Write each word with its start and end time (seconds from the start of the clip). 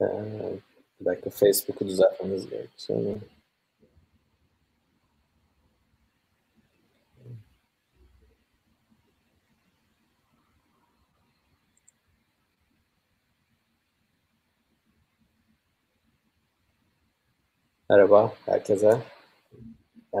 Ee, 0.00 0.04
bir 1.00 1.04
dakika 1.04 1.30
Facebook'u 1.30 1.88
düzeltmemiz 1.88 2.50
gerekiyor. 2.50 3.20
Merhaba 17.90 18.32
herkese. 18.46 19.02
Ee, 20.14 20.18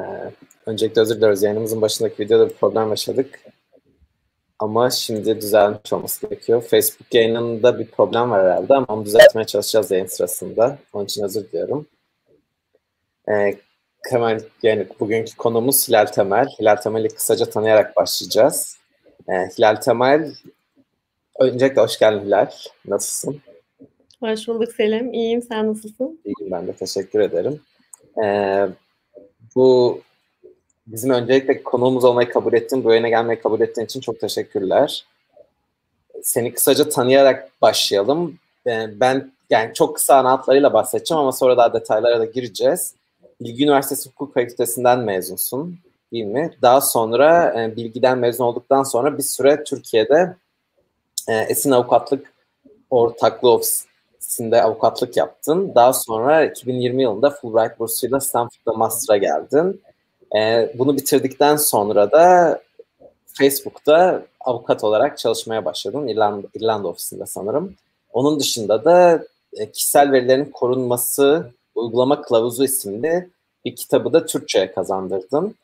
öncelikle 0.66 1.00
özür 1.02 1.16
dileriz. 1.16 1.42
Yayınımızın 1.42 1.82
başındaki 1.82 2.22
videoda 2.22 2.48
bir 2.48 2.54
problem 2.54 2.88
yaşadık. 2.90 3.53
Ama 4.58 4.90
şimdi 4.90 5.40
düzelmiş 5.40 5.92
olması 5.92 6.26
gerekiyor. 6.26 6.62
Facebook 6.62 7.14
yayınında 7.14 7.78
bir 7.78 7.86
problem 7.86 8.30
var 8.30 8.44
herhalde 8.44 8.74
ama 8.74 8.86
onu 8.88 9.04
düzeltmeye 9.04 9.46
çalışacağız 9.46 9.90
yayın 9.90 10.06
sırasında. 10.06 10.78
Onun 10.92 11.04
için 11.04 11.22
özür 11.22 11.44
diliyorum. 11.44 11.86
Ee, 13.28 13.54
hemen 14.10 14.40
yani 14.62 14.86
bugünkü 15.00 15.36
konumuz 15.36 15.88
Hilal 15.88 16.06
Temel. 16.06 16.46
Hilal 16.60 16.76
Temel'i 16.76 17.08
kısaca 17.08 17.46
tanıyarak 17.46 17.96
başlayacağız. 17.96 18.78
Ee, 19.28 19.32
Hilal 19.32 19.76
Temel, 19.76 20.34
öncelikle 21.38 21.82
hoş 21.82 21.98
geldin 21.98 22.26
Hilal. 22.26 22.50
Nasılsın? 22.86 23.40
Hoş 24.20 24.48
bulduk 24.48 24.72
Selim. 24.72 25.12
İyiyim. 25.12 25.42
Sen 25.42 25.68
nasılsın? 25.68 26.20
İyiyim 26.24 26.52
ben 26.52 26.66
de. 26.66 26.72
Teşekkür 26.72 27.20
ederim. 27.20 27.60
Ee, 28.24 28.68
bu 29.54 30.00
bizim 30.86 31.10
öncelikle 31.10 31.62
konuğumuz 31.62 32.04
olmayı 32.04 32.30
kabul 32.30 32.52
ettin, 32.52 32.84
bu 32.84 32.90
yayına 32.90 33.08
gelmeyi 33.08 33.40
kabul 33.40 33.60
ettiğin 33.60 33.86
için 33.86 34.00
çok 34.00 34.20
teşekkürler. 34.20 35.04
Seni 36.22 36.54
kısaca 36.54 36.88
tanıyarak 36.88 37.50
başlayalım. 37.62 38.38
Ee, 38.66 39.00
ben 39.00 39.32
yani 39.50 39.74
çok 39.74 39.96
kısa 39.96 40.16
ana 40.16 40.30
hatlarıyla 40.30 40.72
bahsedeceğim 40.72 41.20
ama 41.20 41.32
sonra 41.32 41.56
daha 41.56 41.72
detaylara 41.72 42.20
da 42.20 42.24
gireceğiz. 42.24 42.94
Bilgi 43.40 43.64
Üniversitesi 43.64 44.10
Hukuk 44.10 44.34
Fakültesinden 44.34 44.98
mezunsun 44.98 45.78
değil 46.12 46.24
mi? 46.24 46.50
Daha 46.62 46.80
sonra 46.80 47.60
e, 47.62 47.76
Bilgi'den 47.76 48.18
mezun 48.18 48.44
olduktan 48.44 48.82
sonra 48.82 49.18
bir 49.18 49.22
süre 49.22 49.64
Türkiye'de 49.64 50.36
e, 51.28 51.34
Esin 51.34 51.70
Avukatlık 51.70 52.32
Ortaklığı 52.90 53.50
Ofisi 53.50 53.84
Üniversitesi'nde 54.34 54.62
avukatlık 54.62 55.16
yaptın. 55.16 55.72
Daha 55.74 55.92
sonra 55.92 56.44
2020 56.44 57.02
yılında 57.02 57.30
Fulbright 57.30 57.78
bursuyla 57.78 58.20
Stanford'da 58.20 58.72
master'a 58.72 59.16
geldin. 59.16 59.82
Ee, 60.36 60.72
bunu 60.74 60.96
bitirdikten 60.96 61.56
sonra 61.56 62.12
da 62.12 62.60
Facebook'ta 63.26 64.22
avukat 64.40 64.84
olarak 64.84 65.18
çalışmaya 65.18 65.64
başladın. 65.64 66.08
İrlanda, 66.08 66.46
İrlanda 66.54 66.88
ofisinde 66.88 67.26
sanırım. 67.26 67.74
Onun 68.12 68.40
dışında 68.40 68.84
da 68.84 69.24
e, 69.52 69.70
kişisel 69.72 70.12
verilerin 70.12 70.44
korunması 70.44 71.50
uygulama 71.74 72.22
kılavuzu 72.22 72.64
isimli 72.64 73.30
bir 73.64 73.76
kitabı 73.76 74.12
da 74.12 74.26
Türkçe'ye 74.26 74.72
kazandırdın. 74.72 75.54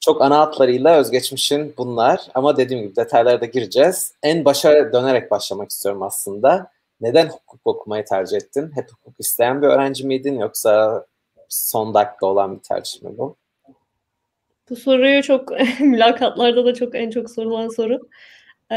Çok 0.00 0.22
ana 0.22 0.38
hatlarıyla 0.38 0.96
özgeçmişin 0.96 1.74
bunlar 1.78 2.28
ama 2.34 2.56
dediğim 2.56 2.82
gibi 2.82 2.96
detaylara 2.96 3.40
da 3.40 3.46
gireceğiz. 3.46 4.14
En 4.22 4.44
başa 4.44 4.92
dönerek 4.92 5.30
başlamak 5.30 5.70
istiyorum 5.70 6.02
aslında 6.02 6.70
neden 7.00 7.28
hukuk 7.28 7.60
okumayı 7.64 8.04
tercih 8.04 8.36
ettin? 8.36 8.72
Hep 8.74 8.90
hukuk 8.90 9.14
isteyen 9.18 9.62
bir 9.62 9.66
öğrenci 9.66 10.06
miydin 10.06 10.38
yoksa 10.38 11.04
son 11.48 11.94
dakika 11.94 12.26
olan 12.26 12.56
bir 12.56 12.62
tercih 12.62 13.02
mi 13.02 13.10
bu? 13.18 13.36
Bu 14.70 14.76
soruyu 14.76 15.22
çok 15.22 15.52
mülakatlarda 15.80 16.64
da 16.64 16.74
çok 16.74 16.94
en 16.94 17.10
çok 17.10 17.30
sorulan 17.30 17.68
soru. 17.68 18.00
Ee, 18.72 18.76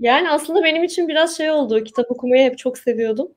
yani 0.00 0.30
aslında 0.30 0.64
benim 0.64 0.84
için 0.84 1.08
biraz 1.08 1.36
şey 1.36 1.50
oldu. 1.50 1.84
Kitap 1.84 2.10
okumayı 2.10 2.42
hep 2.44 2.58
çok 2.58 2.78
seviyordum. 2.78 3.28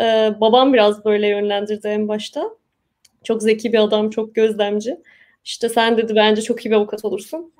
Ee, 0.00 0.30
babam 0.40 0.72
biraz 0.74 1.04
böyle 1.04 1.28
yönlendirdi 1.28 1.88
en 1.88 2.08
başta. 2.08 2.44
Çok 3.24 3.42
zeki 3.42 3.72
bir 3.72 3.78
adam, 3.78 4.10
çok 4.10 4.34
gözlemci. 4.34 4.96
İşte 5.44 5.68
sen 5.68 5.96
dedi 5.98 6.16
bence 6.16 6.42
çok 6.42 6.66
iyi 6.66 6.70
bir 6.70 6.76
avukat 6.76 7.04
olursun. 7.04 7.52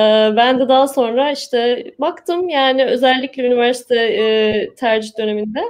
Ee, 0.00 0.32
ben 0.36 0.60
de 0.60 0.68
daha 0.68 0.88
sonra 0.88 1.32
işte 1.32 1.84
baktım 1.98 2.48
yani 2.48 2.84
özellikle 2.84 3.46
üniversite 3.46 3.96
e, 3.96 4.74
tercih 4.76 5.18
döneminde 5.18 5.60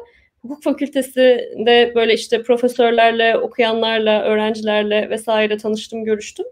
hukuk 0.43 0.63
fakültesinde 0.65 1.93
böyle 1.95 2.15
işte 2.15 2.43
profesörlerle, 2.43 3.37
okuyanlarla, 3.39 4.23
öğrencilerle 4.23 5.11
vesaire 5.11 5.59
tanıştım, 5.59 6.05
görüştüm. 6.05 6.47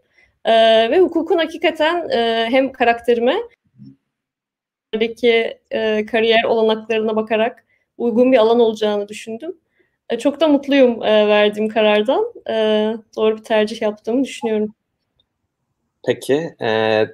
Ee, 0.44 0.90
ve 0.90 1.00
hukukun 1.00 1.38
hakikaten 1.38 2.08
e, 2.08 2.46
hem 2.50 2.72
karakterime 2.72 3.36
e, 5.70 6.06
kariyer 6.06 6.44
olanaklarına 6.44 7.16
bakarak 7.16 7.64
uygun 7.98 8.32
bir 8.32 8.38
alan 8.38 8.60
olacağını 8.60 9.08
düşündüm. 9.08 9.56
E, 10.10 10.18
çok 10.18 10.40
da 10.40 10.48
mutluyum 10.48 11.02
e, 11.02 11.28
verdiğim 11.28 11.68
karardan. 11.68 12.32
E, 12.48 12.54
doğru 13.16 13.36
bir 13.36 13.42
tercih 13.42 13.82
yaptığımı 13.82 14.24
düşünüyorum. 14.24 14.74
Peki, 16.06 16.54
e, 16.62 17.06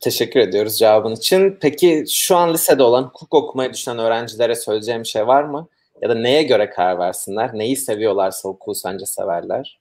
Teşekkür 0.00 0.40
ediyoruz 0.40 0.78
cevabın 0.78 1.14
için. 1.14 1.58
Peki 1.60 2.04
şu 2.08 2.36
an 2.36 2.54
lisede 2.54 2.82
olan 2.82 3.02
hukuk 3.02 3.34
okumayı 3.34 3.72
düşünen 3.72 3.98
öğrencilere 3.98 4.54
söyleyeceğim 4.54 5.06
şey 5.06 5.26
var 5.26 5.42
mı? 5.42 5.68
Ya 6.02 6.08
da 6.08 6.14
neye 6.14 6.42
göre 6.42 6.70
karar 6.70 6.98
versinler? 6.98 7.50
Neyi 7.54 7.76
seviyorlarsa 7.76 8.48
hukuku 8.48 8.74
sence 8.74 9.06
severler? 9.06 9.78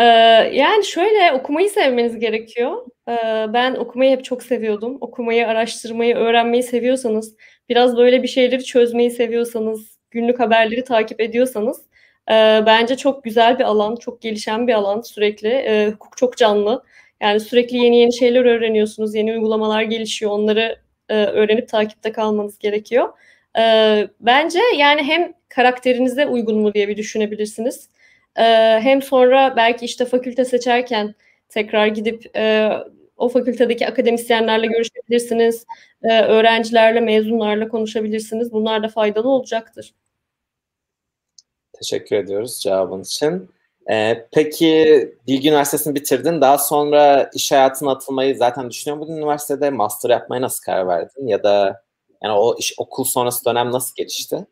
Ee, 0.00 0.04
yani 0.52 0.84
şöyle 0.84 1.32
okumayı 1.32 1.70
sevmeniz 1.70 2.18
gerekiyor. 2.18 2.86
Ee, 3.08 3.46
ben 3.52 3.74
okumayı 3.74 4.10
hep 4.10 4.24
çok 4.24 4.42
seviyordum. 4.42 4.98
Okumayı, 5.00 5.48
araştırmayı, 5.48 6.16
öğrenmeyi 6.16 6.62
seviyorsanız, 6.62 7.36
biraz 7.68 7.96
böyle 7.96 8.22
bir 8.22 8.28
şeyleri 8.28 8.64
çözmeyi 8.64 9.10
seviyorsanız, 9.10 9.98
günlük 10.10 10.40
haberleri 10.40 10.84
takip 10.84 11.20
ediyorsanız 11.20 11.80
e, 12.30 12.32
bence 12.66 12.96
çok 12.96 13.24
güzel 13.24 13.58
bir 13.58 13.64
alan, 13.64 13.96
çok 13.96 14.22
gelişen 14.22 14.68
bir 14.68 14.74
alan 14.74 15.00
sürekli. 15.00 15.48
E, 15.48 15.90
hukuk 15.90 16.16
çok 16.16 16.36
canlı. 16.36 16.82
Yani 17.22 17.40
sürekli 17.40 17.76
yeni 17.78 17.96
yeni 17.98 18.12
şeyler 18.14 18.44
öğreniyorsunuz, 18.44 19.14
yeni 19.14 19.32
uygulamalar 19.32 19.82
gelişiyor. 19.82 20.32
Onları 20.32 20.78
e, 21.08 21.14
öğrenip 21.14 21.68
takipte 21.68 22.12
kalmanız 22.12 22.58
gerekiyor. 22.58 23.08
Bence 24.20 24.60
yani 24.76 25.02
hem 25.02 25.32
karakterinize 25.48 26.26
uygun 26.26 26.58
mu 26.58 26.74
diye 26.74 26.88
bir 26.88 26.96
düşünebilirsiniz. 26.96 27.88
E, 28.40 28.80
hem 28.80 29.02
sonra 29.02 29.56
belki 29.56 29.84
işte 29.84 30.04
fakülte 30.04 30.44
seçerken 30.44 31.14
tekrar 31.48 31.86
gidip 31.86 32.36
e, 32.36 32.70
o 33.16 33.28
fakültedeki 33.28 33.86
akademisyenlerle 33.86 34.66
görüşebilirsiniz. 34.66 35.66
E, 36.02 36.20
öğrencilerle, 36.20 37.00
mezunlarla 37.00 37.68
konuşabilirsiniz. 37.68 38.52
Bunlar 38.52 38.82
da 38.82 38.88
faydalı 38.88 39.28
olacaktır. 39.28 39.94
Teşekkür 41.72 42.16
ediyoruz 42.16 42.60
cevabın 42.62 43.02
için. 43.02 43.50
Ee, 43.90 44.26
peki 44.32 45.14
Bilgi 45.26 45.48
Üniversitesi'ni 45.48 45.94
bitirdin. 45.94 46.40
Daha 46.40 46.58
sonra 46.58 47.30
iş 47.34 47.52
hayatına 47.52 47.90
atılmayı 47.90 48.36
zaten 48.36 48.70
düşünüyor 48.70 48.98
muydun 48.98 49.16
üniversitede? 49.16 49.70
Master 49.70 50.10
yapmaya 50.10 50.40
nasıl 50.40 50.64
karar 50.64 50.88
verdin? 50.88 51.26
Ya 51.26 51.42
da 51.42 51.82
yani 52.22 52.34
o 52.34 52.56
iş, 52.58 52.74
okul 52.78 53.04
sonrası 53.04 53.44
dönem 53.44 53.72
nasıl 53.72 53.94
gelişti? 53.96 54.46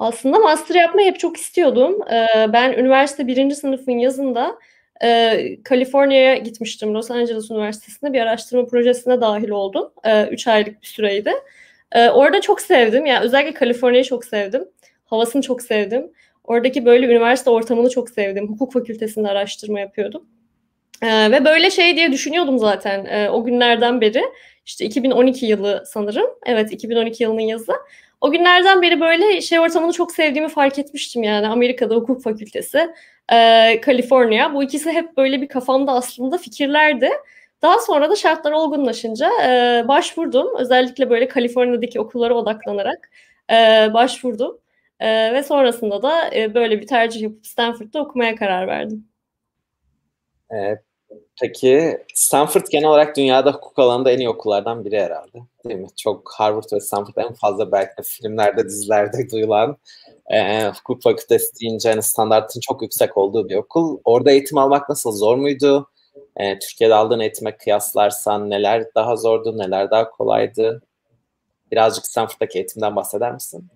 Aslında 0.00 0.38
master 0.38 0.74
yapmayı 0.74 1.08
hep 1.08 1.18
çok 1.18 1.36
istiyordum. 1.36 1.98
Ee, 2.12 2.52
ben 2.52 2.72
üniversite 2.72 3.26
birinci 3.26 3.54
sınıfın 3.54 3.92
yazında 3.92 4.58
e, 5.02 5.62
Kaliforniya'ya 5.64 6.36
gitmiştim. 6.36 6.94
Los 6.94 7.10
Angeles 7.10 7.50
Üniversitesi'nde 7.50 8.12
bir 8.12 8.20
araştırma 8.20 8.66
projesine 8.66 9.20
dahil 9.20 9.48
oldum. 9.48 9.92
E, 10.04 10.26
üç 10.26 10.46
aylık 10.46 10.82
bir 10.82 10.86
süreydi. 10.86 11.32
E, 11.92 12.08
orada 12.10 12.40
çok 12.40 12.60
sevdim. 12.60 13.06
Yani 13.06 13.24
özellikle 13.24 13.54
Kaliforniya'yı 13.54 14.04
çok 14.04 14.24
sevdim. 14.24 14.64
Havasını 15.04 15.42
çok 15.42 15.62
sevdim. 15.62 16.12
Oradaki 16.44 16.84
böyle 16.84 17.06
üniversite 17.06 17.50
ortamını 17.50 17.90
çok 17.90 18.10
sevdim. 18.10 18.48
Hukuk 18.48 18.72
fakültesinde 18.72 19.28
araştırma 19.28 19.80
yapıyordum. 19.80 20.26
Ee, 21.02 21.30
ve 21.30 21.44
böyle 21.44 21.70
şey 21.70 21.96
diye 21.96 22.12
düşünüyordum 22.12 22.58
zaten 22.58 23.04
e, 23.04 23.30
o 23.30 23.44
günlerden 23.44 24.00
beri. 24.00 24.22
İşte 24.66 24.84
2012 24.84 25.46
yılı 25.46 25.82
sanırım. 25.86 26.26
Evet 26.46 26.72
2012 26.72 27.22
yılının 27.22 27.40
yazı. 27.40 27.72
O 28.20 28.30
günlerden 28.30 28.82
beri 28.82 29.00
böyle 29.00 29.40
şey 29.40 29.60
ortamını 29.60 29.92
çok 29.92 30.12
sevdiğimi 30.12 30.48
fark 30.48 30.78
etmiştim 30.78 31.22
yani. 31.22 31.48
Amerika'da 31.48 31.94
hukuk 31.94 32.22
fakültesi, 32.22 32.94
e, 33.32 33.80
Kaliforniya. 33.80 34.54
Bu 34.54 34.62
ikisi 34.62 34.92
hep 34.92 35.16
böyle 35.16 35.42
bir 35.42 35.48
kafamda 35.48 35.92
aslında 35.92 36.38
fikirlerdi. 36.38 37.10
Daha 37.62 37.78
sonra 37.78 38.10
da 38.10 38.16
şartlar 38.16 38.52
olgunlaşınca 38.52 39.30
e, 39.44 39.88
başvurdum. 39.88 40.56
Özellikle 40.58 41.10
böyle 41.10 41.28
Kaliforniya'daki 41.28 42.00
okullara 42.00 42.34
odaklanarak 42.34 43.10
e, 43.50 43.54
başvurdum. 43.94 44.58
E, 45.00 45.32
ve 45.34 45.42
sonrasında 45.42 46.02
da 46.02 46.34
e, 46.34 46.54
böyle 46.54 46.80
bir 46.80 46.86
tercih 46.86 47.20
yapıp 47.20 47.46
Stanford'da 47.46 48.00
okumaya 48.00 48.36
karar 48.36 48.66
verdim. 48.66 49.08
Evet. 50.50 50.89
Peki 51.40 51.98
Stanford 52.14 52.66
genel 52.70 52.88
olarak 52.88 53.16
dünyada 53.16 53.52
hukuk 53.52 53.78
alanında 53.78 54.10
en 54.10 54.18
iyi 54.18 54.28
okullardan 54.28 54.84
biri 54.84 55.00
herhalde. 55.00 55.38
Değil 55.64 55.80
mi? 55.80 55.88
Çok 55.96 56.32
Harvard 56.36 56.72
ve 56.72 56.80
Stanford 56.80 57.16
en 57.16 57.32
fazla 57.32 57.72
belki 57.72 57.96
de 57.98 58.02
filmlerde, 58.02 58.64
dizilerde 58.64 59.30
duyulan 59.32 59.76
e, 60.26 60.68
hukuk 60.68 61.02
fakültesi 61.02 61.60
deyince 61.60 61.90
hani 61.90 62.02
standartın 62.02 62.60
çok 62.60 62.82
yüksek 62.82 63.16
olduğu 63.16 63.48
bir 63.48 63.56
okul. 63.56 63.98
Orada 64.04 64.30
eğitim 64.30 64.58
almak 64.58 64.88
nasıl? 64.88 65.12
Zor 65.12 65.36
muydu? 65.36 65.90
E, 66.36 66.58
Türkiye'de 66.58 66.94
aldığın 66.94 67.20
eğitime 67.20 67.56
kıyaslarsan 67.56 68.50
neler 68.50 68.84
daha 68.94 69.16
zordu, 69.16 69.58
neler 69.58 69.90
daha 69.90 70.10
kolaydı? 70.10 70.82
Birazcık 71.72 72.06
Stanford'daki 72.06 72.58
eğitimden 72.58 72.96
bahseder 72.96 73.32
misin? 73.32 73.68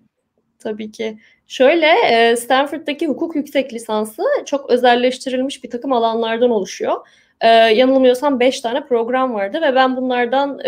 Tabii 0.59 0.91
ki. 0.91 1.19
Şöyle, 1.47 2.35
Stanford'daki 2.35 3.07
hukuk 3.07 3.35
yüksek 3.35 3.73
lisansı 3.73 4.23
çok 4.45 4.69
özelleştirilmiş 4.69 5.63
bir 5.63 5.69
takım 5.69 5.93
alanlardan 5.93 6.49
oluşuyor. 6.49 6.97
Yanılmıyorsam 7.73 8.39
5 8.39 8.61
tane 8.61 8.85
program 8.85 9.33
vardı 9.33 9.61
ve 9.61 9.75
ben 9.75 9.97
bunlardan 9.97 10.59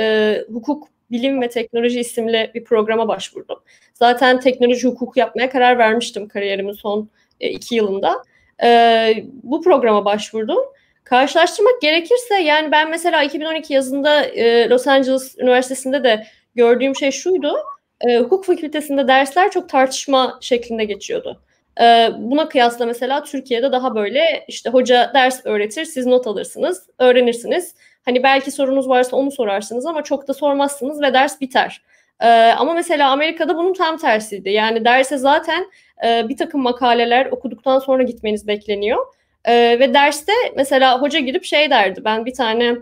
hukuk 0.53 0.87
Bilim 1.11 1.41
ve 1.41 1.49
Teknoloji 1.49 1.99
isimli 1.99 2.51
bir 2.55 2.63
programa 2.63 3.07
başvurdum. 3.07 3.59
Zaten 3.93 4.39
teknoloji 4.39 4.87
hukuku 4.87 5.19
yapmaya 5.19 5.49
karar 5.49 5.77
vermiştim 5.77 6.27
kariyerimin 6.27 6.73
son 6.73 7.09
e, 7.39 7.49
iki 7.49 7.75
yılında. 7.75 8.23
E, 8.63 9.23
bu 9.43 9.61
programa 9.61 10.05
başvurdum. 10.05 10.59
Karşılaştırmak 11.03 11.81
gerekirse 11.81 12.35
yani 12.35 12.71
ben 12.71 12.89
mesela 12.89 13.23
2012 13.23 13.73
yazında 13.73 14.23
e, 14.23 14.69
Los 14.69 14.87
Angeles 14.87 15.35
Üniversitesi'nde 15.37 16.03
de 16.03 16.27
gördüğüm 16.55 16.95
şey 16.95 17.11
şuydu. 17.11 17.53
E, 18.01 18.17
hukuk 18.17 18.45
fakültesinde 18.45 19.07
dersler 19.07 19.51
çok 19.51 19.69
tartışma 19.69 20.37
şeklinde 20.41 20.85
geçiyordu. 20.85 21.41
E, 21.81 22.09
buna 22.18 22.50
kıyasla 22.50 22.85
mesela 22.85 23.24
Türkiye'de 23.24 23.71
daha 23.71 23.95
böyle 23.95 24.45
işte 24.47 24.69
hoca 24.69 25.12
ders 25.13 25.45
öğretir, 25.45 25.85
siz 25.85 26.06
not 26.06 26.27
alırsınız, 26.27 26.89
öğrenirsiniz. 27.00 27.75
Hani 28.06 28.24
belki 28.24 28.51
sorunuz 28.51 28.89
varsa 28.89 29.18
onu 29.18 29.31
sorarsınız 29.31 29.85
ama 29.85 30.03
çok 30.03 30.27
da 30.27 30.33
sormazsınız 30.33 31.01
ve 31.01 31.13
ders 31.13 31.41
biter. 31.41 31.81
Ee, 32.21 32.27
ama 32.57 32.74
mesela 32.74 33.12
Amerika'da 33.12 33.57
bunun 33.57 33.74
tam 33.74 33.97
tersiydi. 33.97 34.50
Yani 34.50 34.85
derse 34.85 35.18
zaten 35.18 35.65
e, 36.06 36.29
bir 36.29 36.38
takım 36.38 36.62
makaleler 36.62 37.25
okuduktan 37.25 37.79
sonra 37.79 38.03
gitmeniz 38.03 38.47
bekleniyor. 38.47 39.06
E, 39.45 39.79
ve 39.79 39.94
derste 39.94 40.31
mesela 40.56 41.01
hoca 41.01 41.19
girip 41.19 41.44
şey 41.44 41.69
derdi. 41.69 42.01
Ben 42.06 42.25
bir 42.25 42.33
tane 42.33 42.75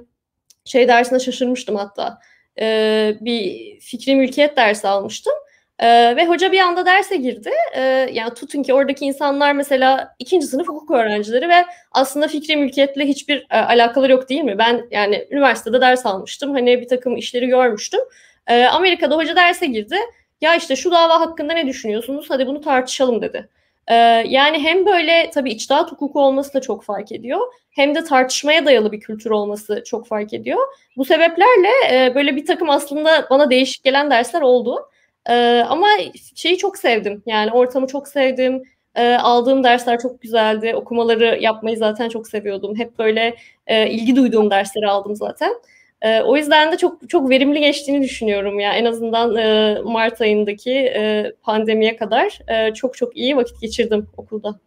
şey 0.65 0.87
dersine 0.87 1.19
şaşırmıştım 1.19 1.75
hatta. 1.75 2.19
E, 2.59 3.15
bir 3.21 3.79
fikri 3.79 4.15
mülkiyet 4.15 4.57
dersi 4.57 4.87
almıştım. 4.87 5.33
Ee, 5.79 6.15
ve 6.15 6.25
hoca 6.25 6.51
bir 6.51 6.59
anda 6.59 6.85
derse 6.85 7.15
girdi. 7.15 7.51
Ee, 7.75 8.09
yani 8.13 8.33
tutun 8.33 8.63
ki 8.63 8.73
oradaki 8.73 9.05
insanlar 9.05 9.53
mesela 9.53 10.15
ikinci 10.19 10.47
sınıf 10.47 10.67
hukuk 10.67 10.91
öğrencileri 10.91 11.49
ve 11.49 11.65
aslında 11.91 12.27
fikri 12.27 12.57
mülkiyetle 12.57 13.07
hiçbir 13.07 13.47
e, 13.51 13.57
alakaları 13.57 14.11
yok 14.11 14.29
değil 14.29 14.43
mi? 14.43 14.57
Ben 14.57 14.87
yani 14.91 15.27
üniversitede 15.31 15.81
ders 15.81 16.05
almıştım. 16.05 16.51
Hani 16.53 16.81
bir 16.81 16.87
takım 16.87 17.17
işleri 17.17 17.47
görmüştüm. 17.47 17.99
Ee, 18.47 18.65
Amerika'da 18.65 19.15
hoca 19.15 19.35
derse 19.35 19.65
girdi. 19.65 19.95
Ya 20.41 20.55
işte 20.55 20.75
şu 20.75 20.91
dava 20.91 21.19
hakkında 21.19 21.53
ne 21.53 21.67
düşünüyorsunuz? 21.67 22.25
Hadi 22.29 22.47
bunu 22.47 22.61
tartışalım 22.61 23.21
dedi. 23.21 23.49
Ee, 23.87 23.95
yani 24.27 24.59
hem 24.59 24.85
böyle 24.85 25.29
tabii 25.33 25.51
içtihat 25.51 25.91
hukuku 25.91 26.21
olması 26.21 26.53
da 26.53 26.61
çok 26.61 26.83
fark 26.83 27.11
ediyor. 27.11 27.39
Hem 27.71 27.95
de 27.95 28.03
tartışmaya 28.03 28.65
dayalı 28.65 28.91
bir 28.91 28.99
kültür 28.99 29.29
olması 29.29 29.83
çok 29.85 30.07
fark 30.07 30.33
ediyor. 30.33 30.59
Bu 30.97 31.05
sebeplerle 31.05 31.69
e, 31.91 32.15
böyle 32.15 32.35
bir 32.35 32.45
takım 32.45 32.69
aslında 32.69 33.27
bana 33.29 33.49
değişik 33.49 33.83
gelen 33.83 34.11
dersler 34.11 34.41
oldu. 34.41 34.89
E, 35.29 35.65
ama 35.69 35.87
şeyi 36.35 36.57
çok 36.57 36.77
sevdim. 36.77 37.23
Yani 37.25 37.51
ortamı 37.51 37.87
çok 37.87 38.07
sevdim. 38.07 38.63
E, 38.95 39.15
aldığım 39.15 39.63
dersler 39.63 39.99
çok 39.99 40.21
güzeldi. 40.21 40.75
Okumaları 40.75 41.37
yapmayı 41.41 41.77
zaten 41.77 42.09
çok 42.09 42.27
seviyordum. 42.27 42.75
Hep 42.75 42.99
böyle 42.99 43.35
e, 43.67 43.89
ilgi 43.89 44.15
duyduğum 44.15 44.51
dersleri 44.51 44.87
aldım 44.87 45.15
zaten. 45.15 45.53
E, 46.01 46.21
o 46.21 46.37
yüzden 46.37 46.71
de 46.71 46.77
çok 46.77 47.09
çok 47.09 47.29
verimli 47.29 47.59
geçtiğini 47.59 48.01
düşünüyorum 48.01 48.59
ya. 48.59 48.73
En 48.73 48.85
azından 48.85 49.35
e, 49.35 49.77
Mart 49.83 50.21
ayındaki 50.21 50.71
e, 50.71 51.33
pandemiye 51.43 51.95
kadar 51.95 52.39
e, 52.47 52.73
çok 52.73 52.97
çok 52.97 53.17
iyi 53.17 53.37
vakit 53.37 53.61
geçirdim 53.61 54.07
okulda. 54.17 54.59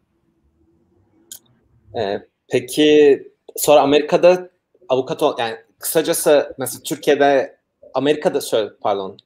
E, 1.94 2.18
peki 2.48 3.22
sonra 3.56 3.80
Amerika'da 3.80 4.50
avukat 4.88 5.22
ol 5.22 5.34
yani 5.38 5.56
kısacası 5.78 6.54
mesela 6.58 6.82
Türkiye'de 6.82 7.58
Amerika'da 7.94 8.40
şöyle 8.40 8.70
pardon 8.80 9.18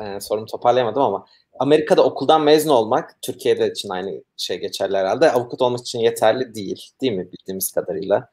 e, 0.00 0.20
sorumu 0.20 0.46
toparlayamadım 0.46 1.02
ama 1.02 1.26
Amerika'da 1.58 2.04
okuldan 2.04 2.42
mezun 2.42 2.70
olmak 2.70 3.22
Türkiye'de 3.22 3.70
için 3.70 3.88
aynı 3.88 4.22
şey 4.36 4.60
geçerli 4.60 4.96
herhalde. 4.96 5.32
Avukat 5.32 5.62
olmak 5.62 5.80
için 5.80 5.98
yeterli 5.98 6.54
değil. 6.54 6.90
Değil 7.00 7.12
mi 7.12 7.32
bildiğimiz 7.32 7.72
kadarıyla? 7.72 8.28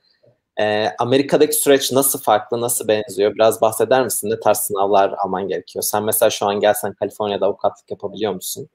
E, 0.59 0.87
Amerika'daki 0.99 1.55
süreç 1.55 1.91
nasıl 1.91 2.19
farklı, 2.19 2.61
nasıl 2.61 2.87
benziyor? 2.87 3.35
Biraz 3.35 3.61
bahseder 3.61 4.03
misin? 4.03 4.29
Ne 4.29 4.39
tarz 4.39 4.57
sınavlar 4.57 5.13
alman 5.23 5.47
gerekiyor? 5.47 5.83
Sen 5.83 6.03
mesela 6.03 6.29
şu 6.29 6.45
an 6.45 6.59
gelsen 6.59 6.93
Kaliforniya'da 6.93 7.45
avukatlık 7.45 7.91
yapabiliyor 7.91 8.33
musun? 8.33 8.69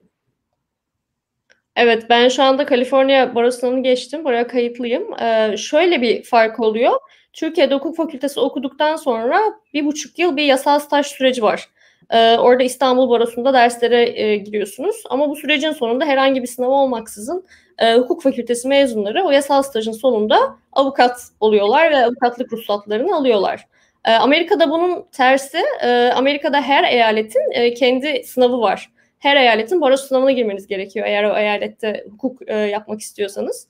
Evet, 1.75 2.05
ben 2.09 2.27
şu 2.27 2.43
anda 2.43 2.65
Kaliforniya 2.65 3.51
sınavını 3.51 3.83
geçtim. 3.83 4.25
Buraya 4.25 4.47
kayıtlıyım. 4.47 5.13
Ee, 5.21 5.55
şöyle 5.57 6.01
bir 6.01 6.23
fark 6.23 6.59
oluyor. 6.59 6.99
Türkiye'de 7.33 7.75
hukuk 7.75 7.97
fakültesi 7.97 8.39
okuduktan 8.39 8.95
sonra 8.95 9.41
bir 9.73 9.85
buçuk 9.85 10.19
yıl 10.19 10.37
bir 10.37 10.43
yasal 10.43 10.79
staj 10.79 11.05
süreci 11.05 11.43
var. 11.43 11.69
Ee, 12.09 12.37
orada 12.37 12.63
İstanbul 12.63 13.09
Barosu'nda 13.09 13.53
derslere 13.53 14.21
e, 14.21 14.35
giriyorsunuz. 14.37 15.03
Ama 15.09 15.29
bu 15.29 15.35
sürecin 15.35 15.71
sonunda 15.71 16.05
herhangi 16.05 16.41
bir 16.41 16.47
sınav 16.47 16.69
olmaksızın 16.69 17.45
e, 17.79 17.95
hukuk 17.95 18.23
fakültesi 18.23 18.67
mezunları 18.67 19.23
o 19.23 19.31
yasal 19.31 19.63
stajın 19.63 19.91
sonunda 19.91 20.57
avukat 20.73 21.21
oluyorlar 21.39 21.91
ve 21.91 22.05
avukatlık 22.05 22.53
ruhsatlarını 22.53 23.15
alıyorlar. 23.15 23.67
E, 24.05 24.11
Amerika'da 24.11 24.69
bunun 24.69 25.05
tersi, 25.11 25.59
e, 25.81 26.11
Amerika'da 26.15 26.61
her 26.61 26.83
eyaletin 26.83 27.73
kendi 27.73 28.23
sınavı 28.23 28.61
var. 28.61 28.89
Her 29.19 29.35
eyaletin 29.35 29.81
baro 29.81 29.97
sınavına 29.97 30.31
girmeniz 30.31 30.67
gerekiyor 30.67 31.05
eğer 31.05 31.23
o 31.23 31.37
eyalette 31.37 32.05
hukuk 32.11 32.41
yapmak 32.51 33.01
istiyorsanız. 33.01 33.67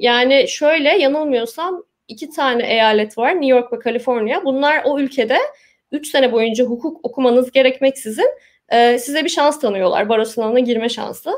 Yani 0.00 0.44
şöyle 0.48 0.98
yanılmıyorsam 0.98 1.82
iki 2.08 2.30
tane 2.30 2.66
eyalet 2.66 3.18
var 3.18 3.30
New 3.30 3.46
York 3.46 3.72
ve 3.72 3.78
Kaliforniya. 3.78 4.44
Bunlar 4.44 4.82
o 4.84 4.98
ülkede 4.98 5.38
3 5.92 6.06
sene 6.06 6.32
boyunca 6.32 6.64
hukuk 6.64 7.04
okumanız 7.04 7.52
gerekmeksizin 7.52 8.30
e, 8.68 8.98
size 8.98 9.24
bir 9.24 9.28
şans 9.28 9.60
tanıyorlar. 9.60 10.08
Baro 10.08 10.24
sınavına 10.24 10.58
girme 10.58 10.88
şansı. 10.88 11.30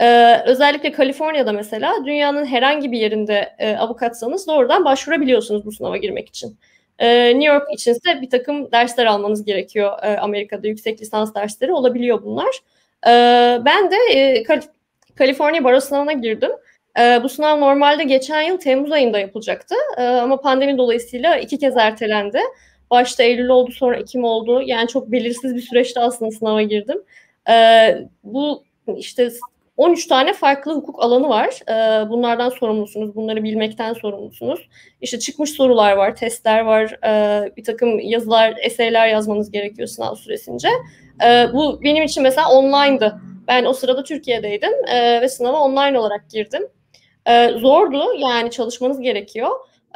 E, 0.00 0.36
özellikle 0.46 0.92
Kaliforniya'da 0.92 1.52
mesela 1.52 2.04
dünyanın 2.06 2.46
herhangi 2.46 2.92
bir 2.92 2.98
yerinde 2.98 3.54
e, 3.58 3.76
avukatsanız 3.76 4.46
doğrudan 4.46 4.84
başvurabiliyorsunuz 4.84 5.66
bu 5.66 5.72
sınava 5.72 5.96
girmek 5.96 6.28
için. 6.28 6.58
E, 6.98 7.28
New 7.28 7.54
York 7.54 7.72
içinse 7.72 8.22
bir 8.22 8.30
takım 8.30 8.72
dersler 8.72 9.06
almanız 9.06 9.44
gerekiyor. 9.44 9.98
E, 10.02 10.16
Amerika'da 10.18 10.66
yüksek 10.66 11.00
lisans 11.00 11.34
dersleri 11.34 11.72
olabiliyor 11.72 12.22
bunlar. 12.22 12.60
E, 13.06 13.10
ben 13.64 13.90
de 13.90 13.96
e, 14.10 14.42
Kal 14.42 14.60
Kaliforniya 15.14 15.64
Baro 15.64 15.80
sınavına 15.80 16.12
girdim. 16.12 16.50
E, 17.00 17.20
bu 17.22 17.28
sınav 17.28 17.60
normalde 17.60 18.04
geçen 18.04 18.42
yıl 18.42 18.58
Temmuz 18.58 18.92
ayında 18.92 19.18
yapılacaktı. 19.18 19.74
E, 19.98 20.02
ama 20.02 20.40
pandemi 20.40 20.78
dolayısıyla 20.78 21.36
iki 21.36 21.58
kez 21.58 21.76
ertelendi. 21.76 22.40
Başta 22.90 23.22
Eylül 23.22 23.48
oldu 23.48 23.72
sonra 23.72 23.96
Ekim 23.96 24.24
oldu. 24.24 24.62
Yani 24.66 24.88
çok 24.88 25.12
belirsiz 25.12 25.54
bir 25.54 25.60
süreçte 25.60 26.00
aslında 26.00 26.30
sınava 26.30 26.62
girdim. 26.62 27.02
Ee, 27.50 27.98
bu 28.24 28.64
işte 28.96 29.30
13 29.76 30.06
tane 30.06 30.32
farklı 30.32 30.74
hukuk 30.74 31.02
alanı 31.02 31.28
var. 31.28 31.60
Ee, 31.68 32.08
bunlardan 32.08 32.48
sorumlusunuz. 32.48 33.14
Bunları 33.16 33.44
bilmekten 33.44 33.92
sorumlusunuz. 33.92 34.68
İşte 35.00 35.18
çıkmış 35.18 35.50
sorular 35.50 35.92
var, 35.92 36.16
testler 36.16 36.60
var. 36.60 36.98
Ee, 37.06 37.56
bir 37.56 37.64
takım 37.64 37.98
yazılar, 37.98 38.54
eseyler 38.62 39.08
yazmanız 39.08 39.50
gerekiyor 39.50 39.88
sınav 39.88 40.14
süresince. 40.14 40.68
Ee, 41.24 41.46
bu 41.52 41.82
benim 41.82 42.04
için 42.04 42.22
mesela 42.22 42.50
online'dı. 42.50 43.20
Ben 43.48 43.64
o 43.64 43.72
sırada 43.72 44.02
Türkiye'deydim 44.02 44.72
e, 44.86 45.20
ve 45.20 45.28
sınava 45.28 45.60
online 45.60 45.98
olarak 45.98 46.30
girdim. 46.30 46.62
E, 47.26 47.48
zordu 47.48 48.04
yani 48.18 48.50
çalışmanız 48.50 49.00
gerekiyor. 49.00 49.50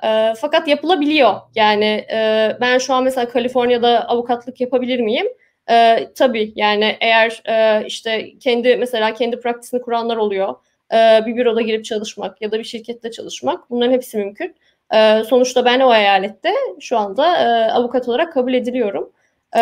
E, 0.04 0.34
fakat 0.36 0.68
yapılabiliyor. 0.68 1.34
Yani 1.54 2.06
e, 2.12 2.56
ben 2.60 2.78
şu 2.78 2.94
an 2.94 3.04
mesela 3.04 3.28
Kaliforniya'da 3.28 4.08
avukatlık 4.08 4.60
yapabilir 4.60 5.00
miyim? 5.00 5.26
E, 5.70 6.08
tabii 6.14 6.52
yani 6.56 6.96
eğer 7.00 7.42
e, 7.48 7.86
işte 7.86 8.38
kendi 8.38 8.76
mesela 8.76 9.14
kendi 9.14 9.40
praktisini 9.40 9.80
kuranlar 9.80 10.16
oluyor. 10.16 10.54
E, 10.92 11.20
bir 11.26 11.36
büroda 11.36 11.60
girip 11.60 11.84
çalışmak 11.84 12.42
ya 12.42 12.52
da 12.52 12.58
bir 12.58 12.64
şirkette 12.64 13.10
çalışmak 13.10 13.70
bunların 13.70 13.92
hepsi 13.92 14.18
mümkün. 14.18 14.54
E, 14.94 15.22
sonuçta 15.24 15.64
ben 15.64 15.80
o 15.80 15.94
eyalette 15.94 16.52
şu 16.80 16.98
anda 16.98 17.36
e, 17.36 17.72
avukat 17.72 18.08
olarak 18.08 18.32
kabul 18.32 18.54
ediliyorum. 18.54 19.12
E, 19.56 19.60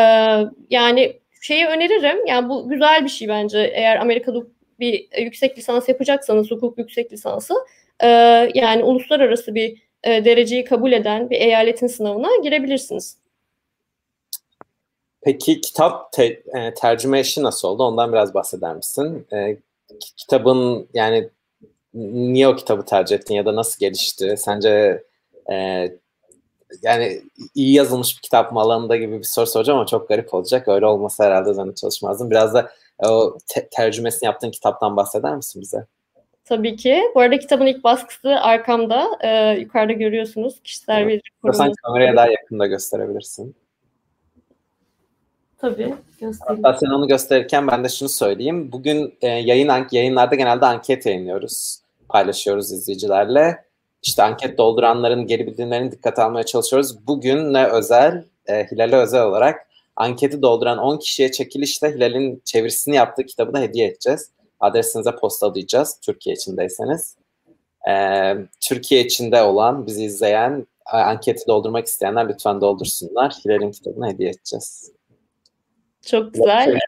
yani 0.71 1.21
şeyi 1.41 1.67
öneririm. 1.67 2.27
Yani 2.27 2.49
bu 2.49 2.69
güzel 2.69 3.05
bir 3.05 3.09
şey 3.09 3.29
bence. 3.29 3.59
Eğer 3.75 3.97
Amerika'da 3.97 4.39
bir 4.81 5.09
yüksek 5.19 5.59
lisans 5.59 5.89
yapacaksanız 5.89 6.51
hukuk 6.51 6.79
yüksek 6.79 7.13
lisansı 7.13 7.55
e, 8.03 8.09
yani 8.55 8.85
uluslararası 8.85 9.55
bir 9.55 9.88
e, 10.05 10.25
dereceyi 10.25 10.65
kabul 10.65 10.93
eden 10.93 11.31
bir 11.31 11.41
eyaletin 11.41 11.87
sınavına 11.87 12.29
girebilirsiniz. 12.43 13.17
Peki 15.21 15.61
kitap 15.61 16.13
te, 16.13 16.25
e, 16.25 16.75
tercüme 16.75 17.21
işi 17.21 17.43
nasıl 17.43 17.69
oldu? 17.69 17.83
Ondan 17.83 18.13
biraz 18.13 18.35
bahseder 18.35 18.77
misin? 18.77 19.27
E, 19.33 19.57
kitabın 20.17 20.89
yani 20.95 21.29
niye 21.95 22.49
o 22.49 22.57
kitabı 22.57 22.85
tercih 22.85 23.17
ettin 23.17 23.35
ya 23.35 23.47
da 23.47 23.57
nasıl 23.57 23.81
gelişti? 23.81 24.35
Sence 24.39 25.03
e, 25.51 25.89
yani 26.83 27.23
iyi 27.55 27.75
yazılmış 27.75 28.17
bir 28.17 28.23
kitap 28.23 28.53
mı 28.53 28.61
alanında 28.61 28.97
gibi 28.97 29.19
bir 29.19 29.25
soru 29.25 29.47
soracağım 29.47 29.79
ama 29.79 29.87
çok 29.87 30.09
garip 30.09 30.35
olacak. 30.35 30.69
Öyle 30.69 30.87
olmasa 30.87 31.25
herhalde 31.25 31.51
üzerine 31.51 31.75
çalışmazdım. 31.75 32.31
Biraz 32.31 32.55
da 32.55 32.71
o 32.99 33.39
te- 33.47 33.69
tercümesini 33.71 34.27
yaptığın 34.27 34.51
kitaptan 34.51 34.97
bahseder 34.97 35.37
misin 35.37 35.63
bize? 35.63 35.87
Tabii 36.49 36.77
ki. 36.77 37.03
Bu 37.15 37.21
arada 37.21 37.39
kitabın 37.39 37.67
ilk 37.67 37.85
baskısı 37.85 38.29
arkamda. 38.29 39.19
E, 39.21 39.61
yukarıda 39.61 39.93
görüyorsunuz. 39.93 40.61
Kişisel 40.65 41.03
evet. 41.03 41.23
bir 41.45 41.53
Sen 41.53 41.73
kameraya 41.83 42.17
daha 42.17 42.27
yakında 42.27 42.67
gösterebilirsin. 42.67 43.57
Tabii 45.59 45.95
göstereyim. 46.21 46.63
Hatta 46.63 46.79
sen 46.79 46.91
onu 46.91 47.09
gösterirken 47.09 47.67
ben 47.67 47.85
de 47.85 47.89
şunu 47.89 48.09
söyleyeyim. 48.09 48.73
Bugün 48.73 49.15
e, 49.21 49.29
yayın 49.29 49.87
yayınlarda 49.93 50.35
genelde 50.35 50.67
anket 50.67 51.07
yayınlıyoruz. 51.07 51.81
Paylaşıyoruz 52.09 52.73
izleyicilerle. 52.73 53.65
İşte 54.03 54.23
anket 54.23 54.59
dolduranların 54.59 55.27
geri 55.27 55.47
bildirimlerini 55.47 55.93
dikkate 55.93 56.23
almaya 56.23 56.43
çalışıyoruz. 56.43 57.07
Bugün 57.07 57.53
ne 57.53 57.67
özel, 57.67 58.25
e, 58.47 58.67
Hilal'e 58.71 58.97
özel 58.97 59.23
olarak 59.23 59.67
anketi 59.97 60.43
dolduran 60.43 60.79
10 60.79 60.99
kişiye 60.99 61.31
çekilişte 61.33 61.95
Hilal'in 61.95 62.43
çevirisini 62.45 62.97
yaptığı 62.97 63.27
kitabı 63.27 63.55
da 63.55 63.61
hediye 63.61 63.89
edeceğiz. 63.89 64.31
Adresinize 64.61 65.17
postalayacağız 65.17 66.01
Türkiye 66.01 66.37
içindeyseniz. 66.37 67.17
Ee, 67.89 68.35
Türkiye 68.61 69.05
içinde 69.05 69.43
olan, 69.43 69.87
bizi 69.87 70.05
izleyen, 70.05 70.67
anketi 70.87 71.47
doldurmak 71.47 71.87
isteyenler 71.87 72.29
lütfen 72.29 72.61
doldursunlar. 72.61 73.33
Hilal'in 73.45 73.71
kitabını 73.71 74.09
hediye 74.09 74.31
edeceğiz. 74.31 74.93
Çok 76.07 76.35
güzel. 76.35 76.79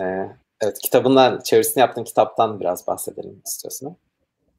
Ee, 0.00 0.28
evet, 0.60 0.78
kitabından, 0.82 1.40
çevirisini 1.40 1.80
yaptığın 1.80 2.04
kitaptan 2.04 2.60
biraz 2.60 2.86
bahsedelim 2.86 3.42
istiyorsun. 3.46 3.96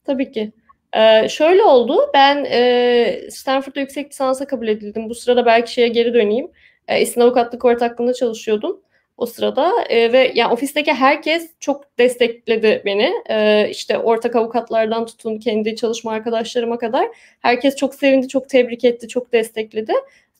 Tabii 0.06 0.32
ki. 0.32 0.52
Ee, 0.94 1.30
şöyle 1.30 1.64
oldu, 1.64 2.12
ben 2.14 2.46
e, 2.50 3.30
Stanford'da 3.32 3.80
yüksek 3.80 4.12
lisansa 4.12 4.48
kabul 4.48 4.68
edildim. 4.68 5.10
Bu 5.10 5.16
sırada 5.16 5.46
belki 5.46 5.74
şeye 5.74 5.88
geri 5.88 6.14
döneyim. 6.14 6.52
E, 6.88 7.02
İstin 7.02 7.22
Avukatlık 7.22 7.66
Ortaklığı'nda 7.66 8.14
çalışıyordum 8.14 8.82
o 9.20 9.26
sırada 9.26 9.72
e, 9.90 10.14
ve 10.14 10.32
yani 10.36 10.54
ofisteki 10.54 10.94
herkes 10.94 11.52
çok 11.60 11.98
destekledi 12.00 12.82
beni. 12.86 13.12
E, 13.30 13.68
işte 13.70 13.98
ortak 13.98 14.36
avukatlardan 14.36 15.06
tutun 15.06 15.38
kendi 15.40 15.76
çalışma 15.76 16.12
arkadaşlarıma 16.12 16.78
kadar 16.78 17.08
herkes 17.40 17.76
çok 17.76 17.96
sevindi, 17.96 18.28
çok 18.28 18.50
tebrik 18.50 18.86
etti, 18.86 19.08
çok 19.08 19.34
destekledi. 19.34 19.94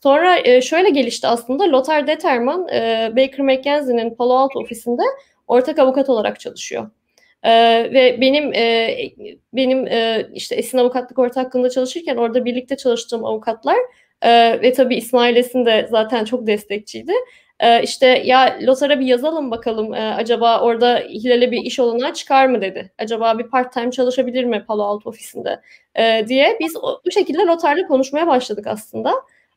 Sonra 0.04 0.38
e, 0.44 0.62
şöyle 0.62 0.90
gelişti 0.90 1.28
aslında 1.28 1.72
Lothar 1.72 2.08
Determan 2.08 2.68
e, 2.68 3.12
Baker 3.18 3.40
McKenzie'nin 3.40 4.16
Palo 4.16 4.34
Alto 4.34 4.60
ofisinde 4.60 5.04
ortak 5.48 5.80
avukat 5.80 6.10
olarak 6.10 6.40
çalışıyor. 6.40 6.90
Ee, 7.44 7.52
ve 7.94 8.22
benim 8.22 8.54
e, 8.54 8.98
benim 9.54 9.88
e, 9.88 10.28
işte 10.34 10.56
Esin 10.56 10.78
Avukatlık 10.78 11.20
Ortaklığı'nda 11.20 11.70
çalışırken 11.70 12.16
orada 12.16 12.46
birlikte 12.46 12.78
çalıştığım 12.78 13.26
avukatlar 13.26 13.78
e, 14.22 14.62
ve 14.62 14.74
tabii 14.74 14.96
İsmail 14.96 15.36
Esin 15.36 15.66
de 15.66 15.88
zaten 15.92 16.26
çok 16.26 16.48
destekçiydi. 16.48 17.14
E, 17.60 17.84
işte 17.84 18.08
ya 18.26 18.58
Lothar'a 18.62 19.00
bir 19.00 19.06
yazalım 19.06 19.52
bakalım 19.52 19.94
e, 19.94 20.14
acaba 20.14 20.62
orada 20.62 20.98
Hilal'e 20.98 21.52
bir 21.52 21.62
iş 21.62 21.80
olanağı 21.80 22.14
çıkar 22.14 22.46
mı 22.46 22.62
dedi. 22.62 22.92
Acaba 23.00 23.40
bir 23.40 23.44
part 23.44 23.74
time 23.74 23.92
çalışabilir 23.92 24.44
mi 24.44 24.66
Palo 24.68 24.84
Alto 24.84 25.10
ofisinde 25.10 25.62
e, 25.96 26.28
diye 26.28 26.58
biz 26.60 26.78
o, 26.82 27.02
bu 27.06 27.12
şekilde 27.12 27.38
Lothar'la 27.38 27.88
konuşmaya 27.88 28.28
başladık 28.28 28.68
aslında. 28.68 29.14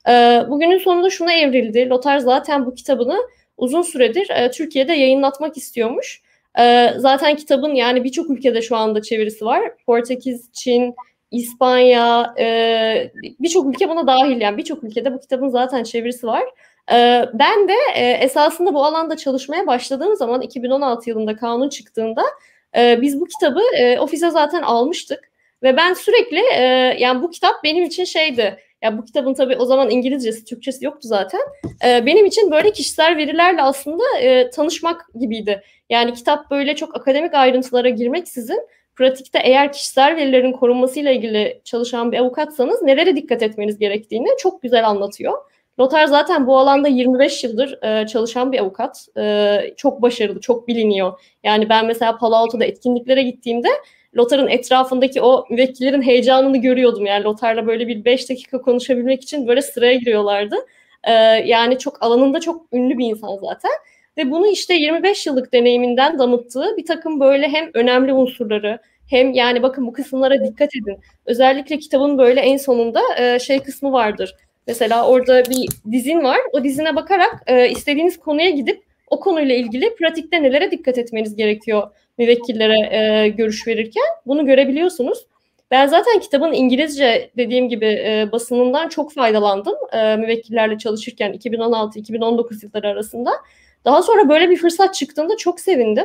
E, 0.08 0.42
bugünün 0.48 0.78
sonunda 0.78 1.10
şuna 1.10 1.32
evrildi. 1.32 1.88
Lothar 1.90 2.18
zaten 2.18 2.66
bu 2.66 2.74
kitabını 2.74 3.18
uzun 3.56 3.82
süredir 3.82 4.30
e, 4.30 4.50
Türkiye'de 4.50 4.92
yayınlatmak 4.92 5.56
istiyormuş. 5.56 6.22
E, 6.58 6.88
zaten 6.96 7.36
kitabın 7.36 7.74
yani 7.74 8.04
birçok 8.04 8.30
ülkede 8.30 8.62
şu 8.62 8.76
anda 8.76 9.02
çevirisi 9.02 9.44
var. 9.44 9.62
Portekiz, 9.86 10.52
Çin, 10.52 10.94
İspanya, 11.30 12.34
e, 12.38 13.12
birçok 13.40 13.74
ülke 13.74 13.88
buna 13.88 14.06
dahil 14.06 14.40
yani 14.40 14.56
birçok 14.58 14.84
ülkede 14.84 15.14
bu 15.14 15.20
kitabın 15.20 15.48
zaten 15.48 15.82
çevirisi 15.82 16.26
var. 16.26 16.44
E, 16.90 17.24
ben 17.34 17.68
de 17.68 17.74
e, 17.94 18.10
esasında 18.10 18.74
bu 18.74 18.84
alanda 18.84 19.16
çalışmaya 19.16 19.66
başladığım 19.66 20.16
zaman 20.16 20.40
2016 20.40 21.10
yılında 21.10 21.36
kanun 21.36 21.68
çıktığında 21.68 22.22
e, 22.76 22.98
biz 23.00 23.20
bu 23.20 23.24
kitabı 23.24 23.60
e, 23.76 23.98
ofise 23.98 24.30
zaten 24.30 24.62
almıştık 24.62 25.32
ve 25.62 25.76
ben 25.76 25.94
sürekli 25.94 26.40
yani 27.02 27.22
bu 27.22 27.30
kitap 27.30 27.64
benim 27.64 27.84
için 27.84 28.04
şeydi. 28.04 28.58
Ya 28.82 28.98
bu 28.98 29.04
kitabın 29.04 29.34
tabii 29.34 29.56
o 29.56 29.64
zaman 29.64 29.90
İngilizcesi, 29.90 30.44
Türkçesi 30.44 30.84
yoktu 30.84 31.08
zaten. 31.08 31.40
Benim 31.82 32.26
için 32.26 32.50
böyle 32.50 32.72
kişisel 32.72 33.16
verilerle 33.16 33.62
aslında 33.62 34.02
tanışmak 34.50 35.06
gibiydi. 35.20 35.62
Yani 35.90 36.14
kitap 36.14 36.50
böyle 36.50 36.76
çok 36.76 36.96
akademik 36.96 37.34
ayrıntılara 37.34 37.88
girmeksizin 37.88 38.68
pratikte 38.96 39.38
eğer 39.44 39.72
kişisel 39.72 40.16
verilerin 40.16 40.52
korunmasıyla 40.52 41.10
ilgili 41.10 41.60
çalışan 41.64 42.12
bir 42.12 42.18
avukatsanız 42.18 42.82
nelere 42.82 43.16
dikkat 43.16 43.42
etmeniz 43.42 43.78
gerektiğini 43.78 44.28
çok 44.38 44.62
güzel 44.62 44.88
anlatıyor. 44.88 45.51
Lothar 45.80 46.06
zaten 46.06 46.46
bu 46.46 46.58
alanda 46.58 46.88
25 46.88 47.44
yıldır 47.44 47.82
e, 47.82 48.06
çalışan 48.06 48.52
bir 48.52 48.58
avukat. 48.58 49.06
E, 49.18 49.58
çok 49.76 50.02
başarılı, 50.02 50.40
çok 50.40 50.68
biliniyor. 50.68 51.20
Yani 51.44 51.68
ben 51.68 51.86
mesela 51.86 52.18
Palo 52.18 52.34
Alto'da 52.34 52.64
etkinliklere 52.64 53.22
gittiğimde 53.22 53.68
Lothar'ın 54.16 54.48
etrafındaki 54.48 55.22
o 55.22 55.46
müvekkillerin 55.50 56.02
heyecanını 56.02 56.56
görüyordum. 56.56 57.06
Yani 57.06 57.24
Lothar'la 57.24 57.66
böyle 57.66 57.88
bir 57.88 58.04
5 58.04 58.30
dakika 58.30 58.62
konuşabilmek 58.62 59.22
için 59.22 59.48
böyle 59.48 59.62
sıraya 59.62 59.94
giriyorlardı. 59.94 60.56
E, 61.04 61.12
yani 61.46 61.78
çok 61.78 62.02
alanında 62.02 62.40
çok 62.40 62.66
ünlü 62.72 62.98
bir 62.98 63.06
insan 63.06 63.36
zaten. 63.36 63.70
Ve 64.16 64.30
bunu 64.30 64.46
işte 64.46 64.74
25 64.74 65.26
yıllık 65.26 65.52
deneyiminden 65.52 66.18
damıttığı 66.18 66.76
bir 66.76 66.86
takım 66.86 67.20
böyle 67.20 67.48
hem 67.48 67.70
önemli 67.74 68.12
unsurları 68.12 68.78
hem 69.10 69.32
yani 69.32 69.62
bakın 69.62 69.86
bu 69.86 69.92
kısımlara 69.92 70.44
dikkat 70.44 70.70
edin. 70.76 71.00
Özellikle 71.26 71.78
kitabın 71.78 72.18
böyle 72.18 72.40
en 72.40 72.56
sonunda 72.56 73.00
e, 73.18 73.38
şey 73.38 73.62
kısmı 73.62 73.92
vardır. 73.92 74.36
Mesela 74.66 75.08
orada 75.08 75.44
bir 75.44 75.68
dizin 75.92 76.24
var. 76.24 76.38
O 76.52 76.64
dizine 76.64 76.96
bakarak 76.96 77.42
e, 77.46 77.70
istediğiniz 77.70 78.18
konuya 78.18 78.50
gidip 78.50 78.82
o 79.10 79.20
konuyla 79.20 79.54
ilgili 79.54 79.94
pratikte 79.94 80.42
nelere 80.42 80.70
dikkat 80.70 80.98
etmeniz 80.98 81.36
gerekiyor 81.36 81.90
müvekkillere 82.18 82.96
e, 82.96 83.28
görüş 83.28 83.66
verirken 83.66 84.04
bunu 84.26 84.46
görebiliyorsunuz. 84.46 85.26
Ben 85.70 85.86
zaten 85.86 86.20
kitabın 86.20 86.52
İngilizce 86.52 87.30
dediğim 87.36 87.68
gibi 87.68 87.86
e, 87.86 88.28
basınından 88.32 88.88
çok 88.88 89.12
faydalandım 89.12 89.74
e, 89.92 90.16
müvekkillerle 90.16 90.78
çalışırken 90.78 91.32
2016-2019 91.32 92.64
yılları 92.64 92.88
arasında. 92.88 93.30
Daha 93.84 94.02
sonra 94.02 94.28
böyle 94.28 94.50
bir 94.50 94.56
fırsat 94.56 94.94
çıktığında 94.94 95.36
çok 95.36 95.60
sevindim. 95.60 96.04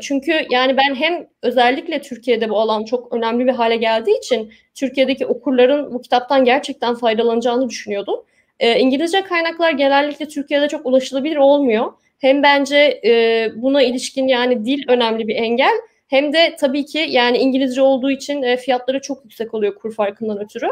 Çünkü 0.00 0.46
yani 0.50 0.76
ben 0.76 0.94
hem 0.94 1.26
özellikle 1.42 2.00
Türkiye'de 2.02 2.48
bu 2.48 2.60
alan 2.60 2.84
çok 2.84 3.12
önemli 3.14 3.46
bir 3.46 3.52
hale 3.52 3.76
geldiği 3.76 4.18
için 4.18 4.52
Türkiye'deki 4.74 5.26
okurların 5.26 5.94
bu 5.94 6.02
kitaptan 6.02 6.44
gerçekten 6.44 6.94
faydalanacağını 6.94 7.68
düşünüyordum. 7.68 8.24
E, 8.60 8.78
İngilizce 8.78 9.22
kaynaklar 9.22 9.70
genellikle 9.70 10.28
Türkiye'de 10.28 10.68
çok 10.68 10.86
ulaşılabilir 10.86 11.36
olmuyor. 11.36 11.92
Hem 12.18 12.42
bence 12.42 13.00
e, 13.04 13.46
buna 13.56 13.82
ilişkin 13.82 14.28
yani 14.28 14.64
dil 14.64 14.82
önemli 14.88 15.28
bir 15.28 15.36
engel 15.36 15.74
hem 16.08 16.32
de 16.32 16.56
tabii 16.60 16.86
ki 16.86 17.06
yani 17.08 17.38
İngilizce 17.38 17.82
olduğu 17.82 18.10
için 18.10 18.42
e, 18.42 18.56
fiyatları 18.56 19.00
çok 19.00 19.24
yüksek 19.24 19.54
oluyor 19.54 19.74
kur 19.74 19.94
farkından 19.94 20.44
ötürü. 20.44 20.68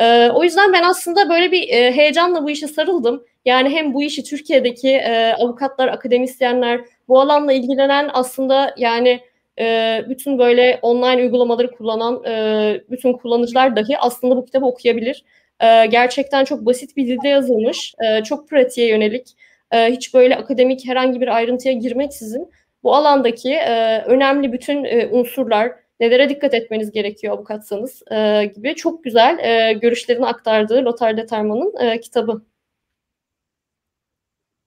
E, 0.00 0.30
o 0.30 0.44
yüzden 0.44 0.72
ben 0.72 0.82
aslında 0.82 1.28
böyle 1.28 1.52
bir 1.52 1.68
e, 1.68 1.92
heyecanla 1.92 2.44
bu 2.44 2.50
işe 2.50 2.68
sarıldım. 2.68 3.24
Yani 3.44 3.68
hem 3.68 3.94
bu 3.94 4.02
işi 4.02 4.24
Türkiye'deki 4.24 4.88
e, 4.88 5.32
avukatlar, 5.32 5.88
akademisyenler, 5.88 6.80
bu 7.08 7.20
alanla 7.20 7.52
ilgilenen 7.52 8.10
aslında 8.12 8.74
yani 8.78 9.20
e, 9.58 10.00
bütün 10.08 10.38
böyle 10.38 10.78
online 10.82 11.22
uygulamaları 11.22 11.70
kullanan 11.70 12.24
e, 12.24 12.80
bütün 12.90 13.12
kullanıcılar 13.12 13.76
dahi 13.76 13.98
aslında 13.98 14.36
bu 14.36 14.44
kitabı 14.44 14.66
okuyabilir. 14.66 15.24
E, 15.60 15.86
gerçekten 15.86 16.44
çok 16.44 16.66
basit 16.66 16.96
bir 16.96 17.06
dilde 17.06 17.28
yazılmış, 17.28 17.94
e, 18.04 18.22
çok 18.22 18.48
pratiğe 18.48 18.88
yönelik, 18.88 19.36
e, 19.72 19.86
hiç 19.86 20.14
böyle 20.14 20.36
akademik 20.36 20.88
herhangi 20.88 21.20
bir 21.20 21.36
ayrıntıya 21.36 21.74
girmeksizin 21.74 22.50
bu 22.82 22.94
alandaki 22.94 23.52
e, 23.54 24.02
önemli 24.02 24.52
bütün 24.52 24.84
e, 24.84 25.06
unsurlar, 25.06 25.72
nelere 26.00 26.28
dikkat 26.28 26.54
etmeniz 26.54 26.90
gerekiyor 26.92 27.34
avukatsanız 27.34 28.02
e, 28.12 28.44
gibi 28.54 28.74
çok 28.74 29.04
güzel 29.04 29.38
e, 29.38 29.72
görüşlerini 29.72 30.26
aktardığı 30.26 30.84
Lothar 30.84 31.16
Determan'ın 31.16 31.74
e, 31.80 32.00
kitabı. 32.00 32.42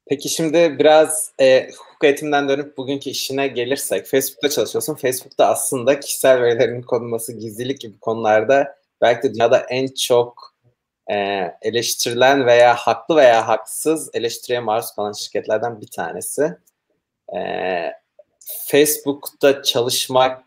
Peki 0.05 0.29
şimdi 0.29 0.79
biraz 0.79 1.31
e, 1.39 1.69
hukuk 1.77 2.03
eğitiminden 2.03 2.50
dönüp 2.50 2.77
bugünkü 2.77 3.10
işine 3.10 3.48
gelirsek, 3.48 4.05
Facebook'ta 4.05 4.50
çalışıyorsun. 4.50 4.95
Facebook'ta 4.95 5.48
aslında 5.48 6.00
kişisel 6.00 6.41
verilerin 6.41 6.81
korunması, 6.81 7.33
gizlilik 7.33 7.81
gibi 7.81 8.00
konularda 8.00 8.75
belki 9.01 9.24
de 9.24 9.33
dünyada 9.33 9.60
en 9.60 9.88
çok 9.88 10.53
e, 11.12 11.15
eleştirilen 11.62 12.45
veya 12.45 12.75
haklı 12.75 13.15
veya 13.15 13.48
haksız 13.48 14.10
eleştiriye 14.13 14.60
maruz 14.60 14.91
kalan 14.91 15.13
şirketlerden 15.13 15.81
bir 15.81 15.88
tanesi. 15.88 16.57
E, 17.36 17.39
Facebook'ta 18.67 19.63
çalışmak, 19.63 20.43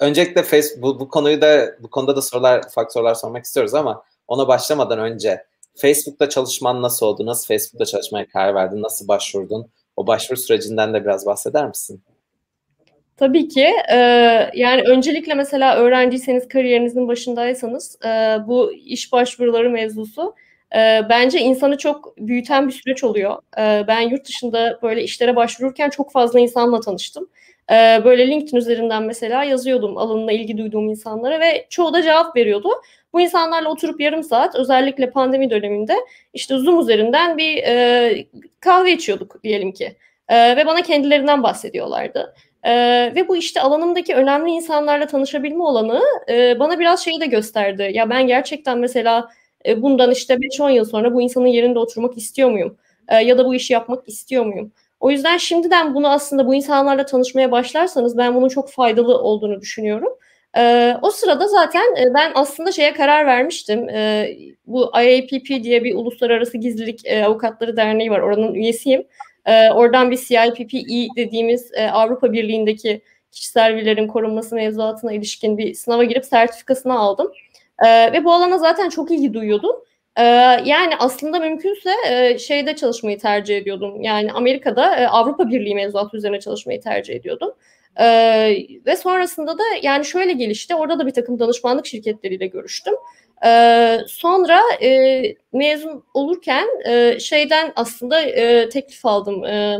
öncelikle 0.00 0.42
Facebook 0.42 0.82
bu, 0.82 1.00
bu 1.00 1.08
konuyu 1.08 1.40
da 1.40 1.74
bu 1.80 1.90
konuda 1.90 2.16
da 2.16 2.22
sorular, 2.22 2.64
ufak 2.64 2.92
sorular 2.92 3.14
sormak 3.14 3.44
istiyoruz 3.44 3.74
ama 3.74 4.04
ona 4.28 4.48
başlamadan 4.48 4.98
önce 4.98 5.44
Facebook'ta 5.80 6.28
çalışman 6.28 6.82
nasıl 6.82 7.06
oldu? 7.06 7.26
Nasıl 7.26 7.46
Facebook'ta 7.46 7.84
çalışmaya 7.84 8.28
karar 8.28 8.54
verdin? 8.54 8.82
Nasıl 8.82 9.08
başvurdun? 9.08 9.70
O 9.96 10.06
başvuru 10.06 10.40
sürecinden 10.40 10.94
de 10.94 11.04
biraz 11.04 11.26
bahseder 11.26 11.68
misin? 11.68 12.02
Tabii 13.16 13.48
ki. 13.48 13.72
E, 13.92 13.96
yani 14.54 14.82
öncelikle 14.82 15.34
mesela 15.34 15.76
öğrenciyseniz, 15.76 16.48
kariyerinizin 16.48 17.08
başındaysanız 17.08 17.98
e, 18.04 18.08
bu 18.46 18.72
iş 18.72 19.12
başvuruları 19.12 19.70
mevzusu 19.70 20.34
e, 20.76 21.02
bence 21.08 21.38
insanı 21.40 21.78
çok 21.78 22.16
büyüten 22.18 22.68
bir 22.68 22.72
süreç 22.72 23.04
oluyor. 23.04 23.36
E, 23.58 23.84
ben 23.88 24.00
yurt 24.00 24.24
dışında 24.24 24.78
böyle 24.82 25.02
işlere 25.02 25.36
başvururken 25.36 25.90
çok 25.90 26.12
fazla 26.12 26.40
insanla 26.40 26.80
tanıştım. 26.80 27.28
E, 27.70 28.00
böyle 28.04 28.28
LinkedIn 28.28 28.56
üzerinden 28.56 29.02
mesela 29.02 29.44
yazıyordum 29.44 29.98
alanına 29.98 30.32
ilgi 30.32 30.58
duyduğum 30.58 30.88
insanlara 30.88 31.40
ve 31.40 31.66
çoğu 31.70 31.92
da 31.92 32.02
cevap 32.02 32.36
veriyordu. 32.36 32.68
Bu 33.12 33.20
insanlarla 33.20 33.70
oturup 33.70 34.00
yarım 34.00 34.22
saat 34.22 34.54
özellikle 34.54 35.10
pandemi 35.10 35.50
döneminde 35.50 35.94
işte 36.34 36.58
Zoom 36.58 36.80
üzerinden 36.80 37.38
bir 37.38 37.62
e, 37.62 38.26
kahve 38.60 38.92
içiyorduk 38.92 39.42
diyelim 39.44 39.72
ki. 39.72 39.96
E, 40.28 40.56
ve 40.56 40.66
bana 40.66 40.82
kendilerinden 40.82 41.42
bahsediyorlardı. 41.42 42.34
E, 42.62 42.72
ve 43.14 43.28
bu 43.28 43.36
işte 43.36 43.60
alanımdaki 43.60 44.14
önemli 44.14 44.50
insanlarla 44.50 45.06
tanışabilme 45.06 45.62
olanı 45.62 46.02
e, 46.28 46.58
bana 46.58 46.78
biraz 46.78 47.04
şeyi 47.04 47.20
de 47.20 47.26
gösterdi. 47.26 47.90
Ya 47.94 48.10
ben 48.10 48.26
gerçekten 48.26 48.78
mesela 48.78 49.28
e, 49.66 49.82
bundan 49.82 50.10
işte 50.10 50.34
5-10 50.34 50.70
yıl 50.70 50.84
sonra 50.84 51.14
bu 51.14 51.22
insanın 51.22 51.46
yerinde 51.46 51.78
oturmak 51.78 52.16
istiyor 52.16 52.50
muyum? 52.50 52.76
E, 53.08 53.16
ya 53.16 53.38
da 53.38 53.44
bu 53.44 53.54
işi 53.54 53.72
yapmak 53.72 54.08
istiyor 54.08 54.46
muyum? 54.46 54.72
O 55.00 55.10
yüzden 55.10 55.36
şimdiden 55.36 55.94
bunu 55.94 56.08
aslında 56.08 56.46
bu 56.46 56.54
insanlarla 56.54 57.06
tanışmaya 57.06 57.52
başlarsanız 57.52 58.18
ben 58.18 58.34
bunun 58.34 58.48
çok 58.48 58.70
faydalı 58.70 59.18
olduğunu 59.18 59.60
düşünüyorum. 59.60 60.12
E, 60.56 60.94
o 61.02 61.10
sırada 61.10 61.48
zaten 61.48 61.96
e, 61.96 62.14
ben 62.14 62.32
aslında 62.34 62.72
şeye 62.72 62.92
karar 62.92 63.26
vermiştim. 63.26 63.88
E, 63.88 64.28
bu 64.66 64.90
IAPP 65.02 65.62
diye 65.62 65.84
bir 65.84 65.94
uluslararası 65.94 66.58
gizlilik 66.58 67.06
e, 67.06 67.24
avukatları 67.24 67.76
derneği 67.76 68.10
var. 68.10 68.20
Oranın 68.20 68.54
üyesiyim. 68.54 69.06
E, 69.46 69.70
oradan 69.70 70.10
bir 70.10 70.16
CIPPE 70.16 71.08
dediğimiz 71.16 71.70
e, 71.74 71.90
Avrupa 71.90 72.32
Birliği'ndeki 72.32 73.02
kişisel 73.32 73.74
verilerin 73.74 74.08
korunması 74.08 74.54
mevzuatına 74.54 75.12
ilişkin 75.12 75.58
bir 75.58 75.74
sınava 75.74 76.04
girip 76.04 76.24
sertifikasını 76.24 76.98
aldım. 76.98 77.32
E, 77.84 78.12
ve 78.12 78.24
bu 78.24 78.32
alana 78.32 78.58
zaten 78.58 78.88
çok 78.88 79.10
ilgi 79.10 79.34
duyuyordum. 79.34 79.76
Yani 80.64 80.96
aslında 80.98 81.38
mümkünse 81.38 81.90
e, 82.10 82.38
şeyde 82.38 82.76
çalışmayı 82.76 83.18
tercih 83.18 83.56
ediyordum. 83.56 84.02
Yani 84.02 84.32
Amerika'da 84.32 85.10
Avrupa 85.10 85.50
Birliği 85.50 85.74
mevzuatı 85.74 86.16
üzerine 86.16 86.40
çalışmayı 86.40 86.80
tercih 86.80 87.14
ediyordum. 87.14 87.52
Ee, 88.00 88.66
ve 88.86 88.96
sonrasında 88.96 89.58
da 89.58 89.62
yani 89.82 90.04
şöyle 90.04 90.32
gelişti. 90.32 90.74
Orada 90.74 90.98
da 90.98 91.06
bir 91.06 91.12
takım 91.12 91.38
danışmanlık 91.38 91.86
şirketleriyle 91.86 92.46
görüştüm. 92.46 92.94
Ee, 93.44 93.98
sonra 94.08 94.60
e, 94.82 95.22
mezun 95.52 96.04
olurken 96.14 96.66
e, 96.88 97.20
şeyden 97.20 97.72
aslında 97.76 98.22
e, 98.22 98.68
teklif 98.68 99.06
aldım. 99.06 99.44
E, 99.44 99.78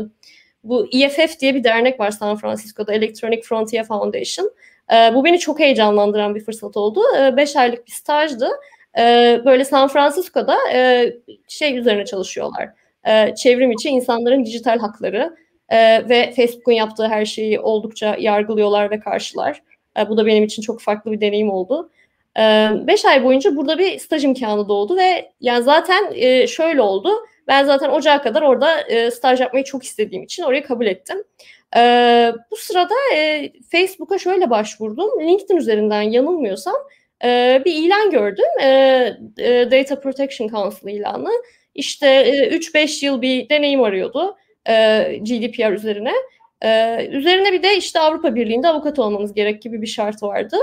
bu 0.63 0.87
EFF 0.93 1.39
diye 1.39 1.55
bir 1.55 1.63
dernek 1.63 1.99
var 1.99 2.11
San 2.11 2.37
Francisco'da 2.37 2.93
Electronic 2.93 3.41
Frontier 3.41 3.83
Foundation. 3.83 4.51
E, 4.93 5.15
bu 5.15 5.25
beni 5.25 5.39
çok 5.39 5.59
heyecanlandıran 5.59 6.35
bir 6.35 6.43
fırsat 6.45 6.77
oldu. 6.77 7.01
E, 7.19 7.37
beş 7.37 7.55
aylık 7.55 7.87
bir 7.87 7.91
stajdı. 7.91 8.49
E, 8.99 9.37
böyle 9.45 9.65
San 9.65 9.87
Francisco'da 9.87 10.57
e, 10.73 11.11
şey 11.47 11.77
üzerine 11.77 12.05
çalışıyorlar. 12.05 12.69
E, 13.07 13.35
çevrim 13.35 13.71
içi 13.71 13.89
insanların 13.89 14.45
dijital 14.45 14.79
hakları 14.79 15.35
e, 15.69 16.09
ve 16.09 16.33
Facebook'un 16.35 16.71
yaptığı 16.71 17.07
her 17.07 17.25
şeyi 17.25 17.59
oldukça 17.59 18.15
yargılıyorlar 18.19 18.91
ve 18.91 18.99
karşılar. 18.99 19.61
E, 19.97 20.09
bu 20.09 20.17
da 20.17 20.25
benim 20.25 20.43
için 20.43 20.61
çok 20.61 20.81
farklı 20.81 21.11
bir 21.11 21.21
deneyim 21.21 21.49
oldu. 21.49 21.89
E, 22.37 22.69
beş 22.87 23.05
ay 23.05 23.23
boyunca 23.23 23.55
burada 23.55 23.77
bir 23.77 23.99
staj 23.99 24.23
imkanı 24.23 24.69
doğdu 24.69 24.97
ve 24.97 25.31
yani 25.41 25.63
zaten 25.63 26.11
e, 26.15 26.47
şöyle 26.47 26.81
oldu. 26.81 27.11
Ben 27.47 27.65
zaten 27.65 27.89
ocağa 27.89 28.21
kadar 28.21 28.41
orada 28.41 28.81
e, 28.81 29.11
staj 29.11 29.41
yapmayı 29.41 29.65
çok 29.65 29.83
istediğim 29.83 30.23
için 30.23 30.43
orayı 30.43 30.63
kabul 30.63 30.85
ettim. 30.85 31.23
Bu 32.51 32.55
sırada 32.55 32.93
e, 33.15 33.51
Facebook'a 33.71 34.17
şöyle 34.17 34.49
başvurdum. 34.49 35.09
LinkedIn 35.19 35.57
üzerinden 35.57 36.01
yanılmıyorsam 36.01 36.75
bir 37.65 37.73
ilan 37.73 38.11
gördüm. 38.11 38.45
Data 39.71 39.99
Protection 39.99 40.47
Council 40.47 40.87
ilanı. 40.87 41.29
İşte 41.75 42.07
e, 42.07 42.57
3-5 42.57 43.05
yıl 43.05 43.21
bir 43.21 43.49
deneyim 43.49 43.83
arıyordu 43.83 44.37
e, 44.69 45.03
GDPR 45.21 45.71
üzerine. 45.71 46.13
E, 46.61 47.05
üzerine 47.11 47.53
bir 47.53 47.63
de 47.63 47.77
işte 47.77 47.99
Avrupa 47.99 48.35
Birliği'nde 48.35 48.67
avukat 48.67 48.99
olmanız 48.99 49.33
gerek 49.33 49.61
gibi 49.61 49.81
bir 49.81 49.87
şart 49.87 50.23
vardı. 50.23 50.57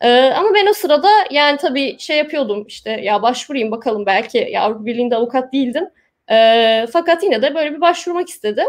E, 0.00 0.20
ama 0.22 0.54
ben 0.54 0.66
o 0.66 0.72
sırada 0.72 1.08
yani 1.30 1.56
tabii 1.58 1.96
şey 1.98 2.18
yapıyordum 2.18 2.64
işte 2.68 2.90
ya 2.90 3.22
başvurayım 3.22 3.70
bakalım 3.70 4.06
belki 4.06 4.38
ya 4.38 4.62
Avrupa 4.62 4.86
Birliği'nde 4.86 5.16
avukat 5.16 5.52
değildim. 5.52 5.84
E, 6.30 6.86
fakat 6.92 7.22
yine 7.22 7.42
de 7.42 7.54
böyle 7.54 7.74
bir 7.76 7.80
başvurmak 7.80 8.28
istedim. 8.28 8.66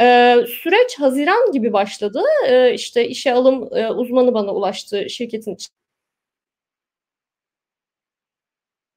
E, 0.00 0.36
süreç 0.62 0.98
Haziran 0.98 1.52
gibi 1.52 1.72
başladı. 1.72 2.22
E, 2.48 2.74
işte 2.74 3.08
işe 3.08 3.32
alım 3.32 3.68
e, 3.76 3.88
uzmanı 3.88 4.34
bana 4.34 4.54
ulaştı 4.54 5.10
şirketin 5.10 5.54
için. 5.54 5.72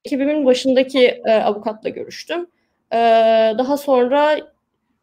Ekibimin 0.05 0.45
başındaki 0.45 1.05
e, 1.25 1.31
avukatla 1.31 1.89
görüştüm. 1.89 2.47
E, 2.93 2.97
daha 3.57 3.77
sonra 3.77 4.52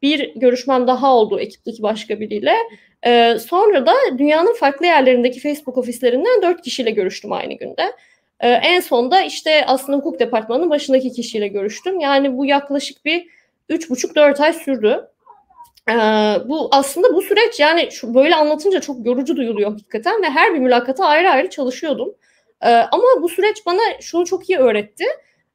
bir 0.02 0.34
görüşmem 0.34 0.86
daha 0.86 1.14
oldu 1.14 1.40
ekipteki 1.40 1.82
başka 1.82 2.20
biriyle. 2.20 2.54
Ee, 3.06 3.36
sonra 3.48 3.86
da 3.86 3.94
dünyanın 4.18 4.54
farklı 4.54 4.86
yerlerindeki 4.86 5.40
Facebook 5.40 5.78
ofislerinden 5.78 6.42
dört 6.42 6.62
kişiyle 6.62 6.90
görüştüm 6.90 7.32
aynı 7.32 7.54
günde. 7.54 7.92
Ee, 8.40 8.48
en 8.48 8.80
sonda 8.80 9.22
işte 9.22 9.64
aslında 9.66 9.98
hukuk 9.98 10.20
departmanının 10.20 10.70
başındaki 10.70 11.12
kişiyle 11.12 11.48
görüştüm. 11.48 12.00
Yani 12.00 12.36
bu 12.38 12.46
yaklaşık 12.46 13.04
bir 13.04 13.26
üç 13.68 13.90
buçuk 13.90 14.16
dört 14.16 14.40
ay 14.40 14.52
sürdü. 14.52 15.08
Ee, 15.90 15.94
bu 16.48 16.68
aslında 16.72 17.14
bu 17.14 17.22
süreç 17.22 17.60
yani 17.60 17.88
şu 17.90 18.14
böyle 18.14 18.34
anlatınca 18.34 18.80
çok 18.80 19.06
yorucu 19.06 19.36
duyuluyor 19.36 19.70
hakikaten 19.70 20.22
ve 20.22 20.30
her 20.30 20.54
bir 20.54 20.58
mülakata 20.58 21.04
ayrı 21.04 21.30
ayrı 21.30 21.50
çalışıyordum. 21.50 22.14
Ee, 22.62 22.68
ama 22.68 23.22
bu 23.22 23.28
süreç 23.28 23.66
bana 23.66 23.80
şunu 24.00 24.26
çok 24.26 24.50
iyi 24.50 24.58
öğretti. 24.58 25.04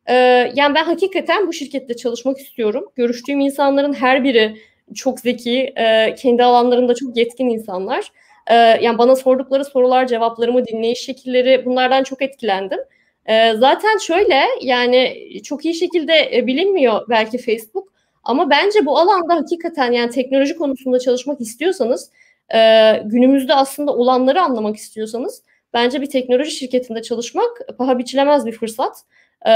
Ee, 0.10 0.14
yani 0.56 0.76
ben 0.76 0.84
hakikaten 0.84 1.48
bu 1.48 1.54
şirkette 1.54 1.96
çalışmak 1.96 2.38
istiyorum. 2.38 2.86
Görüştüğüm 2.96 3.40
insanların 3.40 3.94
her 3.94 4.24
biri 4.24 4.58
çok 4.96 5.20
zeki, 5.20 5.74
e, 5.76 6.16
kendi 6.16 6.44
alanlarında 6.44 6.96
çok 6.96 7.18
yetkin 7.18 7.50
insanlar. 7.50 8.12
E, 8.48 8.56
yani 8.56 8.98
bana 8.98 9.16
sordukları 9.16 9.66
sorular, 9.66 10.08
cevaplarımı, 10.08 10.66
dinleyiş 10.66 11.00
şekilleri 11.00 11.66
bunlardan 11.66 12.04
çok 12.04 12.22
etkilendim. 12.22 12.80
E, 13.26 13.54
zaten 13.54 13.98
şöyle 13.98 14.42
yani 14.62 15.28
çok 15.44 15.66
iyi 15.66 15.74
şekilde 15.74 16.30
e, 16.38 16.48
bilinmiyor 16.48 17.10
belki 17.10 17.38
Facebook 17.38 17.94
ama 18.24 18.50
bence 18.50 18.86
bu 18.86 18.98
alanda 18.98 19.36
hakikaten 19.36 19.92
yani 19.92 20.12
teknoloji 20.12 20.56
konusunda 20.56 21.00
çalışmak 21.00 21.42
istiyorsanız 21.42 22.12
e, 22.56 22.60
günümüzde 23.06 23.54
aslında 23.54 23.94
olanları 23.96 24.42
anlamak 24.42 24.76
istiyorsanız 24.76 25.44
bence 25.74 26.02
bir 26.02 26.10
teknoloji 26.10 26.52
şirketinde 26.52 27.02
çalışmak 27.02 27.62
paha 27.78 27.98
biçilemez 28.00 28.46
bir 28.46 28.52
fırsat. 28.52 28.96
Ee, 29.46 29.52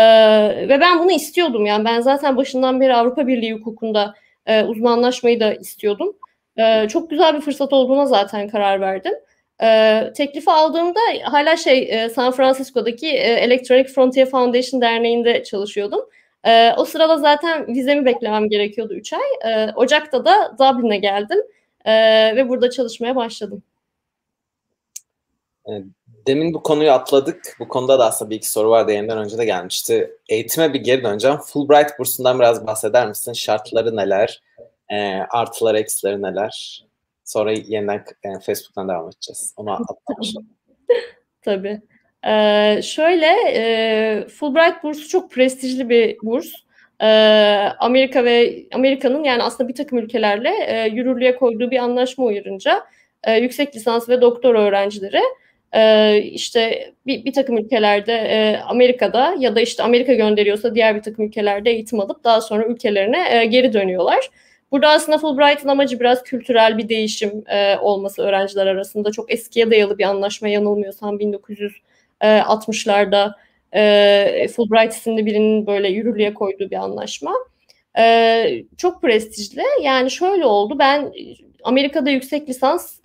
ve 0.70 0.80
ben 0.80 1.00
bunu 1.00 1.12
istiyordum 1.12 1.66
yani 1.66 1.86
ben 1.86 2.02
zaten 2.02 2.38
başından 2.38 2.82
beri 2.82 2.96
Avrupa 2.96 3.28
Birliği 3.28 3.54
hukukunda 3.54 4.16
e, 4.46 4.64
uzmanlaşmayı 4.64 5.40
da 5.40 5.54
istiyordum. 5.54 6.16
E, 6.58 6.88
çok 6.88 7.10
güzel 7.10 7.36
bir 7.36 7.42
fırsat 7.42 7.74
olduğuna 7.74 8.06
zaten 8.06 8.48
karar 8.48 8.82
verdim. 8.82 9.14
E, 9.64 10.02
teklifi 10.18 10.52
aldığımda 10.52 11.00
hala 11.24 11.58
şey 11.58 12.04
e, 12.04 12.10
San 12.10 12.32
Francisco'daki 12.32 13.08
e, 13.08 13.34
Electronic 13.34 13.90
Frontier 13.90 14.30
Foundation 14.30 14.82
Derneği'nde 14.82 15.44
çalışıyordum. 15.44 16.02
E, 16.44 16.74
o 16.78 16.86
sırada 16.86 17.18
zaten 17.18 17.68
vizemi 17.68 18.06
beklemem 18.06 18.50
gerekiyordu 18.50 18.94
3 18.94 19.14
ay. 19.14 19.54
E, 19.54 19.72
Ocak'ta 19.76 20.26
da 20.26 20.56
Dublin'e 20.60 20.98
geldim 20.98 21.40
e, 21.86 21.94
ve 22.36 22.50
burada 22.50 22.70
çalışmaya 22.70 23.16
başladım. 23.16 23.64
Demin 26.30 26.54
bu 26.54 26.64
konuyu 26.64 26.92
atladık. 26.92 27.56
Bu 27.60 27.68
konuda 27.68 28.00
da 28.00 28.06
aslında 28.06 28.30
bir 28.30 28.36
iki 28.36 28.50
soru 28.50 28.70
vardı 28.70 28.92
yayından 28.92 29.18
önce 29.18 29.38
de 29.38 29.46
gelmişti. 29.46 30.12
Eğitime 30.30 30.74
bir 30.74 30.80
geri 30.80 31.04
döneceğim. 31.04 31.38
Fulbright 31.38 32.00
bursundan 32.00 32.40
biraz 32.40 32.68
bahseder 32.68 33.08
misin? 33.08 33.34
Şartları 33.34 33.96
neler? 33.96 34.42
E, 34.92 34.96
artıları, 35.30 35.80
eksileri 35.80 36.22
neler? 36.22 36.84
Sonra 37.26 37.52
yeniden 37.52 38.06
e, 38.24 38.40
Facebook'tan 38.46 38.90
devam 38.90 39.08
edeceğiz. 39.08 39.54
Onu 39.58 39.72
atlamışım. 40.00 40.50
Tabii. 41.42 41.82
Ee, 42.28 42.82
şöyle, 42.84 43.36
e, 43.54 44.28
Fulbright 44.28 44.84
bursu 44.84 45.08
çok 45.08 45.32
prestijli 45.32 45.90
bir 45.90 46.18
burs. 46.24 46.48
Ee, 47.02 47.08
Amerika 47.80 48.26
ve 48.26 48.64
Amerika'nın 48.74 49.24
yani 49.24 49.44
aslında 49.44 49.70
bir 49.70 49.76
takım 49.76 49.98
ülkelerle 49.98 50.50
e, 50.50 50.90
yürürlüğe 50.90 51.36
koyduğu 51.36 51.72
bir 51.72 51.80
anlaşma 51.80 52.26
uyarınca 52.26 52.84
e, 53.24 53.38
yüksek 53.38 53.76
lisans 53.76 54.10
ve 54.10 54.22
doktor 54.22 54.56
öğrencileri 54.56 55.22
e, 55.74 56.18
işte 56.22 56.94
bir, 57.06 57.26
bir 57.26 57.34
takım 57.34 57.58
ülkelerde 57.58 58.14
e, 58.14 58.58
Amerika'da 58.58 59.36
ya 59.40 59.56
da 59.56 59.62
işte 59.62 59.84
Amerika 59.84 60.14
gönderiyorsa 60.14 60.76
diğer 60.76 60.96
bir 60.96 61.02
takım 61.02 61.26
ülkelerde 61.26 61.72
eğitim 61.72 62.00
alıp 62.00 62.24
daha 62.24 62.42
sonra 62.42 62.66
ülkelerine 62.66 63.38
e, 63.38 63.46
geri 63.46 63.74
dönüyorlar. 63.74 64.30
Burada 64.72 64.90
aslında 64.90 65.18
Fulbright'ın 65.18 65.70
amacı 65.70 66.00
biraz 66.00 66.24
kültürel 66.24 66.78
bir 66.78 66.90
değişim 66.90 67.44
e, 67.48 67.78
olması 67.78 68.22
öğrenciler 68.22 68.68
arasında. 68.68 69.12
Çok 69.12 69.34
eskiye 69.34 69.72
dayalı 69.72 69.98
bir 69.98 70.04
anlaşma 70.04 70.48
yanılmıyorsam 70.48 71.20
1960'larda 71.20 73.34
e, 73.76 74.48
Fulbright 74.56 74.94
isimli 74.94 75.26
birinin 75.26 75.68
böyle 75.68 75.90
yürürlüğe 75.90 76.34
koyduğu 76.34 76.72
bir 76.72 76.76
anlaşma. 76.76 77.34
Çok 78.78 79.02
prestijli. 79.02 79.64
Yani 79.84 80.12
şöyle 80.12 80.46
oldu. 80.46 80.80
Ben 80.80 81.12
Amerika'da 81.64 82.10
yüksek 82.10 82.50
lisans 82.50 83.00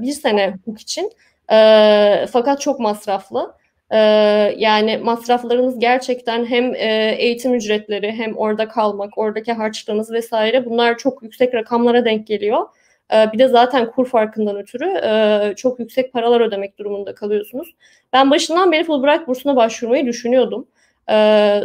bir 0.00 0.12
sene 0.12 0.50
hukuk 0.50 0.80
için 0.80 1.12
e, 1.52 2.26
fakat 2.32 2.60
çok 2.60 2.80
masraflı. 2.80 3.54
E, 3.90 3.98
yani 4.56 4.96
masraflarınız 4.98 5.78
gerçekten 5.78 6.44
hem 6.44 6.74
e, 6.74 7.14
eğitim 7.18 7.54
ücretleri 7.54 8.12
hem 8.12 8.36
orada 8.36 8.68
kalmak, 8.68 9.18
oradaki 9.18 9.52
harçlığınız 9.52 10.12
vesaire 10.12 10.64
bunlar 10.64 10.98
çok 10.98 11.22
yüksek 11.22 11.54
rakamlara 11.54 12.04
denk 12.04 12.26
geliyor. 12.26 12.66
bir 13.12 13.38
de 13.38 13.48
zaten 13.48 13.90
kur 13.90 14.08
farkından 14.08 14.56
ötürü 14.56 15.54
çok 15.56 15.80
yüksek 15.80 16.12
paralar 16.12 16.40
ödemek 16.40 16.78
durumunda 16.78 17.14
kalıyorsunuz. 17.14 17.74
Ben 18.12 18.30
başından 18.30 18.72
beri 18.72 18.84
Fulbright 18.84 19.28
bursuna 19.28 19.56
başvurmayı 19.56 20.06
düşünüyordum. 20.06 20.66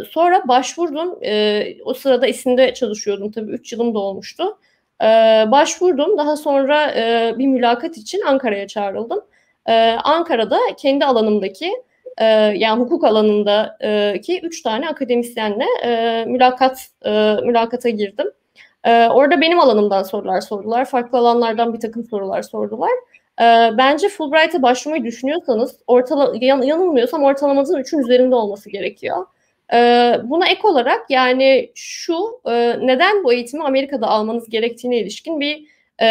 sonra 0.09 0.47
başvurdum. 0.47 1.19
o 1.85 1.93
sırada 1.93 2.27
isimde 2.27 2.73
çalışıyordum. 2.73 3.31
Tabii 3.31 3.51
3 3.51 3.73
yılım 3.73 3.93
da 3.93 3.99
olmuştu. 3.99 4.57
başvurdum. 5.51 6.17
Daha 6.17 6.37
sonra 6.37 6.93
bir 7.37 7.47
mülakat 7.47 7.97
için 7.97 8.21
Ankara'ya 8.21 8.67
çağrıldım. 8.67 9.21
Ankara'da 10.03 10.59
kendi 10.77 11.05
alanımdaki 11.05 11.71
yani 12.55 12.81
hukuk 12.81 13.03
alanındaki 13.03 14.41
üç 14.41 14.61
tane 14.61 14.89
akademisyenle 14.89 15.65
mülakat 16.25 16.87
mülakata 17.43 17.89
girdim. 17.89 18.27
Ee, 18.85 19.07
orada 19.07 19.41
benim 19.41 19.59
alanımdan 19.59 20.03
sorular 20.03 20.41
sordular. 20.41 20.85
Farklı 20.85 21.17
alanlardan 21.17 21.73
bir 21.73 21.79
takım 21.79 22.03
sorular 22.03 22.41
sordular. 22.41 22.91
Ee, 23.41 23.71
bence 23.77 24.09
Fulbright'a 24.09 24.61
başvurmayı 24.61 25.03
düşünüyorsanız 25.03 25.77
ortala 25.87 26.33
yan, 26.41 26.61
yanılmıyorsam 26.61 27.23
ortalamanızın 27.23 27.79
3'ün 27.79 27.99
üzerinde 27.99 28.35
olması 28.35 28.69
gerekiyor. 28.69 29.25
Ee, 29.73 30.17
buna 30.23 30.47
ek 30.47 30.67
olarak 30.67 31.09
yani 31.09 31.71
şu 31.75 32.41
e, 32.45 32.77
neden 32.81 33.23
bu 33.23 33.33
eğitimi 33.33 33.63
Amerika'da 33.63 34.07
almanız 34.07 34.49
gerektiğine 34.49 34.97
ilişkin 34.97 35.39
bir 35.39 35.67
e, 36.01 36.07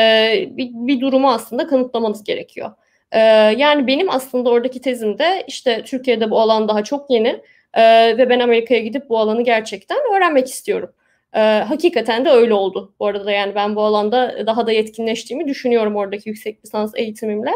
bir, 0.51 0.71
bir 0.73 1.01
durumu 1.01 1.31
aslında 1.31 1.67
kanıtlamanız 1.67 2.25
gerekiyor. 2.25 2.71
E, 3.15 3.19
yani 3.59 3.87
benim 3.87 4.11
aslında 4.11 4.51
oradaki 4.51 4.81
tezimde 4.81 5.45
işte 5.49 5.83
Türkiye'de 5.85 6.31
bu 6.31 6.41
alan 6.41 6.69
daha 6.69 6.85
çok 6.85 7.11
yeni 7.11 7.41
e, 7.75 7.83
ve 8.19 8.31
ben 8.31 8.41
Amerika'ya 8.41 8.81
gidip 8.81 9.09
bu 9.09 9.19
alanı 9.19 9.43
gerçekten 9.43 9.99
öğrenmek 10.17 10.49
istiyorum. 10.49 10.93
E, 11.35 11.41
hakikaten 11.41 12.25
de 12.25 12.31
öyle 12.31 12.55
oldu. 12.55 12.93
Bu 13.01 13.07
arada 13.07 13.33
yani 13.33 13.55
ben 13.55 13.77
bu 13.77 13.83
alanda 13.83 14.47
daha 14.47 14.67
da 14.67 14.73
yetkinleştiğimi 14.73 15.49
düşünüyorum 15.49 15.97
oradaki 15.97 16.29
yüksek 16.29 16.65
lisans 16.65 16.93
eğitimimle. 16.97 17.51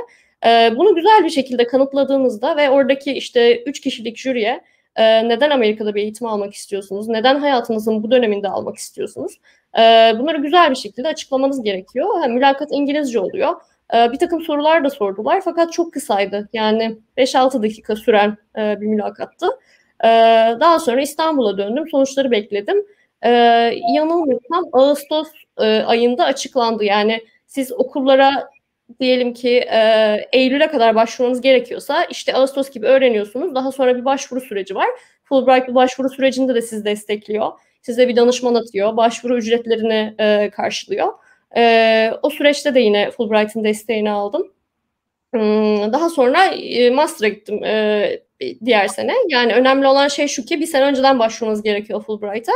E, 0.47 0.73
bunu 0.77 0.95
güzel 0.95 1.25
bir 1.25 1.31
şekilde 1.31 1.67
kanıtladığınızda 1.67 2.57
ve 2.57 2.71
oradaki 2.71 3.13
işte 3.13 3.63
üç 3.63 3.81
kişilik 3.81 4.17
jüriye 4.17 4.61
e, 4.97 5.29
neden 5.29 5.51
Amerika'da 5.51 5.95
bir 5.95 6.03
eğitim 6.03 6.27
almak 6.27 6.55
istiyorsunuz? 6.55 7.09
Neden 7.09 7.39
hayatınızın 7.39 8.03
bu 8.03 8.11
döneminde 8.11 8.49
almak 8.49 8.77
istiyorsunuz? 8.77 9.41
E, 9.79 9.81
bunları 10.19 10.39
güzel 10.39 10.71
bir 10.71 10.77
şekilde 10.77 11.09
açıklamanız 11.09 11.63
gerekiyor. 11.63 12.21
Ha, 12.21 12.29
mülakat 12.29 12.69
İngilizce 12.73 13.21
oluyor. 13.21 13.55
E, 13.95 14.13
bir 14.13 14.19
takım 14.19 14.41
sorular 14.43 14.85
da 14.85 14.91
sordular 14.91 15.41
fakat 15.45 15.73
çok 15.73 15.93
kısaydı. 15.93 16.49
Yani 16.53 16.99
5-6 17.17 17.63
dakika 17.63 17.97
süren 17.97 18.37
e, 18.59 18.81
bir 18.81 18.87
mülakattı. 18.87 19.47
E, 20.05 20.09
daha 20.61 20.79
sonra 20.79 21.01
İstanbul'a 21.01 21.59
döndüm. 21.59 21.89
Sonuçları 21.89 22.31
bekledim 22.31 22.85
e, 23.23 23.31
yanılmıyorsam 23.95 24.65
Ağustos 24.73 25.29
e, 25.59 25.65
ayında 25.65 26.25
açıklandı. 26.25 26.85
Yani 26.85 27.25
siz 27.47 27.73
okullara 27.73 28.51
diyelim 29.01 29.35
ki 29.35 29.59
e, 29.59 29.81
Eylül'e 30.33 30.69
kadar 30.69 30.95
başvurmanız 30.95 31.41
gerekiyorsa 31.41 32.05
işte 32.05 32.35
Ağustos 32.35 32.71
gibi 32.71 32.87
öğreniyorsunuz. 32.87 33.55
Daha 33.55 33.73
sonra 33.73 33.97
bir 33.97 34.05
başvuru 34.05 34.41
süreci 34.41 34.75
var. 34.75 34.89
Fulbright 35.25 35.69
bu 35.69 35.75
başvuru 35.75 36.09
sürecinde 36.09 36.55
de 36.55 36.63
sizi 36.63 36.85
destekliyor. 36.85 37.53
Size 37.83 38.09
bir 38.09 38.17
danışman 38.17 38.55
atıyor. 38.55 38.97
Başvuru 38.97 39.39
ücretlerini 39.39 40.15
e, 40.19 40.51
karşılıyor. 40.51 41.13
E, 41.57 42.13
o 42.23 42.31
süreçte 42.31 42.75
de 42.75 42.81
yine 42.81 43.11
Fulbright'ın 43.11 43.65
desteğini 43.65 44.11
aldım. 44.11 44.53
Hmm, 45.35 45.93
daha 45.93 46.11
sonra 46.11 46.45
e, 46.45 46.91
master'a 46.91 47.29
gittim 47.29 47.65
e, 47.65 48.21
diğer 48.65 48.89
sene. 48.89 49.13
Yani 49.29 49.55
önemli 49.55 49.87
olan 49.87 50.09
şey 50.09 50.29
şu 50.29 50.45
ki 50.45 50.61
bir 50.61 50.67
sene 50.67 50.85
önceden 50.85 51.19
başvurmanız 51.19 51.63
gerekiyor 51.63 52.03
Fulbright'a. 52.03 52.53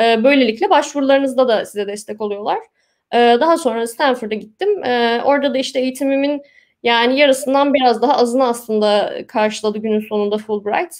E, 0.00 0.24
böylelikle 0.24 0.70
başvurularınızda 0.70 1.48
da 1.48 1.64
size 1.64 1.86
destek 1.86 2.20
oluyorlar. 2.20 2.58
E, 3.14 3.18
daha 3.18 3.58
sonra 3.58 3.86
Stanford'a 3.86 4.34
gittim. 4.34 4.78
Orada 5.24 5.54
da 5.54 5.58
işte 5.58 5.80
eğitimimin 5.80 6.42
yani 6.82 7.18
yarısından 7.18 7.74
biraz 7.74 8.02
daha 8.02 8.16
azını 8.16 8.46
aslında 8.48 9.14
karşıladı 9.28 9.78
günün 9.78 10.00
sonunda 10.08 10.38
Fulbright. 10.38 10.94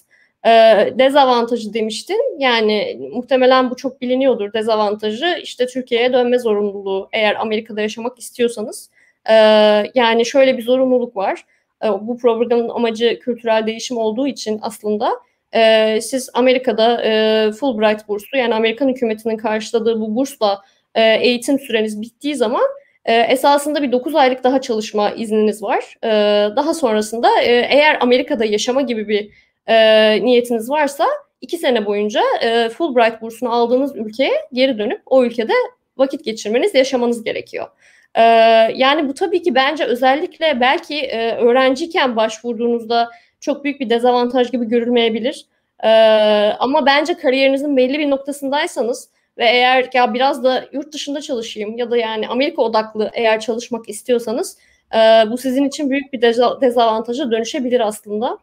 E, 0.46 0.50
dezavantajı 0.98 1.74
demiştin. 1.74 2.38
Yani 2.38 2.98
muhtemelen 3.12 3.70
bu 3.70 3.76
çok 3.76 4.00
biliniyordur 4.00 4.52
dezavantajı. 4.52 5.38
İşte 5.42 5.66
Türkiye'ye 5.66 6.12
dönme 6.12 6.38
zorunluluğu 6.38 7.08
eğer 7.12 7.34
Amerika'da 7.34 7.80
yaşamak 7.80 8.18
istiyorsanız. 8.18 8.90
E, 9.28 9.34
yani 9.94 10.26
şöyle 10.26 10.58
bir 10.58 10.62
zorunluluk 10.62 11.16
var. 11.16 11.44
E, 11.84 11.88
bu 11.88 12.18
programın 12.18 12.68
amacı 12.68 13.18
kültürel 13.18 13.66
değişim 13.66 13.96
olduğu 13.96 14.26
için 14.26 14.58
aslında 14.62 15.12
e, 15.54 16.00
siz 16.00 16.30
Amerika'da 16.34 17.02
e, 17.04 17.52
Fulbright 17.52 18.08
burslu 18.08 18.38
yani 18.38 18.54
Amerikan 18.54 18.88
hükümetinin 18.88 19.36
karşıladığı 19.36 20.00
bu 20.00 20.16
bursla 20.16 20.62
e, 20.94 21.02
eğitim 21.02 21.58
süreniz 21.58 22.02
bittiği 22.02 22.34
zaman 22.34 22.64
e, 23.04 23.14
esasında 23.14 23.82
bir 23.82 23.92
9 23.92 24.14
aylık 24.14 24.44
daha 24.44 24.60
çalışma 24.60 25.10
izniniz 25.10 25.62
var. 25.62 25.96
E, 26.04 26.08
daha 26.56 26.74
sonrasında 26.74 27.42
e, 27.42 27.52
eğer 27.70 27.98
Amerika'da 28.00 28.44
yaşama 28.44 28.82
gibi 28.82 29.08
bir 29.08 29.30
e, 29.66 29.74
niyetiniz 30.24 30.70
varsa 30.70 31.06
2 31.40 31.58
sene 31.58 31.86
boyunca 31.86 32.22
e, 32.42 32.68
Fulbright 32.68 33.22
bursunu 33.22 33.52
aldığınız 33.52 33.96
ülkeye 33.96 34.32
geri 34.52 34.78
dönüp 34.78 35.02
o 35.06 35.24
ülkede 35.24 35.52
vakit 35.96 36.24
geçirmeniz, 36.24 36.74
yaşamanız 36.74 37.24
gerekiyor. 37.24 37.68
Ee, 38.14 38.22
yani 38.74 39.08
bu 39.08 39.14
tabii 39.14 39.42
ki 39.42 39.54
bence 39.54 39.84
özellikle 39.84 40.60
belki 40.60 40.98
e, 41.00 41.36
öğrenciyken 41.36 42.16
başvurduğunuzda 42.16 43.10
çok 43.40 43.64
büyük 43.64 43.80
bir 43.80 43.90
dezavantaj 43.90 44.50
gibi 44.50 44.68
görülmeyebilir. 44.68 45.46
Ee, 45.84 45.88
ama 46.58 46.86
bence 46.86 47.14
kariyerinizin 47.14 47.76
belli 47.76 47.98
bir 47.98 48.10
noktasındaysanız 48.10 49.08
ve 49.38 49.44
eğer 49.44 49.88
ya 49.94 50.14
biraz 50.14 50.44
da 50.44 50.64
yurt 50.72 50.92
dışında 50.92 51.20
çalışayım 51.20 51.78
ya 51.78 51.90
da 51.90 51.96
yani 51.96 52.28
Amerika 52.28 52.62
odaklı 52.62 53.10
eğer 53.14 53.40
çalışmak 53.40 53.88
istiyorsanız 53.88 54.58
e, 54.94 54.98
bu 55.30 55.38
sizin 55.38 55.64
için 55.64 55.90
büyük 55.90 56.12
bir 56.12 56.22
dezavantaja 56.60 57.30
dönüşebilir 57.30 57.80
aslında. 57.80 58.38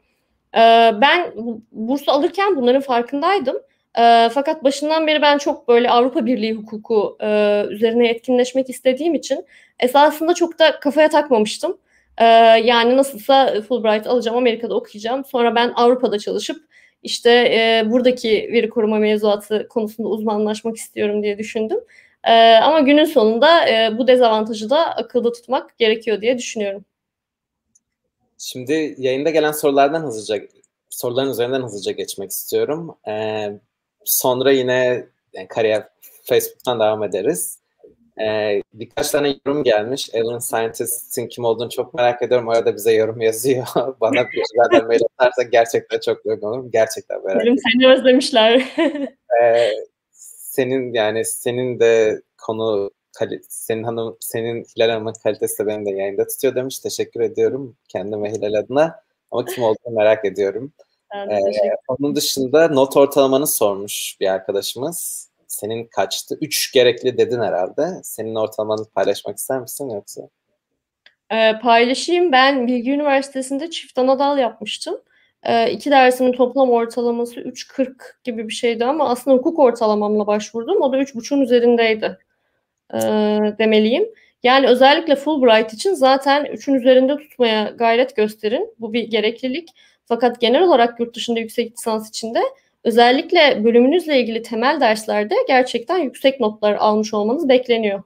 E, 0.55 0.59
ben 1.01 1.31
burs 1.71 2.09
alırken 2.09 2.55
bunların 2.55 2.81
farkındaydım. 2.81 3.55
E, 3.99 4.29
fakat 4.33 4.63
başından 4.63 5.07
beri 5.07 5.21
ben 5.21 5.37
çok 5.37 5.67
böyle 5.67 5.89
Avrupa 5.89 6.25
Birliği 6.25 6.53
hukuku 6.53 7.17
e, 7.21 7.63
üzerine 7.69 8.09
etkinleşmek 8.09 8.69
istediğim 8.69 9.15
için 9.15 9.45
esasında 9.79 10.33
çok 10.33 10.59
da 10.59 10.79
kafaya 10.79 11.09
takmamıştım. 11.09 11.77
Ee, 12.19 12.25
yani 12.63 12.97
nasılsa 12.97 13.61
Fulbright 13.61 14.07
alacağım, 14.07 14.37
Amerika'da 14.37 14.75
okuyacağım. 14.75 15.25
Sonra 15.25 15.55
ben 15.55 15.71
Avrupa'da 15.75 16.19
çalışıp 16.19 16.57
işte 17.03 17.31
e, 17.31 17.91
buradaki 17.91 18.49
veri 18.53 18.69
koruma 18.69 18.97
mevzuatı 18.97 19.67
konusunda 19.67 20.09
uzmanlaşmak 20.09 20.77
istiyorum 20.77 21.23
diye 21.23 21.37
düşündüm. 21.37 21.79
E, 22.23 22.55
ama 22.55 22.79
günün 22.79 23.05
sonunda 23.05 23.69
e, 23.69 23.97
bu 23.97 24.07
dezavantajı 24.07 24.69
da 24.69 24.95
akılda 24.95 25.31
tutmak 25.31 25.77
gerekiyor 25.77 26.21
diye 26.21 26.37
düşünüyorum. 26.37 26.85
Şimdi 28.39 28.95
yayında 28.97 29.29
gelen 29.29 29.51
sorulardan 29.51 30.01
hızlıca 30.01 30.47
soruların 30.89 31.31
üzerinden 31.31 31.61
hızlıca 31.61 31.91
geçmek 31.91 32.31
istiyorum. 32.31 32.97
Ee, 33.07 33.51
sonra 34.05 34.51
yine 34.51 35.05
yani 35.33 35.47
kariyer 35.47 35.87
Facebook'tan 36.23 36.79
devam 36.79 37.03
ederiz. 37.03 37.59
Ee, 38.21 38.61
birkaç 38.73 39.11
tane 39.11 39.35
yorum 39.45 39.63
gelmiş. 39.63 40.09
Alien 40.15 40.39
Scientist'in 40.39 41.27
kim 41.27 41.45
olduğunu 41.45 41.69
çok 41.69 41.93
merak 41.93 42.21
ediyorum. 42.21 42.47
Orada 42.47 42.75
bize 42.75 42.93
yorum 42.93 43.21
yazıyor. 43.21 43.67
Bana 44.01 44.27
bir 44.27 44.43
şeylerden 44.51 44.87
mail 44.87 45.01
atarsa 45.17 45.43
gerçekten 45.43 45.99
çok 45.99 46.25
memnun 46.25 46.47
olurum. 46.47 46.71
Gerçekten 46.71 47.25
merak 47.25 47.41
ediyorum. 47.41 47.61
Seni 47.71 47.93
özlemişler. 47.93 48.65
ee, 49.41 49.71
senin 50.11 50.93
yani 50.93 51.25
senin 51.25 51.79
de 51.79 52.21
konu 52.37 52.91
senin 53.49 53.83
hanım 53.83 54.17
senin 54.19 54.63
Hilal 54.63 54.89
Hanım'ın 54.89 55.13
kalitesi 55.23 55.63
de 55.63 55.67
benim 55.67 55.85
de 55.85 55.91
yayında 55.91 56.27
tutuyor 56.27 56.55
demiş. 56.55 56.79
Teşekkür 56.79 57.21
ediyorum 57.21 57.75
kendim 57.87 58.23
ve 58.23 58.31
Hilal 58.31 58.53
adına. 58.53 59.03
Ama 59.31 59.45
kim 59.45 59.63
olduğunu 59.63 59.95
merak 59.95 60.25
ediyorum. 60.25 60.73
Ee, 61.15 61.39
onun 61.87 62.15
dışında 62.15 62.67
not 62.67 62.97
ortalamanı 62.97 63.47
sormuş 63.47 64.17
bir 64.19 64.27
arkadaşımız 64.27 65.29
senin 65.47 65.85
kaçtı? 65.85 66.37
Üç 66.41 66.73
gerekli 66.73 67.17
dedin 67.17 67.41
herhalde. 67.41 67.87
Senin 68.03 68.35
ortalamanı 68.35 68.85
paylaşmak 68.85 69.37
ister 69.37 69.59
misin 69.59 69.89
yoksa? 69.89 70.21
E, 71.31 71.59
paylaşayım. 71.59 72.31
Ben 72.31 72.67
Bilgi 72.67 72.91
Üniversitesi'nde 72.91 73.69
çift 73.69 73.97
ana 73.97 74.19
dal 74.19 74.37
yapmıştım. 74.37 75.01
E, 75.43 75.71
iki 75.71 75.91
dersimin 75.91 76.31
toplam 76.33 76.71
ortalaması 76.71 77.39
3.40 77.39 77.93
gibi 78.23 78.47
bir 78.47 78.53
şeydi 78.53 78.85
ama 78.85 79.09
aslında 79.09 79.37
hukuk 79.37 79.59
ortalamamla 79.59 80.27
başvurdum. 80.27 80.81
O 80.81 80.91
da 80.91 80.97
3.5'un 80.97 81.41
üzerindeydi 81.41 82.17
e, 82.93 82.99
demeliyim. 83.59 84.09
Yani 84.43 84.67
özellikle 84.67 85.15
Fulbright 85.15 85.73
için 85.73 85.93
zaten 85.93 86.45
3'ün 86.45 86.73
üzerinde 86.73 87.17
tutmaya 87.17 87.69
gayret 87.69 88.15
gösterin. 88.15 88.75
Bu 88.79 88.93
bir 88.93 89.03
gereklilik. 89.03 89.69
Fakat 90.05 90.41
genel 90.41 90.63
olarak 90.63 90.99
yurt 90.99 91.15
dışında 91.15 91.39
yüksek 91.39 91.71
lisans 91.71 92.09
için 92.09 92.35
de 92.35 92.39
özellikle 92.83 93.63
bölümünüzle 93.63 94.19
ilgili 94.19 94.41
temel 94.41 94.79
derslerde 94.81 95.35
gerçekten 95.47 95.97
yüksek 95.97 96.39
notlar 96.39 96.73
almış 96.73 97.13
olmanız 97.13 97.49
bekleniyor. 97.49 98.03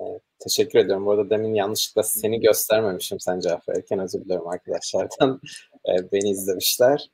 Evet, 0.00 0.22
teşekkür 0.38 0.78
ediyorum. 0.78 1.06
Bu 1.06 1.10
arada 1.10 1.30
demin 1.30 1.54
yanlışlıkla 1.54 2.02
seni 2.02 2.40
göstermemişim 2.40 3.20
sen 3.20 3.40
cevap 3.40 3.68
verirken. 3.68 3.98
Özür 3.98 4.24
dilerim 4.24 4.48
arkadaşlardan. 4.48 5.40
Beni 6.12 6.30
izlemişler. 6.30 7.10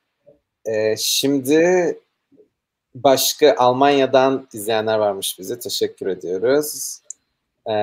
E, 0.65 0.95
şimdi 0.97 1.59
başka 3.03 3.55
Almanya'dan 3.57 4.47
izleyenler 4.53 4.97
varmış 4.97 5.39
bize. 5.39 5.59
Teşekkür 5.59 6.07
ediyoruz. 6.07 6.99
E, 7.69 7.75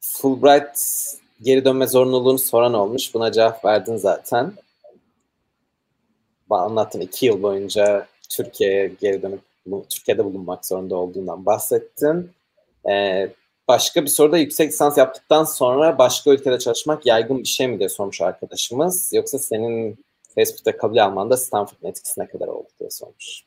Fulbright 0.00 0.78
geri 1.42 1.64
dönme 1.64 1.86
zorunluluğunu 1.86 2.38
soran 2.38 2.74
olmuş. 2.74 3.14
Buna 3.14 3.32
cevap 3.32 3.64
verdin 3.64 3.96
zaten. 3.96 4.52
Anlattın 6.50 7.00
iki 7.00 7.26
yıl 7.26 7.42
boyunca 7.42 8.06
Türkiye'ye 8.30 8.92
geri 9.00 9.22
dönüp 9.22 9.40
Türkiye'de 9.88 10.24
bulunmak 10.24 10.66
zorunda 10.66 10.96
olduğundan 10.96 11.46
bahsettin. 11.46 12.30
Ee, 12.90 13.30
başka 13.68 14.02
bir 14.02 14.08
soruda 14.08 14.38
yüksek 14.38 14.72
lisans 14.72 14.98
yaptıktan 14.98 15.44
sonra 15.44 15.98
başka 15.98 16.30
ülkede 16.30 16.58
çalışmak 16.58 17.06
yaygın 17.06 17.38
bir 17.38 17.48
şey 17.48 17.68
mi 17.68 17.78
diye 17.78 17.88
sormuş 17.88 18.20
arkadaşımız. 18.20 19.12
Yoksa 19.12 19.38
senin 19.38 20.04
Facebook'ta 20.40 20.76
kabul 20.76 20.96
almanda 20.96 21.36
Stanford'un 21.36 21.88
etkisi 21.88 22.20
ne 22.20 22.26
kadar 22.26 22.46
oldu 22.46 22.68
diye 22.80 22.90
sormuş. 22.90 23.44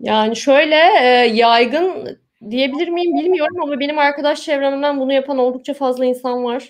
Yani 0.00 0.36
şöyle 0.36 0.76
e, 1.00 1.06
yaygın 1.34 2.18
diyebilir 2.50 2.88
miyim 2.88 3.16
bilmiyorum 3.18 3.56
ama 3.62 3.80
benim 3.80 3.98
arkadaş 3.98 4.42
çevremden 4.42 5.00
bunu 5.00 5.12
yapan 5.12 5.38
oldukça 5.38 5.74
fazla 5.74 6.04
insan 6.04 6.44
var. 6.44 6.68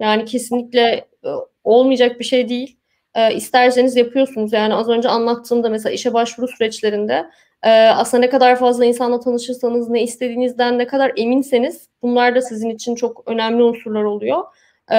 Yani 0.00 0.24
kesinlikle 0.24 1.06
e, 1.24 1.28
olmayacak 1.64 2.18
bir 2.18 2.24
şey 2.24 2.48
değil. 2.48 2.78
E, 3.14 3.34
isterseniz 3.34 3.96
yapıyorsunuz. 3.96 4.52
Yani 4.52 4.74
az 4.74 4.88
önce 4.88 5.08
anlattığımda 5.08 5.68
mesela 5.68 5.92
işe 5.92 6.14
başvuru 6.14 6.48
süreçlerinde 6.48 7.26
e, 7.62 7.70
aslında 7.70 8.20
ne 8.20 8.30
kadar 8.30 8.56
fazla 8.56 8.84
insanla 8.84 9.20
tanışırsanız, 9.20 9.88
ne 9.88 10.02
istediğinizden 10.02 10.78
ne 10.78 10.86
kadar 10.86 11.12
eminseniz 11.16 11.88
bunlar 12.02 12.34
da 12.34 12.40
sizin 12.40 12.70
için 12.70 12.94
çok 12.94 13.22
önemli 13.26 13.62
unsurlar 13.62 14.02
oluyor. 14.02 14.44
E, 14.92 14.96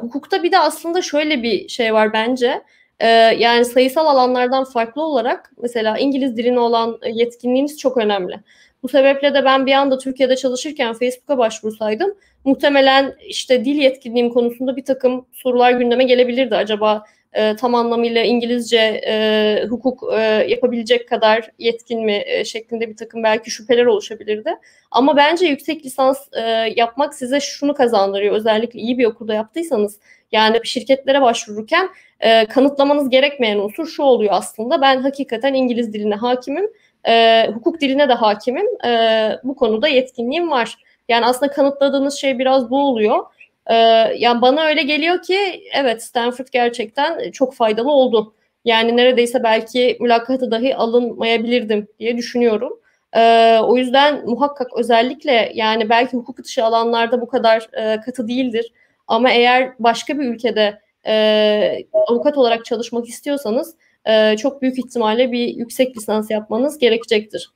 hukukta 0.00 0.42
bir 0.42 0.52
de 0.52 0.58
aslında 0.58 1.02
şöyle 1.02 1.42
bir 1.42 1.68
şey 1.68 1.94
var 1.94 2.12
bence. 2.12 2.62
E, 3.00 3.08
yani 3.38 3.64
sayısal 3.64 4.06
alanlardan 4.06 4.64
farklı 4.64 5.02
olarak 5.02 5.52
mesela 5.62 5.98
İngiliz 5.98 6.36
diline 6.36 6.60
olan 6.60 6.98
yetkinliğiniz 7.12 7.78
çok 7.78 7.96
önemli. 7.96 8.40
Bu 8.82 8.88
sebeple 8.88 9.34
de 9.34 9.44
ben 9.44 9.66
bir 9.66 9.72
anda 9.72 9.98
Türkiye'de 9.98 10.36
çalışırken 10.36 10.92
Facebook'a 10.92 11.38
başvursaydım 11.38 12.14
muhtemelen 12.46 13.14
işte 13.26 13.64
dil 13.64 13.76
yetkinliğim 13.76 14.30
konusunda 14.30 14.76
bir 14.76 14.84
takım 14.84 15.26
sorular 15.32 15.72
gündeme 15.72 16.04
gelebilirdi. 16.04 16.56
Acaba 16.56 17.04
e, 17.36 17.56
tam 17.56 17.74
anlamıyla 17.74 18.22
İngilizce 18.22 19.02
e, 19.06 19.66
hukuk 19.70 20.02
e, 20.12 20.20
yapabilecek 20.48 21.08
kadar 21.08 21.50
yetkin 21.58 22.04
mi 22.04 22.22
e, 22.26 22.44
şeklinde 22.44 22.88
bir 22.88 22.96
takım 22.96 23.22
belki 23.22 23.50
şüpheler 23.50 23.86
oluşabilirdi. 23.86 24.50
Ama 24.90 25.16
bence 25.16 25.46
yüksek 25.46 25.84
lisans 25.84 26.28
e, 26.32 26.40
yapmak 26.76 27.14
size 27.14 27.40
şunu 27.40 27.74
kazandırıyor. 27.74 28.34
Özellikle 28.34 28.80
iyi 28.80 28.98
bir 28.98 29.04
okulda 29.04 29.34
yaptıysanız 29.34 30.00
yani 30.32 30.60
şirketlere 30.64 31.22
başvururken 31.22 31.88
e, 32.20 32.46
kanıtlamanız 32.46 33.10
gerekmeyen 33.10 33.58
unsur 33.58 33.86
şu 33.86 34.02
oluyor 34.02 34.32
aslında. 34.34 34.80
Ben 34.80 35.00
hakikaten 35.00 35.54
İngiliz 35.54 35.92
diline 35.92 36.14
hakimim, 36.14 36.66
e, 37.08 37.46
hukuk 37.54 37.80
diline 37.80 38.08
de 38.08 38.14
hakimim. 38.14 38.66
E, 38.86 39.30
bu 39.44 39.56
konuda 39.56 39.88
yetkinliğim 39.88 40.50
var. 40.50 40.76
Yani 41.08 41.26
aslında 41.26 41.52
kanıtladığınız 41.52 42.14
şey 42.14 42.38
biraz 42.38 42.70
bu 42.70 42.78
oluyor. 42.88 43.24
Ee, 43.66 43.74
yani 44.16 44.42
bana 44.42 44.64
öyle 44.64 44.82
geliyor 44.82 45.22
ki 45.22 45.64
evet 45.74 46.02
Stanford 46.02 46.46
gerçekten 46.52 47.30
çok 47.30 47.54
faydalı 47.54 47.90
oldu. 47.90 48.34
Yani 48.64 48.96
neredeyse 48.96 49.42
belki 49.42 49.96
mülakatı 50.00 50.50
dahi 50.50 50.76
alınmayabilirdim 50.76 51.88
diye 51.98 52.16
düşünüyorum. 52.16 52.80
Ee, 53.16 53.58
o 53.62 53.76
yüzden 53.76 54.26
muhakkak 54.26 54.76
özellikle 54.76 55.52
yani 55.54 55.88
belki 55.88 56.16
hukuk 56.16 56.44
dışı 56.44 56.64
alanlarda 56.64 57.20
bu 57.20 57.28
kadar 57.28 57.68
e, 57.72 58.00
katı 58.00 58.28
değildir. 58.28 58.72
Ama 59.06 59.30
eğer 59.30 59.74
başka 59.78 60.18
bir 60.18 60.24
ülkede 60.24 60.80
e, 61.06 61.84
avukat 61.92 62.38
olarak 62.38 62.64
çalışmak 62.64 63.08
istiyorsanız 63.08 63.74
e, 64.04 64.36
çok 64.36 64.62
büyük 64.62 64.78
ihtimalle 64.78 65.32
bir 65.32 65.48
yüksek 65.48 65.96
lisans 65.96 66.30
yapmanız 66.30 66.78
gerekecektir. 66.78 67.50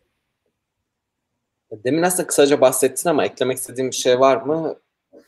Demin 1.84 2.02
aslında 2.02 2.26
kısaca 2.26 2.60
bahsettin 2.60 3.10
ama 3.10 3.24
eklemek 3.24 3.58
istediğim 3.58 3.90
bir 3.90 3.96
şey 3.96 4.20
var 4.20 4.36
mı? 4.36 4.76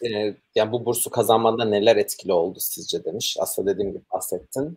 E, 0.03 0.35
yani 0.55 0.73
bu 0.73 0.87
bursu 0.87 1.11
kazanmanda 1.11 1.65
neler 1.65 1.97
etkili 1.97 2.33
oldu 2.33 2.59
sizce 2.61 3.05
demiş. 3.05 3.37
Aslında 3.41 3.75
dediğim 3.75 3.93
gibi 3.93 4.03
bahsettin. 4.15 4.77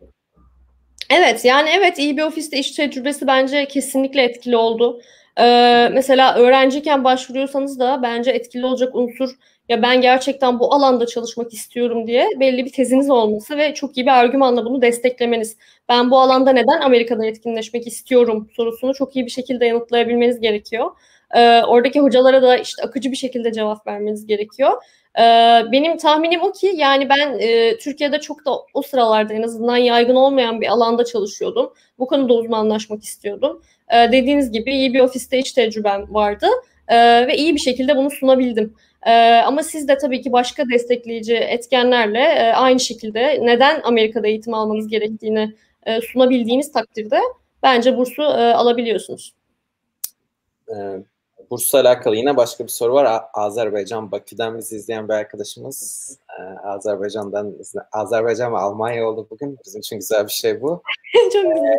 Evet 1.09 1.45
yani 1.45 1.69
evet 1.69 1.99
iyi 1.99 2.17
bir 2.17 2.23
ofiste 2.23 2.57
iş 2.57 2.71
tecrübesi 2.71 3.27
bence 3.27 3.67
kesinlikle 3.67 4.21
etkili 4.23 4.57
oldu. 4.57 5.01
Ee, 5.39 5.89
mesela 5.93 6.35
öğrenciyken 6.35 7.03
başvuruyorsanız 7.03 7.79
da 7.79 7.99
bence 8.03 8.31
etkili 8.31 8.65
olacak 8.65 8.95
unsur 8.95 9.29
ya 9.69 9.81
ben 9.81 10.01
gerçekten 10.01 10.59
bu 10.59 10.73
alanda 10.73 11.05
çalışmak 11.05 11.53
istiyorum 11.53 12.07
diye 12.07 12.27
belli 12.39 12.65
bir 12.65 12.71
teziniz 12.71 13.09
olması 13.09 13.57
ve 13.57 13.73
çok 13.73 13.97
iyi 13.97 14.05
bir 14.05 14.11
argümanla 14.11 14.65
bunu 14.65 14.81
desteklemeniz. 14.81 15.57
Ben 15.89 16.11
bu 16.11 16.19
alanda 16.19 16.51
neden 16.51 16.81
Amerika'da 16.81 17.25
yetkinleşmek 17.25 17.87
istiyorum 17.87 18.49
sorusunu 18.55 18.93
çok 18.93 19.15
iyi 19.15 19.25
bir 19.25 19.31
şekilde 19.31 19.65
yanıtlayabilmeniz 19.65 20.39
gerekiyor. 20.39 20.91
Ee, 21.35 21.63
oradaki 21.63 21.99
hocalara 21.99 22.41
da 22.41 22.57
işte 22.57 22.83
akıcı 22.83 23.11
bir 23.11 23.17
şekilde 23.17 23.51
cevap 23.51 23.87
vermeniz 23.87 24.25
gerekiyor. 24.25 24.71
Ee, 25.19 25.21
benim 25.71 25.97
tahminim 25.97 26.41
o 26.41 26.51
ki 26.51 26.71
yani 26.75 27.09
ben 27.09 27.39
e, 27.39 27.77
Türkiye'de 27.77 28.19
çok 28.19 28.45
da 28.45 28.51
o 28.73 28.81
sıralarda 28.81 29.33
en 29.33 29.43
azından 29.43 29.77
yaygın 29.77 30.15
olmayan 30.15 30.61
bir 30.61 30.67
alanda 30.67 31.05
çalışıyordum. 31.05 31.73
Bu 31.99 32.07
konuda 32.07 32.33
uzmanlaşmak 32.33 33.03
istiyordum. 33.03 33.61
Ee, 33.93 34.11
dediğiniz 34.11 34.51
gibi 34.51 34.73
iyi 34.73 34.93
bir 34.93 34.99
ofiste 34.99 35.39
iş 35.39 35.51
tecrübem 35.51 36.13
vardı 36.13 36.47
ee, 36.87 37.27
ve 37.27 37.37
iyi 37.37 37.55
bir 37.55 37.59
şekilde 37.59 37.95
bunu 37.95 38.11
sunabildim. 38.11 38.75
Ee, 39.07 39.11
ama 39.45 39.63
siz 39.63 39.87
de 39.87 39.97
tabii 39.97 40.21
ki 40.21 40.31
başka 40.31 40.69
destekleyici 40.69 41.35
etkenlerle 41.35 42.19
e, 42.19 42.53
aynı 42.53 42.79
şekilde 42.79 43.39
neden 43.41 43.81
Amerika'da 43.83 44.27
eğitim 44.27 44.53
almanız 44.53 44.87
gerektiğini 44.87 45.53
e, 45.85 46.01
sunabildiğiniz 46.01 46.71
takdirde 46.71 47.19
bence 47.63 47.97
bursu 47.97 48.21
e, 48.21 48.53
alabiliyorsunuz. 48.53 49.33
Bursla 51.51 51.79
alakalı 51.79 52.15
yine 52.15 52.37
başka 52.37 52.63
bir 52.63 52.69
soru 52.69 52.93
var. 52.93 53.23
Azerbaycan, 53.33 54.11
Bakü'den 54.11 54.57
bizi 54.57 54.75
izleyen 54.75 55.09
bir 55.09 55.13
arkadaşımız. 55.13 56.09
Ee, 56.39 56.67
Azerbaycan'dan, 56.67 57.55
Azerbaycan 57.91 58.53
ve 58.53 58.57
Almanya 58.57 59.07
oldu 59.07 59.27
bugün. 59.29 59.57
Bizim 59.65 59.79
için 59.79 59.95
güzel 59.95 60.27
bir 60.27 60.31
şey 60.31 60.61
bu. 60.61 60.81
Çok 61.33 61.43
güzel. 61.43 61.57
Ee, 61.57 61.77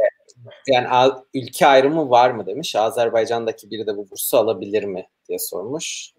yani 0.67 1.13
ülke 1.35 1.67
ayrımı 1.67 2.11
var 2.11 2.31
mı 2.31 2.47
demiş. 2.47 2.77
Azerbaycan'daki 2.77 3.71
biri 3.71 3.87
de 3.87 3.97
bu 3.97 4.11
bursu 4.11 4.37
alabilir 4.39 4.85
mi 4.85 5.07
diye 5.29 5.39
sormuş. 5.39 6.13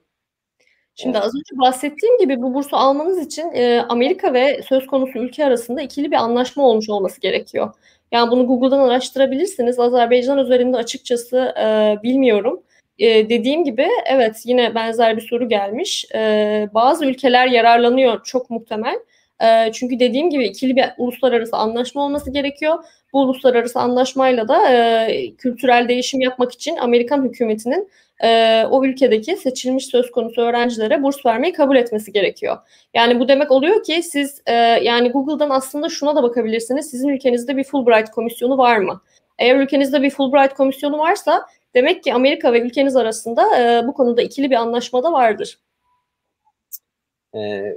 Şimdi 0.95 1.19
az 1.19 1.35
önce 1.35 1.59
bahsettiğim 1.59 2.17
gibi 2.17 2.41
bu 2.41 2.53
bursu 2.53 2.77
almanız 2.77 3.19
için 3.19 3.51
e, 3.53 3.81
Amerika 3.89 4.33
ve 4.33 4.61
söz 4.69 4.87
konusu 4.87 5.19
ülke 5.19 5.45
arasında 5.45 5.81
ikili 5.81 6.11
bir 6.11 6.15
anlaşma 6.15 6.63
olmuş 6.63 6.89
olması 6.89 7.21
gerekiyor. 7.21 7.73
Yani 8.11 8.31
bunu 8.31 8.47
Google'dan 8.47 8.79
araştırabilirsiniz. 8.79 9.79
Azerbaycan 9.79 10.37
üzerinde 10.37 10.77
açıkçası 10.77 11.37
e, 11.37 11.95
bilmiyorum. 12.03 12.63
E, 12.99 13.29
dediğim 13.29 13.63
gibi 13.63 13.87
evet 14.05 14.41
yine 14.45 14.75
benzer 14.75 15.17
bir 15.17 15.21
soru 15.21 15.49
gelmiş. 15.49 16.05
E, 16.15 16.69
bazı 16.73 17.05
ülkeler 17.05 17.47
yararlanıyor 17.47 18.23
çok 18.23 18.49
muhtemel. 18.49 18.99
E, 19.43 19.71
çünkü 19.71 19.99
dediğim 19.99 20.29
gibi 20.29 20.45
ikili 20.45 20.75
bir 20.75 20.85
uluslararası 20.97 21.57
anlaşma 21.57 22.05
olması 22.05 22.31
gerekiyor. 22.31 22.83
Bu 23.13 23.21
uluslararası 23.21 23.79
anlaşmayla 23.79 24.47
da 24.47 24.69
e, 24.69 25.35
kültürel 25.35 25.87
değişim 25.87 26.21
yapmak 26.21 26.51
için 26.51 26.77
Amerikan 26.77 27.23
hükümetinin 27.23 27.89
e, 28.23 28.63
o 28.71 28.85
ülkedeki 28.85 29.35
seçilmiş 29.35 29.85
söz 29.85 30.11
konusu 30.11 30.41
öğrencilere 30.41 31.03
burs 31.03 31.25
vermeyi 31.25 31.53
kabul 31.53 31.75
etmesi 31.75 32.11
gerekiyor. 32.11 32.57
Yani 32.93 33.19
bu 33.19 33.27
demek 33.27 33.51
oluyor 33.51 33.83
ki 33.83 34.03
siz 34.03 34.41
e, 34.45 34.53
yani 34.83 35.11
Google'dan 35.11 35.49
aslında 35.49 35.89
şuna 35.89 36.15
da 36.15 36.23
bakabilirsiniz. 36.23 36.89
Sizin 36.89 37.09
ülkenizde 37.09 37.57
bir 37.57 37.63
Fulbright 37.63 38.11
komisyonu 38.11 38.57
var 38.57 38.77
mı? 38.77 39.01
Eğer 39.39 39.55
ülkenizde 39.55 40.01
bir 40.01 40.09
Fulbright 40.09 40.53
komisyonu 40.53 40.97
varsa 40.97 41.45
Demek 41.75 42.03
ki 42.03 42.13
Amerika 42.13 42.53
ve 42.53 42.61
ülkeniz 42.61 42.95
arasında 42.95 43.61
e, 43.61 43.87
bu 43.87 43.93
konuda 43.93 44.21
ikili 44.21 44.51
bir 44.51 44.55
anlaşma 44.55 45.03
da 45.03 45.13
vardır. 45.13 45.59
Ee, 47.35 47.75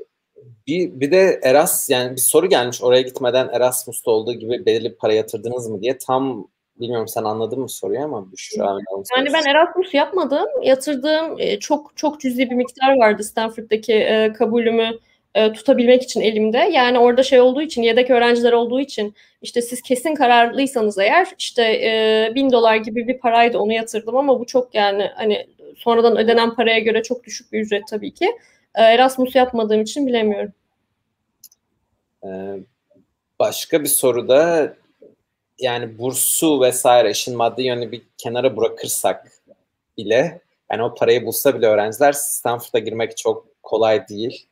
bir, 0.67 1.01
bir 1.01 1.11
de 1.11 1.41
Eras 1.43 1.91
yani 1.91 2.13
bir 2.13 2.21
soru 2.21 2.49
gelmiş 2.49 2.83
oraya 2.83 3.03
gitmeden 3.03 3.49
Erasmus'ta 3.53 4.11
olduğu 4.11 4.33
gibi 4.33 4.67
belirli 4.67 4.97
para 4.97 5.13
yatırdınız 5.13 5.69
mı 5.69 5.83
diye 5.83 5.99
tam 5.99 6.49
bilmiyorum 6.77 7.09
sen 7.09 7.25
anladın 7.25 7.61
mı 7.61 7.69
soruyu 7.69 8.01
ama 8.01 8.33
Büşra 8.33 8.79
Yani 9.17 9.33
ben 9.33 9.51
Erasmus 9.51 9.95
yapmadım. 9.95 10.47
Yatırdığım 10.63 11.37
e, 11.39 11.59
çok 11.59 11.97
çok 11.97 12.21
cüzi 12.21 12.51
bir 12.51 12.55
miktar 12.55 12.99
vardı 12.99 13.25
Stanford'daki 13.25 13.95
e, 13.95 14.33
kabulümü 14.33 14.91
e, 15.35 15.53
tutabilmek 15.53 16.03
için 16.03 16.21
elimde. 16.21 16.59
Yani 16.59 16.99
orada 16.99 17.23
şey 17.23 17.41
olduğu 17.41 17.63
için 17.63 17.83
yedek 17.83 18.11
öğrenciler 18.11 18.53
olduğu 18.53 18.81
için 18.81 19.15
işte 19.43 19.63
siz 19.63 19.83
kesin 19.83 20.15
kararlıysanız 20.15 20.99
eğer 20.99 21.29
işte 21.39 21.63
e, 21.63 22.33
bin 22.35 22.53
dolar 22.53 22.77
gibi 22.77 23.09
bir 23.09 23.19
paraydı 23.19 23.59
onu 23.59 23.73
yatırdım 23.73 24.17
ama 24.17 24.41
bu 24.41 24.47
çok 24.47 24.75
yani 24.75 25.11
hani 25.15 25.47
sonradan 25.77 26.19
ödenen 26.19 26.55
paraya 26.55 26.79
göre 26.79 27.03
çok 27.03 27.25
düşük 27.25 27.53
bir 27.53 27.61
ücret 27.61 27.83
tabii 27.89 28.15
ki. 28.15 28.27
E, 28.75 28.83
Erasmus 28.83 29.35
yapmadığım 29.35 29.83
için 29.83 30.07
bilemiyorum. 30.07 30.53
Ee, 32.25 32.57
başka 33.39 33.83
bir 33.83 33.89
soruda 33.89 34.75
yani 35.59 35.99
bursu 35.99 36.61
vesaire 36.61 37.11
işin 37.11 37.37
maddi 37.37 37.63
yönünü 37.63 37.93
bir 37.93 38.03
kenara 38.19 38.57
bırakırsak 38.57 39.33
bile 39.97 40.41
yani 40.73 40.83
o 40.83 40.95
parayı 40.95 41.27
bulsa 41.27 41.59
bile 41.59 41.67
öğrenciler 41.67 42.13
Stanford'a 42.13 42.79
girmek 42.79 43.17
çok 43.17 43.63
kolay 43.63 44.09
değil. 44.09 44.47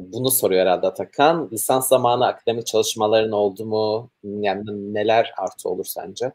Bunu 0.00 0.30
soruyor 0.30 0.62
herhalde 0.62 0.86
Atakan. 0.86 1.48
Lisans 1.52 1.88
zamanı 1.88 2.26
akademik 2.26 2.66
çalışmaların 2.66 3.32
oldu 3.32 3.64
mu? 3.64 4.10
Yani 4.24 4.94
neler 4.94 5.32
artı 5.36 5.68
olur 5.68 5.84
sence? 5.84 6.32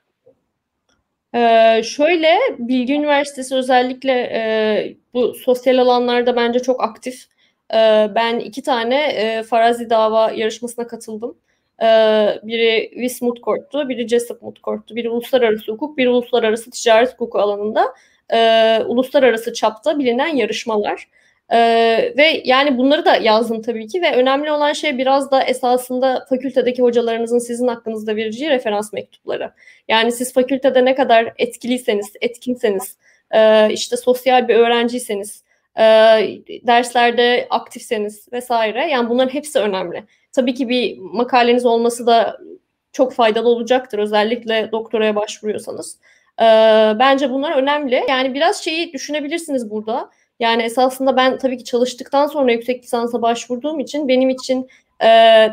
Ee, 1.35 1.81
şöyle 1.83 2.37
Bilgi 2.59 2.93
Üniversitesi 2.93 3.55
özellikle 3.55 4.11
e, 4.11 4.95
bu 5.13 5.33
sosyal 5.33 5.77
alanlarda 5.77 6.35
bence 6.35 6.59
çok 6.59 6.83
aktif. 6.83 7.25
E, 7.73 8.07
ben 8.15 8.39
iki 8.39 8.63
tane 8.63 8.95
e, 8.95 9.43
farazi 9.43 9.89
dava 9.89 10.31
yarışmasına 10.31 10.87
katıldım. 10.87 11.37
E, 11.81 11.85
biri 12.43 12.89
Wismut 12.93 13.43
Court'tu, 13.43 13.89
biri 13.89 14.07
Jessup 14.07 14.41
Mut 14.41 14.63
Court'tu. 14.63 14.95
Biri 14.95 15.09
uluslararası 15.09 15.71
hukuk, 15.71 15.97
biri 15.97 16.09
uluslararası 16.09 16.71
ticaret 16.71 17.13
hukuku 17.13 17.39
alanında 17.39 17.93
e, 18.33 18.79
uluslararası 18.87 19.53
çapta 19.53 19.99
bilinen 19.99 20.35
yarışmalar. 20.35 21.07
Ee, 21.53 22.13
ve 22.17 22.41
yani 22.45 22.77
bunları 22.77 23.05
da 23.05 23.15
yazdım 23.15 23.61
tabii 23.61 23.87
ki 23.87 24.01
ve 24.01 24.15
önemli 24.15 24.51
olan 24.51 24.73
şey 24.73 24.97
biraz 24.97 25.31
da 25.31 25.43
esasında 25.43 26.25
fakültedeki 26.29 26.81
hocalarınızın 26.81 27.39
sizin 27.39 27.67
hakkınızda 27.67 28.15
vereceği 28.15 28.49
referans 28.49 28.93
mektupları. 28.93 29.51
Yani 29.87 30.11
siz 30.11 30.33
fakültede 30.33 30.85
ne 30.85 30.95
kadar 30.95 31.33
etkiliyseniz, 31.37 32.13
etkinseniz, 32.21 32.97
e, 33.31 33.69
işte 33.73 33.97
sosyal 33.97 34.47
bir 34.47 34.55
öğrenciyseniz, 34.55 35.43
e, 35.75 35.83
derslerde 36.67 37.47
aktifseniz 37.49 38.27
vesaire 38.33 38.87
yani 38.87 39.09
bunların 39.09 39.33
hepsi 39.33 39.59
önemli. 39.59 40.03
Tabii 40.31 40.53
ki 40.53 40.69
bir 40.69 40.97
makaleniz 40.97 41.65
olması 41.65 42.07
da 42.07 42.39
çok 42.91 43.13
faydalı 43.13 43.49
olacaktır 43.49 43.99
özellikle 43.99 44.69
doktoraya 44.71 45.15
başvuruyorsanız. 45.15 45.99
E, 46.39 46.45
bence 46.99 47.29
bunlar 47.29 47.51
önemli. 47.51 48.03
Yani 48.09 48.33
biraz 48.33 48.63
şeyi 48.63 48.93
düşünebilirsiniz 48.93 49.69
burada 49.71 50.09
yani 50.39 50.63
esasında 50.63 51.17
ben 51.17 51.37
tabii 51.37 51.57
ki 51.57 51.63
çalıştıktan 51.63 52.27
sonra 52.27 52.51
yüksek 52.51 52.83
lisansa 52.83 53.21
başvurduğum 53.21 53.79
için 53.79 54.07
benim 54.07 54.29
için 54.29 54.69
e, 55.03 55.07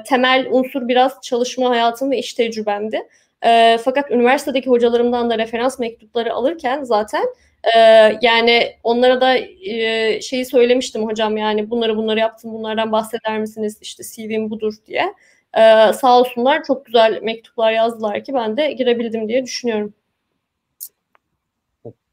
temel 0.07 0.47
unsur 0.51 0.89
biraz 0.89 1.21
çalışma 1.23 1.71
hayatım 1.71 2.11
ve 2.11 2.19
iş 2.19 2.35
tecrübemdi. 2.35 3.09
E, 3.47 3.79
fakat 3.85 4.11
üniversitedeki 4.11 4.71
hocalarımdan 4.71 5.31
da 5.31 5.39
referans 5.39 5.79
mektupları 5.79 6.35
alırken 6.35 6.83
zaten 6.83 7.25
e, 7.77 7.79
yani 8.23 8.77
onlara 8.83 9.21
da 9.21 9.37
e, 9.37 10.21
şeyi 10.21 10.47
söylemiştim 10.47 11.05
hocam 11.05 11.37
yani 11.37 11.71
bunları 11.71 11.97
bunları 11.97 12.19
yaptım 12.21 12.53
bunlardan 12.53 12.93
bahseder 12.93 13.39
misiniz 13.39 13.79
işte 13.81 14.03
CV'm 14.03 14.51
budur 14.51 14.75
diye. 14.87 15.15
E, 15.55 15.93
sağ 15.93 16.21
olsunlar 16.21 16.65
çok 16.65 16.87
güzel 16.87 17.23
mektuplar 17.23 17.73
yazdılar 17.73 18.25
ki 18.25 18.35
ben 18.35 18.57
de 18.57 18.73
girebildim 18.73 19.29
diye 19.29 19.45
düşünüyorum. 19.45 19.95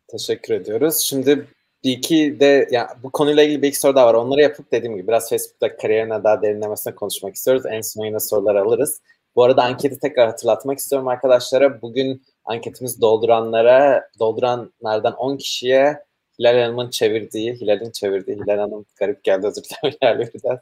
Teşekkür 0.07 0.53
ediyoruz. 0.53 0.97
Şimdi 0.97 1.47
bir 1.83 1.91
iki 1.91 2.39
de 2.39 2.67
ya 2.71 2.97
bu 3.03 3.11
konuyla 3.11 3.43
ilgili 3.43 3.61
bir 3.61 3.67
iki 3.67 3.79
soru 3.79 3.95
daha 3.95 4.07
var. 4.07 4.13
Onları 4.13 4.41
yapıp 4.41 4.71
dediğim 4.71 4.95
gibi 4.95 5.07
biraz 5.07 5.29
Facebook'ta 5.29 5.77
kariyerine 5.77 6.23
daha 6.23 6.41
derinlemesine 6.41 6.95
konuşmak 6.95 7.35
istiyoruz. 7.35 7.63
En 7.69 7.81
son 7.81 8.05
yine 8.05 8.19
sorular 8.19 8.55
alırız. 8.55 9.01
Bu 9.35 9.43
arada 9.43 9.63
anketi 9.63 9.99
tekrar 9.99 10.27
hatırlatmak 10.27 10.77
istiyorum 10.77 11.07
arkadaşlara. 11.07 11.81
Bugün 11.81 12.23
anketimiz 12.45 13.01
dolduranlara, 13.01 14.09
dolduranlardan 14.19 15.13
10 15.13 15.37
kişiye 15.37 15.97
Hilal 16.39 16.59
Hanım'ın 16.59 16.89
çevirdiği, 16.89 17.53
Hilal'in 17.53 17.91
çevirdiği, 17.91 18.37
Hilal 18.37 18.57
Hanım 18.57 18.85
garip 18.95 19.23
geldi 19.23 19.47
özür 19.47 19.63
dilerim 19.63 19.97
Hilal'e 20.01 20.29
biraz 20.33 20.59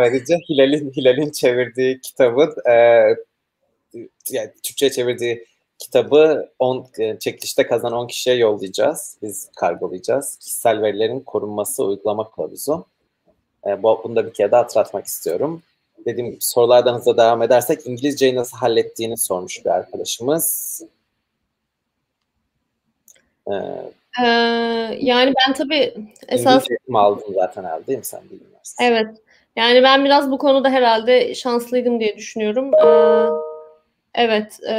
verici. 0.00 0.34
Hilal'in 0.48 0.90
Hilal'in 0.90 1.30
çevirdiği 1.30 2.00
kitabın 2.00 2.54
e, 2.70 2.72
yani 4.30 4.50
Türkçe'ye 4.62 4.90
çevirdiği 4.90 5.44
kitabı 5.78 6.48
10 6.58 6.86
e, 6.98 7.18
çekilişte 7.18 7.66
kazanan 7.66 7.98
10 7.98 8.06
kişiye 8.06 8.36
yollayacağız. 8.36 9.18
Biz 9.22 9.50
kargolayacağız. 9.56 10.36
Kişisel 10.36 10.82
verilerin 10.82 11.20
korunması 11.20 11.84
uygulama 11.84 12.30
kılavuzu. 12.30 12.86
E, 13.66 13.82
bu, 13.82 14.00
bunu 14.04 14.16
da 14.16 14.26
bir 14.26 14.32
kere 14.32 14.50
daha 14.50 14.62
hatırlatmak 14.62 15.06
istiyorum. 15.06 15.62
Dediğim 16.06 16.30
gibi 16.30 16.38
sorulardan 16.40 16.94
hızla 16.94 17.16
devam 17.16 17.42
edersek 17.42 17.86
İngilizceyi 17.86 18.34
nasıl 18.34 18.56
hallettiğini 18.56 19.18
sormuş 19.18 19.64
bir 19.64 19.70
arkadaşımız. 19.70 20.80
Ee, 23.46 23.54
ee, 24.22 24.26
yani 25.00 25.34
ben 25.46 25.54
tabii 25.54 25.94
esas... 26.28 26.64
İngilizce 26.64 26.98
aldın 26.98 27.34
zaten 27.34 27.64
herhalde 27.64 27.86
değil 27.86 27.98
mi 27.98 28.04
sen 28.04 28.20
bilmiyorsun? 28.24 28.76
Evet. 28.82 29.06
Yani 29.56 29.82
ben 29.82 30.04
biraz 30.04 30.30
bu 30.30 30.38
konuda 30.38 30.70
herhalde 30.70 31.34
şanslıydım 31.34 32.00
diye 32.00 32.16
düşünüyorum. 32.16 32.74
Ee, 32.74 33.28
Evet, 34.18 34.60
e, 34.68 34.74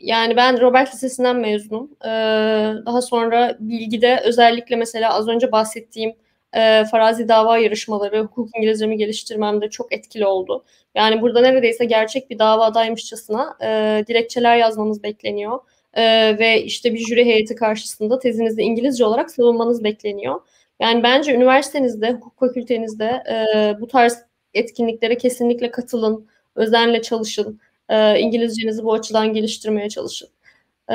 yani 0.00 0.36
ben 0.36 0.60
Robert 0.60 0.94
Lisesi'nden 0.94 1.36
mezunum. 1.36 1.90
E, 2.04 2.08
daha 2.86 3.02
sonra 3.02 3.56
bilgide 3.60 4.20
özellikle 4.24 4.76
mesela 4.76 5.14
az 5.14 5.28
önce 5.28 5.52
bahsettiğim 5.52 6.14
e, 6.56 6.84
farazi 6.84 7.28
dava 7.28 7.58
yarışmaları 7.58 8.20
hukuk 8.22 8.48
İngilizcemi 8.56 8.96
geliştirmemde 8.96 9.70
çok 9.70 9.92
etkili 9.92 10.26
oldu. 10.26 10.64
Yani 10.94 11.22
burada 11.22 11.40
neredeyse 11.40 11.84
gerçek 11.84 12.30
bir 12.30 12.38
davadaymışçasına 12.38 13.56
e, 13.62 14.04
dilekçeler 14.06 14.56
yazmanız 14.56 15.02
bekleniyor. 15.02 15.58
E, 15.94 16.02
ve 16.38 16.62
işte 16.62 16.94
bir 16.94 16.98
jüri 16.98 17.24
heyeti 17.24 17.54
karşısında 17.54 18.18
tezinizi 18.18 18.62
İngilizce 18.62 19.04
olarak 19.04 19.30
savunmanız 19.30 19.84
bekleniyor. 19.84 20.40
Yani 20.80 21.02
bence 21.02 21.34
üniversitenizde, 21.34 22.12
hukuk 22.12 22.38
fakültenizde 22.38 23.22
e, 23.30 23.74
bu 23.80 23.86
tarz 23.88 24.18
etkinliklere 24.54 25.18
kesinlikle 25.18 25.70
katılın, 25.70 26.28
özenle 26.56 27.02
çalışın. 27.02 27.60
E, 27.90 28.18
İngilizcenizi 28.20 28.84
bu 28.84 28.92
açıdan 28.92 29.34
geliştirmeye 29.34 29.88
çalışın. 29.88 30.28
E, 30.92 30.94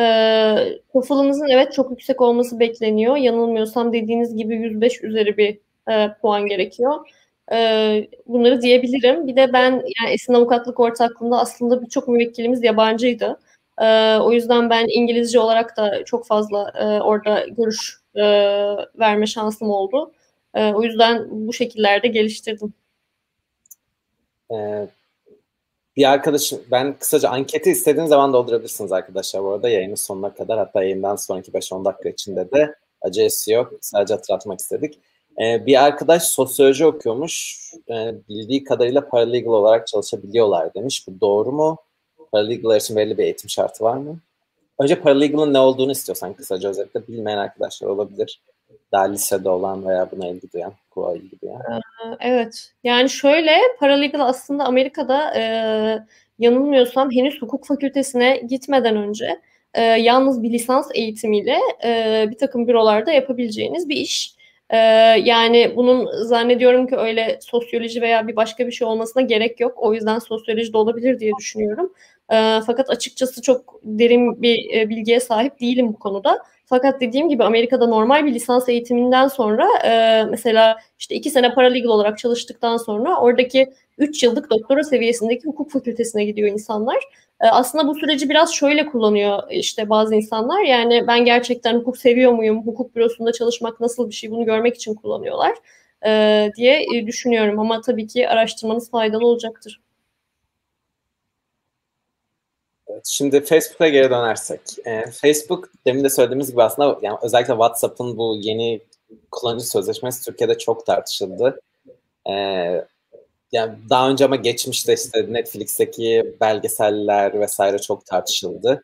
TOEFL'ınızın 0.93 1.47
evet 1.47 1.73
çok 1.73 1.91
yüksek 1.91 2.21
olması 2.21 2.60
bekleniyor. 2.60 3.15
Yanılmıyorsam 3.17 3.93
dediğiniz 3.93 4.36
gibi 4.38 4.55
105 4.55 5.03
üzeri 5.03 5.38
bir 5.38 5.60
e, 5.91 6.13
puan 6.21 6.47
gerekiyor. 6.47 7.10
E, 7.53 7.58
bunları 8.27 8.62
diyebilirim. 8.62 9.27
Bir 9.27 9.36
de 9.36 9.53
ben 9.53 9.71
yani 9.71 10.13
Esin 10.13 10.34
Avukatlık 10.34 10.79
Ortaklığı'nda 10.79 11.39
aslında 11.39 11.81
birçok 11.81 12.08
müvekkilimiz 12.08 12.63
yabancıydı. 12.63 13.39
O 14.21 14.31
yüzden 14.31 14.69
ben 14.69 14.86
İngilizce 14.89 15.39
olarak 15.39 15.77
da 15.77 16.05
çok 16.05 16.27
fazla 16.27 16.71
e, 16.75 17.01
orada 17.01 17.45
görüş 17.47 17.97
e, 18.15 18.23
verme 18.99 19.25
şansım 19.27 19.69
oldu. 19.69 20.12
O 20.55 20.84
yüzden 20.84 21.27
bu 21.29 21.53
şekillerde 21.53 22.08
geliştirdim. 22.08 22.73
Evet 24.49 25.05
bir 25.97 26.12
arkadaşım 26.12 26.62
ben 26.71 26.95
kısaca 26.99 27.29
anketi 27.29 27.71
istediğiniz 27.71 28.10
zaman 28.10 28.34
doldurabilirsiniz 28.34 28.91
arkadaşlar 28.91 29.43
bu 29.43 29.51
arada 29.51 29.69
yayının 29.69 29.95
sonuna 29.95 30.34
kadar 30.34 30.58
hatta 30.58 30.84
yayından 30.84 31.15
sonraki 31.15 31.51
5-10 31.51 31.86
dakika 31.86 32.10
içinde 32.10 32.51
de 32.51 32.75
acelesi 33.01 33.51
yok 33.51 33.73
sadece 33.81 34.13
hatırlatmak 34.13 34.60
istedik. 34.60 34.99
Ee, 35.41 35.65
bir 35.65 35.84
arkadaş 35.84 36.23
sosyoloji 36.23 36.86
okuyormuş 36.86 37.65
ee, 37.89 38.13
bildiği 38.29 38.63
kadarıyla 38.63 39.10
paralegal 39.10 39.51
olarak 39.51 39.88
çalışabiliyorlar 39.88 40.73
demiş 40.73 41.08
bu 41.08 41.21
doğru 41.21 41.51
mu? 41.51 41.77
Paralegal 42.31 42.77
için 42.77 42.95
belli 42.95 43.17
bir 43.17 43.23
eğitim 43.23 43.49
şartı 43.49 43.84
var 43.84 43.97
mı? 43.97 44.19
Önce 44.79 45.01
paralegal'ın 45.01 45.53
ne 45.53 45.60
olduğunu 45.60 45.91
istiyorsan 45.91 46.34
kısaca 46.34 46.69
özetle 46.69 47.08
bilmeyen 47.08 47.38
arkadaşlar 47.38 47.88
olabilir 47.88 48.41
daha 48.95 49.03
lisede 49.03 49.49
olan 49.49 49.88
veya 49.88 50.12
buna 50.12 50.27
ilgi 50.27 50.51
duyan, 50.53 50.73
hukuka 50.89 51.15
ilgi 51.15 51.41
duyan? 51.41 51.62
Evet. 52.19 52.73
Yani 52.84 53.10
şöyle 53.10 53.58
paralegal 53.79 54.19
aslında 54.19 54.65
Amerika'da 54.65 55.34
e, 55.36 55.43
yanılmıyorsam 56.39 57.12
henüz 57.12 57.41
hukuk 57.41 57.65
fakültesine 57.65 58.38
gitmeden 58.49 58.95
önce 58.95 59.41
e, 59.73 59.81
yalnız 59.81 60.43
bir 60.43 60.51
lisans 60.51 60.89
eğitimiyle 60.93 61.58
e, 61.86 62.25
bir 62.31 62.38
takım 62.38 62.67
bürolarda 62.67 63.12
yapabileceğiniz 63.12 63.89
bir 63.89 63.95
iş. 63.95 64.36
E, 64.69 64.77
yani 65.23 65.73
bunun 65.75 66.23
zannediyorum 66.23 66.88
ki 66.88 66.95
öyle 66.95 67.39
sosyoloji 67.41 68.01
veya 68.01 68.27
bir 68.27 68.36
başka 68.36 68.67
bir 68.67 68.71
şey 68.71 68.88
olmasına 68.88 69.23
gerek 69.23 69.60
yok. 69.60 69.73
O 69.77 69.93
yüzden 69.93 70.19
sosyoloji 70.19 70.73
de 70.73 70.77
olabilir 70.77 71.19
diye 71.19 71.31
düşünüyorum. 71.39 71.93
E, 72.29 72.60
fakat 72.65 72.89
açıkçası 72.89 73.41
çok 73.41 73.79
derin 73.84 74.41
bir 74.41 74.73
e, 74.73 74.89
bilgiye 74.89 75.19
sahip 75.19 75.60
değilim 75.60 75.88
bu 75.88 75.99
konuda. 75.99 76.39
Fakat 76.65 77.01
dediğim 77.01 77.30
gibi 77.30 77.43
Amerika'da 77.43 77.88
normal 77.88 78.25
bir 78.25 78.34
lisans 78.34 78.69
eğitiminden 78.69 79.28
sonra 79.28 79.67
e, 79.86 80.23
mesela 80.30 80.78
işte 80.99 81.15
iki 81.15 81.30
sene 81.30 81.54
paralegal 81.54 81.89
olarak 81.89 82.17
çalıştıktan 82.17 82.78
sonra 82.78 83.19
oradaki 83.19 83.73
üç 83.97 84.23
yıllık 84.23 84.49
doktora 84.49 84.84
seviyesindeki 84.84 85.45
hukuk 85.45 85.71
fakültesine 85.71 86.25
gidiyor 86.25 86.49
insanlar. 86.49 86.97
E, 87.41 87.47
aslında 87.47 87.88
bu 87.88 87.95
süreci 87.95 88.30
biraz 88.30 88.54
şöyle 88.54 88.86
kullanıyor 88.86 89.43
işte 89.51 89.89
bazı 89.89 90.15
insanlar. 90.15 90.62
Yani 90.63 91.08
ben 91.08 91.25
gerçekten 91.25 91.75
hukuk 91.75 91.97
seviyor 91.97 92.32
muyum? 92.32 92.67
Hukuk 92.67 92.95
bürosunda 92.95 93.32
çalışmak 93.32 93.80
nasıl 93.80 94.10
bir 94.10 94.15
şey? 94.15 94.32
Bunu 94.32 94.45
görmek 94.45 94.75
için 94.75 94.95
kullanıyorlar 94.95 95.56
e, 96.06 96.51
diye 96.58 97.08
düşünüyorum. 97.08 97.60
Ama 97.60 97.81
tabii 97.81 98.08
ki 98.08 98.29
araştırmanız 98.29 98.92
faydalı 98.92 99.27
olacaktır. 99.27 99.85
Evet, 102.96 103.06
şimdi 103.08 103.41
Facebook'a 103.41 103.87
geri 103.89 104.10
dönersek. 104.10 104.62
E, 104.85 105.12
Facebook 105.12 105.71
demin 105.85 106.04
de 106.04 106.10
söylediğimiz 106.10 106.52
gibi 106.52 106.63
aslında 106.63 107.00
yani 107.02 107.17
özellikle 107.21 107.54
WhatsApp'ın 107.54 108.17
bu 108.17 108.37
yeni 108.41 108.81
kullanıcı 109.31 109.69
sözleşmesi 109.69 110.25
Türkiye'de 110.25 110.58
çok 110.58 110.85
tartışıldı. 110.85 111.62
E, 112.29 112.33
yani 113.52 113.73
daha 113.89 114.10
önce 114.10 114.25
ama 114.25 114.35
geçmişte 114.35 114.93
işte 114.93 115.33
Netflix'teki 115.33 116.35
belgeseller 116.41 117.39
vesaire 117.39 117.79
çok 117.79 118.06
tartışıldı. 118.06 118.83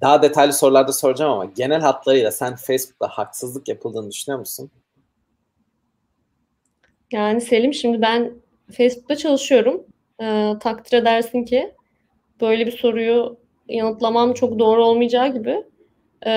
Daha 0.00 0.22
detaylı 0.22 0.52
sorularda 0.52 0.92
soracağım 0.92 1.32
ama 1.32 1.44
genel 1.44 1.80
hatlarıyla 1.80 2.30
sen 2.30 2.56
Facebook'ta 2.56 3.08
haksızlık 3.08 3.68
yapıldığını 3.68 4.10
düşünüyor 4.10 4.38
musun? 4.38 4.70
Yani 7.12 7.40
Selim 7.40 7.74
şimdi 7.74 8.02
ben 8.02 8.32
Facebook'ta 8.72 9.16
çalışıyorum. 9.16 9.84
Ee, 10.22 10.52
takdir 10.60 10.98
edersin 10.98 11.44
ki 11.44 11.74
böyle 12.40 12.66
bir 12.66 12.72
soruyu 12.72 13.36
yanıtlamam 13.68 14.34
çok 14.34 14.58
doğru 14.58 14.84
olmayacağı 14.84 15.34
gibi 15.34 15.64
Ee, 16.26 16.30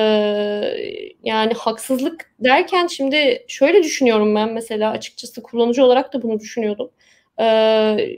yani 1.24 1.54
haksızlık 1.54 2.32
derken 2.40 2.88
şimdi 2.88 3.46
şöyle 3.48 3.84
düşünüyorum 3.84 4.36
ben 4.36 4.54
mesela 4.54 4.92
açıkçası 4.92 5.44
kullanıcı 5.44 5.86
olarak 5.86 6.14
da 6.14 6.22
bunu 6.22 6.40
düşünüyordum. 6.40 6.92
Ee, 7.40 7.46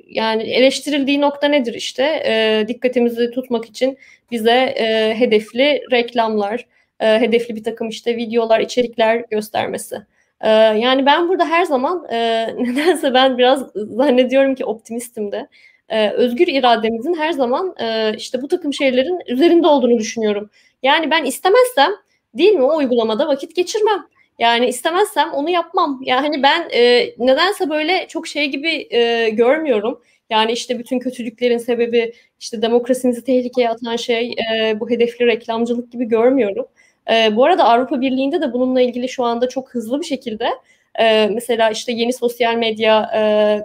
yani 0.08 0.44
eleştirildiği 0.44 1.22
nokta 1.22 1.48
nedir 1.48 1.74
işte? 1.74 2.04
Ee, 2.26 2.66
dikkatimizi 2.68 3.32
tutmak 3.32 3.66
için 3.66 3.98
bize 4.32 4.52
e, 4.52 5.16
hedefli 5.20 5.82
reklamlar, 5.92 6.66
e, 7.00 7.20
hedefli 7.20 7.56
bir 7.56 7.64
takım 7.64 7.90
işte 7.90 8.18
videolar, 8.18 8.60
içerikler 8.60 9.26
göstermesi. 9.32 9.96
E, 10.42 10.50
yani 10.52 11.06
ben 11.06 11.30
burada 11.30 11.46
her 11.46 11.66
zaman 11.66 12.08
e, 12.12 12.48
nedense 12.58 13.14
ben 13.14 13.38
biraz 13.38 13.72
zannediyorum 13.76 14.56
ki 14.56 14.66
optimistim 14.66 15.32
de. 15.32 15.48
E, 15.90 16.10
özgür 16.10 16.48
irademizin 16.48 17.14
her 17.14 17.32
zaman 17.32 17.76
e, 17.80 18.14
işte 18.18 18.42
bu 18.42 18.48
takım 18.48 18.74
şeylerin 18.74 19.20
üzerinde 19.28 19.68
olduğunu 19.68 19.98
düşünüyorum. 19.98 20.50
Yani 20.84 21.12
ben 21.12 21.26
istemezsem 21.26 21.92
değil 22.34 22.54
mi 22.54 22.64
o 22.64 22.78
uygulamada 22.78 23.28
vakit 23.28 23.56
geçirmem. 23.56 24.06
Yani 24.40 24.68
istemezsem 24.68 25.32
onu 25.34 25.50
yapmam. 25.50 26.02
Yani 26.04 26.44
ben 26.44 26.70
e, 26.74 27.10
nedense 27.20 27.70
böyle 27.70 28.08
çok 28.08 28.28
şey 28.28 28.46
gibi 28.48 28.88
e, 28.90 29.30
görmüyorum. 29.30 30.02
Yani 30.30 30.52
işte 30.52 30.80
bütün 30.80 31.00
kötülüklerin 31.00 31.58
sebebi 31.58 32.14
işte 32.40 32.62
demokrasimizi 32.62 33.24
tehlikeye 33.24 33.70
atan 33.70 33.96
şey 33.96 34.32
e, 34.32 34.80
bu 34.80 34.90
hedefli 34.90 35.26
reklamcılık 35.26 35.92
gibi 35.92 36.06
görmüyorum. 36.06 36.66
E, 37.12 37.36
bu 37.36 37.46
arada 37.46 37.64
Avrupa 37.64 38.02
Birliği'nde 38.02 38.42
de 38.42 38.54
bununla 38.54 38.82
ilgili 38.82 39.10
şu 39.10 39.24
anda 39.24 39.50
çok 39.50 39.70
hızlı 39.70 40.00
bir 40.00 40.06
şekilde 40.06 40.50
e, 41.00 41.28
mesela 41.28 41.70
işte 41.70 41.92
yeni 41.92 42.14
sosyal 42.14 42.56
medya 42.56 43.12
e, 43.16 43.20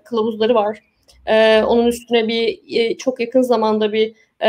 kılavuzları 0.04 0.54
var. 0.54 0.78
E, 1.26 1.62
onun 1.62 1.86
üstüne 1.86 2.28
bir 2.28 2.60
e, 2.68 2.96
çok 2.96 3.20
yakın 3.20 3.42
zamanda 3.42 3.92
bir 3.92 4.14
e, 4.40 4.48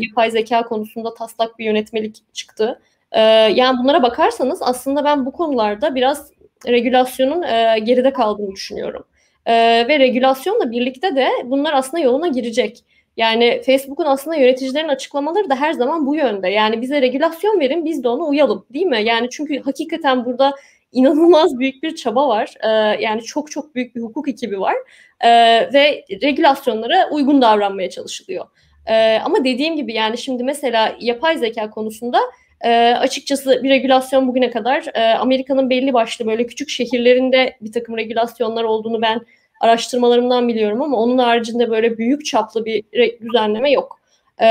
yapay 0.00 0.30
zeka 0.30 0.62
konusunda 0.62 1.14
taslak 1.14 1.58
bir 1.58 1.64
yönetmelik 1.64 2.34
çıktı. 2.34 2.80
E, 3.12 3.20
yani 3.54 3.78
bunlara 3.78 4.02
bakarsanız 4.02 4.62
aslında 4.62 5.04
ben 5.04 5.26
bu 5.26 5.32
konularda 5.32 5.94
biraz 5.94 6.30
regülasyonun 6.66 7.42
e, 7.42 7.78
geride 7.78 8.12
kaldığını 8.12 8.52
düşünüyorum. 8.52 9.04
E, 9.46 9.52
ve 9.88 9.98
regülasyonla 9.98 10.70
birlikte 10.70 11.16
de 11.16 11.28
bunlar 11.44 11.72
aslında 11.72 12.02
yoluna 12.02 12.28
girecek. 12.28 12.84
Yani 13.16 13.62
Facebook'un 13.66 14.04
aslında 14.04 14.36
yöneticilerin 14.36 14.88
açıklamaları 14.88 15.50
da 15.50 15.56
her 15.56 15.72
zaman 15.72 16.06
bu 16.06 16.16
yönde. 16.16 16.48
Yani 16.48 16.80
bize 16.80 17.02
regülasyon 17.02 17.60
verin 17.60 17.84
biz 17.84 18.04
de 18.04 18.08
ona 18.08 18.24
uyalım 18.24 18.66
değil 18.72 18.86
mi? 18.86 19.02
Yani 19.04 19.30
çünkü 19.30 19.62
hakikaten 19.62 20.24
burada 20.24 20.54
inanılmaz 20.92 21.58
büyük 21.58 21.82
bir 21.82 21.94
çaba 21.96 22.28
var. 22.28 22.54
Ee, 22.64 22.68
yani 23.02 23.22
çok 23.22 23.50
çok 23.50 23.74
büyük 23.74 23.96
bir 23.96 24.00
hukuk 24.00 24.28
ekibi 24.28 24.60
var. 24.60 24.74
Ee, 25.20 25.28
ve 25.72 26.04
regülasyonlara 26.22 27.08
uygun 27.10 27.42
davranmaya 27.42 27.90
çalışılıyor. 27.90 28.46
Ee, 28.86 29.18
ama 29.24 29.44
dediğim 29.44 29.76
gibi 29.76 29.92
yani 29.94 30.18
şimdi 30.18 30.44
mesela 30.44 30.96
yapay 31.00 31.38
zeka 31.38 31.70
konusunda 31.70 32.20
e, 32.64 32.94
açıkçası 32.94 33.62
bir 33.62 33.70
regülasyon 33.70 34.28
bugüne 34.28 34.50
kadar 34.50 34.84
e, 34.94 35.14
Amerika'nın 35.14 35.70
belli 35.70 35.94
başlı 35.94 36.26
böyle 36.26 36.46
küçük 36.46 36.68
şehirlerinde 36.68 37.56
bir 37.60 37.72
takım 37.72 37.96
regülasyonlar 37.96 38.64
olduğunu 38.64 39.02
ben 39.02 39.20
araştırmalarımdan 39.60 40.48
biliyorum 40.48 40.82
ama 40.82 40.96
onun 40.96 41.18
haricinde 41.18 41.70
böyle 41.70 41.98
büyük 41.98 42.24
çaplı 42.24 42.64
bir 42.64 42.84
düzenleme 43.20 43.70
yok. 43.70 44.00
Ee, 44.38 44.46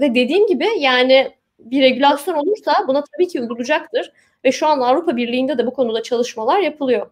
ve 0.00 0.14
dediğim 0.14 0.46
gibi 0.46 0.66
yani 0.78 1.30
bir 1.58 1.82
regülasyon 1.82 2.34
olursa 2.34 2.72
buna 2.88 3.04
tabii 3.14 3.28
ki 3.28 3.40
uygulayacaktır. 3.40 4.12
Ve 4.44 4.52
şu 4.52 4.66
an 4.66 4.80
Avrupa 4.80 5.16
Birliği'nde 5.16 5.58
de 5.58 5.66
bu 5.66 5.72
konuda 5.74 6.02
çalışmalar 6.02 6.58
yapılıyor. 6.60 7.10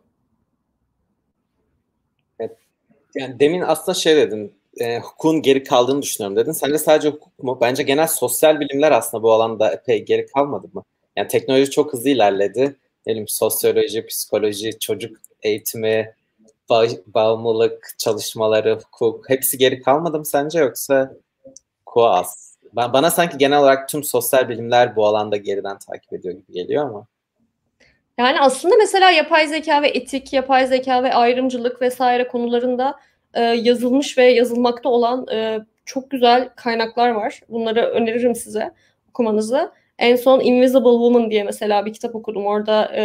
Yani 3.15 3.41
demin 3.41 3.61
aslında 3.61 3.95
şey 3.95 4.17
dedin, 4.17 4.55
e, 4.81 4.99
hukukun 4.99 5.43
geri 5.43 5.65
kaldığını 5.65 6.03
düşünüyorum 6.03 6.37
dedin. 6.37 6.53
Sence 6.53 6.79
sadece 6.79 7.09
hukuk 7.09 7.43
mu? 7.43 7.59
Bence 7.61 7.83
genel 7.83 8.07
sosyal 8.07 8.61
bilimler 8.61 8.93
aslında 8.93 9.23
bu 9.23 9.33
alanda 9.33 9.73
epey 9.73 10.05
geri 10.05 10.27
kalmadı 10.27 10.67
mı? 10.73 10.83
Yani 11.17 11.29
teknoloji 11.29 11.71
çok 11.71 11.93
hızlı 11.93 12.11
ilerledi. 12.11 12.77
Diyelim 13.07 13.29
sosyoloji, 13.29 14.07
psikoloji, 14.07 14.79
çocuk 14.79 15.17
eğitimi, 15.43 16.15
ba- 16.71 17.01
bağımlılık 17.07 17.95
çalışmaları, 17.99 18.81
hukuk 18.85 19.31
hepsi 19.31 19.59
geri 19.59 19.83
kalmadı 19.83 20.19
mı 20.19 20.27
sence 20.27 20.59
yoksa? 20.59 21.15
Ben, 22.77 22.93
bana 22.93 23.11
sanki 23.11 23.39
genel 23.39 23.59
olarak 23.61 23.89
tüm 23.89 24.05
sosyal 24.05 24.49
bilimler 24.49 24.97
bu 24.97 25.07
alanda 25.07 25.37
geriden 25.37 25.79
takip 25.79 26.13
ediyor 26.13 26.35
gibi 26.35 26.53
geliyor 26.53 26.85
ama. 26.85 27.07
Yani 28.19 28.41
aslında 28.41 28.77
mesela 28.77 29.11
yapay 29.11 29.47
zeka 29.47 29.83
ve 29.83 29.89
etik, 29.89 30.33
yapay 30.33 30.67
zeka 30.67 31.03
ve 31.03 31.15
ayrımcılık 31.15 31.83
vesaire 31.83 32.29
konularında 32.29 33.01
e, 33.35 33.41
yazılmış 33.43 34.19
ve 34.19 34.25
yazılmakta 34.25 34.89
olan 34.89 35.27
e, 35.33 35.61
çok 35.85 36.11
güzel 36.11 36.49
kaynaklar 36.57 37.11
var. 37.11 37.41
Bunları 37.49 37.81
öneririm 37.87 38.35
size 38.35 38.71
okumanızı. 39.11 39.73
En 39.99 40.17
son 40.17 40.41
Invisible 40.41 40.91
Woman 40.91 41.31
diye 41.31 41.45
mesela 41.45 41.87
bir 41.87 41.93
kitap 41.93 42.15
okudum. 42.15 42.47
Orada 42.47 42.93
e, 42.95 43.03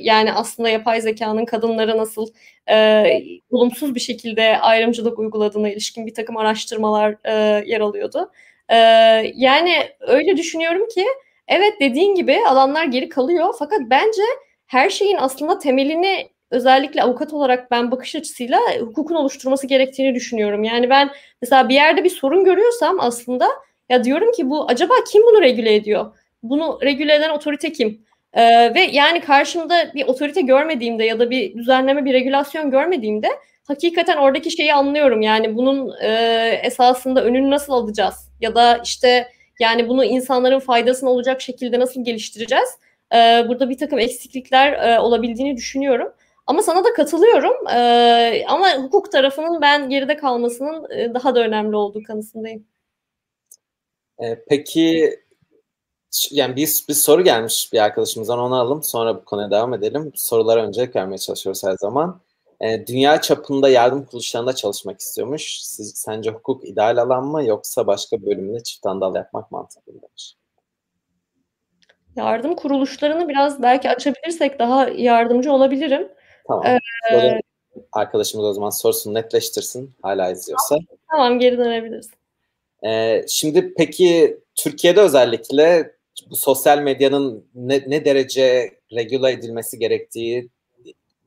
yani 0.00 0.32
aslında 0.32 0.68
yapay 0.68 1.00
zekanın 1.00 1.44
kadınlara 1.44 1.96
nasıl 1.96 2.26
e, 2.70 3.04
olumsuz 3.50 3.94
bir 3.94 4.00
şekilde 4.00 4.58
ayrımcılık 4.58 5.18
uyguladığına 5.18 5.70
ilişkin 5.70 6.06
bir 6.06 6.14
takım 6.14 6.36
araştırmalar 6.36 7.16
e, 7.24 7.32
yer 7.66 7.80
alıyordu. 7.80 8.30
E, 8.68 8.76
yani 9.34 9.74
öyle 10.00 10.36
düşünüyorum 10.36 10.88
ki 10.88 11.04
evet 11.48 11.72
dediğin 11.80 12.14
gibi 12.14 12.38
alanlar 12.48 12.84
geri 12.84 13.08
kalıyor 13.08 13.54
fakat 13.58 13.80
bence 13.90 14.22
her 14.74 14.90
şeyin 14.90 15.16
aslında 15.20 15.58
temelini 15.58 16.28
özellikle 16.50 17.02
avukat 17.02 17.32
olarak 17.32 17.70
ben 17.70 17.90
bakış 17.90 18.16
açısıyla 18.16 18.58
hukukun 18.80 19.14
oluşturması 19.14 19.66
gerektiğini 19.66 20.14
düşünüyorum. 20.14 20.64
Yani 20.64 20.90
ben 20.90 21.10
mesela 21.42 21.68
bir 21.68 21.74
yerde 21.74 22.04
bir 22.04 22.10
sorun 22.10 22.44
görüyorsam 22.44 23.00
aslında 23.00 23.48
ya 23.88 24.04
diyorum 24.04 24.32
ki 24.32 24.50
bu 24.50 24.68
acaba 24.68 24.94
kim 25.12 25.22
bunu 25.22 25.42
regüle 25.42 25.74
ediyor? 25.74 26.12
bunu 26.44 26.78
regüle 26.82 27.14
eden 27.14 27.30
otorite 27.30 27.72
kim? 27.72 28.06
Ee, 28.32 28.74
ve 28.74 28.80
yani 28.80 29.20
karşımda 29.20 29.94
bir 29.94 30.06
otorite 30.06 30.40
görmediğimde 30.40 31.04
ya 31.04 31.18
da 31.18 31.30
bir 31.30 31.54
düzenleme, 31.54 32.04
bir 32.04 32.12
regülasyon 32.12 32.70
görmediğimde 32.70 33.28
hakikaten 33.68 34.16
oradaki 34.16 34.50
şeyi 34.50 34.74
anlıyorum. 34.74 35.22
Yani 35.22 35.56
bunun 35.56 35.92
e, 36.02 36.60
esasında 36.62 37.24
önünü 37.24 37.50
nasıl 37.50 37.72
alacağız? 37.72 38.28
Ya 38.40 38.54
da 38.54 38.80
işte 38.84 39.28
yani 39.60 39.88
bunu 39.88 40.04
insanların 40.04 40.58
faydasına 40.58 41.10
olacak 41.10 41.40
şekilde 41.40 41.80
nasıl 41.80 42.04
geliştireceğiz? 42.04 42.68
Ee, 43.14 43.44
burada 43.48 43.70
bir 43.70 43.78
takım 43.78 43.98
eksiklikler 43.98 44.72
e, 44.72 45.00
olabildiğini 45.00 45.56
düşünüyorum. 45.56 46.12
Ama 46.46 46.62
sana 46.62 46.84
da 46.84 46.92
katılıyorum. 46.92 47.68
Ee, 47.68 48.44
ama 48.48 48.76
hukuk 48.76 49.12
tarafının 49.12 49.60
ben 49.60 49.88
geride 49.88 50.16
kalmasının 50.16 50.90
e, 50.90 51.14
daha 51.14 51.34
da 51.34 51.40
önemli 51.40 51.76
olduğu 51.76 52.02
kanısındayım. 52.02 52.66
Ee, 54.22 54.44
peki 54.48 55.18
yani 56.30 56.56
bir, 56.56 56.84
bir 56.88 56.94
soru 56.94 57.24
gelmiş 57.24 57.72
bir 57.72 57.78
arkadaşımızdan 57.78 58.38
onu 58.38 58.54
alalım 58.54 58.82
sonra 58.82 59.16
bu 59.16 59.24
konuya 59.24 59.50
devam 59.50 59.74
edelim. 59.74 60.12
Sorulara 60.14 60.66
öncelik 60.66 60.96
vermeye 60.96 61.18
çalışıyoruz 61.18 61.64
her 61.64 61.76
zaman. 61.80 62.20
E, 62.60 62.86
dünya 62.86 63.20
çapında 63.20 63.68
yardım 63.68 64.04
kuruluşlarında 64.04 64.54
çalışmak 64.54 65.00
istiyormuş. 65.00 65.58
Siz, 65.62 65.92
sence 65.96 66.30
hukuk 66.30 66.68
ideal 66.68 66.96
alan 66.96 67.24
mı 67.26 67.44
yoksa 67.44 67.86
başka 67.86 68.22
bölümünde 68.26 68.62
çift 68.62 68.86
andal 68.86 69.14
yapmak 69.14 69.50
mantıklı 69.50 69.92
mı 69.92 70.02
demiş. 70.02 70.36
Yardım 72.16 72.56
kuruluşlarını 72.56 73.28
biraz 73.28 73.62
belki 73.62 73.90
açabilirsek 73.90 74.58
daha 74.58 74.88
yardımcı 74.88 75.52
olabilirim. 75.52 76.08
Tamam. 76.48 76.64
Ee, 77.12 77.40
arkadaşımız 77.92 78.46
o 78.46 78.52
zaman 78.52 78.70
sorusunu 78.70 79.14
netleştirsin 79.14 79.94
hala 80.02 80.30
izliyorsa. 80.30 80.76
Tamam 81.10 81.38
geri 81.38 81.58
dönebiliriz. 81.58 82.10
Ee, 82.86 83.24
şimdi 83.28 83.74
peki 83.76 84.38
Türkiye'de 84.54 85.00
özellikle 85.00 85.94
bu 86.30 86.36
sosyal 86.36 86.78
medyanın 86.78 87.44
ne, 87.54 87.84
ne 87.86 88.04
derece 88.04 88.70
regüle 88.92 89.30
edilmesi 89.30 89.78
gerektiği, 89.78 90.48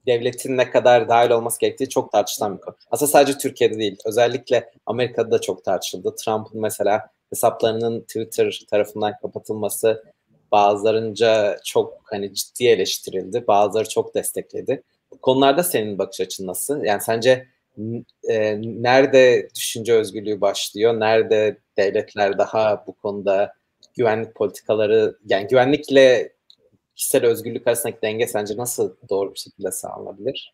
devletin 0.05 0.57
ne 0.57 0.69
kadar 0.71 1.09
dahil 1.09 1.29
olması 1.29 1.59
gerektiği 1.59 1.89
çok 1.89 2.11
tartışılan 2.11 2.57
bir 2.57 2.61
konu. 2.61 2.75
Aslında 2.91 3.11
sadece 3.11 3.38
Türkiye'de 3.38 3.79
değil, 3.79 3.97
özellikle 4.05 4.71
Amerika'da 4.85 5.31
da 5.31 5.41
çok 5.41 5.63
tartışıldı. 5.63 6.15
Trump'ın 6.15 6.61
mesela 6.61 7.09
hesaplarının 7.29 8.01
Twitter 8.01 8.61
tarafından 8.69 9.13
kapatılması 9.21 10.03
bazılarınca 10.51 11.57
çok 11.65 12.01
hani 12.03 12.33
ciddi 12.33 12.67
eleştirildi, 12.67 13.47
bazıları 13.47 13.89
çok 13.89 14.15
destekledi. 14.15 14.83
Bu 15.11 15.17
konularda 15.17 15.63
senin 15.63 15.97
bakış 15.97 16.21
açın 16.21 16.47
nasıl? 16.47 16.83
Yani 16.83 17.01
sence 17.01 17.47
e, 18.29 18.61
nerede 18.61 19.49
düşünce 19.55 19.93
özgürlüğü 19.93 20.41
başlıyor, 20.41 20.99
nerede 20.99 21.57
devletler 21.77 22.37
daha 22.37 22.83
bu 22.87 22.93
konuda 22.93 23.53
güvenlik 23.97 24.35
politikaları 24.35 25.17
yani 25.25 25.47
güvenlikle 25.47 26.33
kişisel 26.95 27.25
özgürlük 27.25 27.67
arasındaki 27.67 28.01
denge 28.01 28.27
sence 28.27 28.57
nasıl 28.57 28.95
doğru 29.09 29.33
bir 29.33 29.39
şekilde 29.39 29.71
sağlanabilir? 29.71 30.53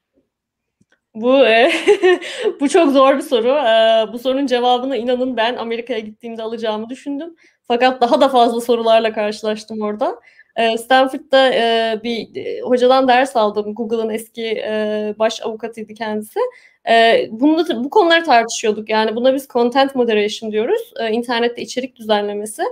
Bu 1.15 1.45
e, 1.45 1.71
bu 2.59 2.69
çok 2.69 2.91
zor 2.91 3.17
bir 3.17 3.21
soru. 3.21 3.49
E, 3.49 4.13
bu 4.13 4.19
sorunun 4.19 4.45
cevabını 4.45 4.97
inanın 4.97 5.37
ben 5.37 5.55
Amerika'ya 5.55 5.99
gittiğimde 5.99 6.43
alacağımı 6.43 6.89
düşündüm. 6.89 7.35
Fakat 7.67 8.01
daha 8.01 8.21
da 8.21 8.29
fazla 8.29 8.61
sorularla 8.61 9.13
karşılaştım 9.13 9.81
orada. 9.81 10.19
E, 10.55 10.77
Stanford'da 10.77 11.53
e, 11.53 11.99
bir 12.03 12.35
e, 12.35 12.61
hocadan 12.61 13.07
ders 13.07 13.35
aldım. 13.35 13.75
Google'ın 13.75 14.09
eski 14.09 14.47
e, 14.47 15.15
baş 15.19 15.41
avukatıydı 15.41 15.93
kendisi. 15.93 16.39
Bunu 17.31 17.83
bu 17.83 17.89
konuları 17.89 18.23
tartışıyorduk. 18.23 18.89
Yani 18.89 19.15
buna 19.15 19.33
biz 19.33 19.47
content 19.47 19.95
moderation 19.95 20.51
diyoruz. 20.51 20.93
İnternette 21.11 21.61
içerik 21.61 21.95
düzenlemesi. 21.95 22.63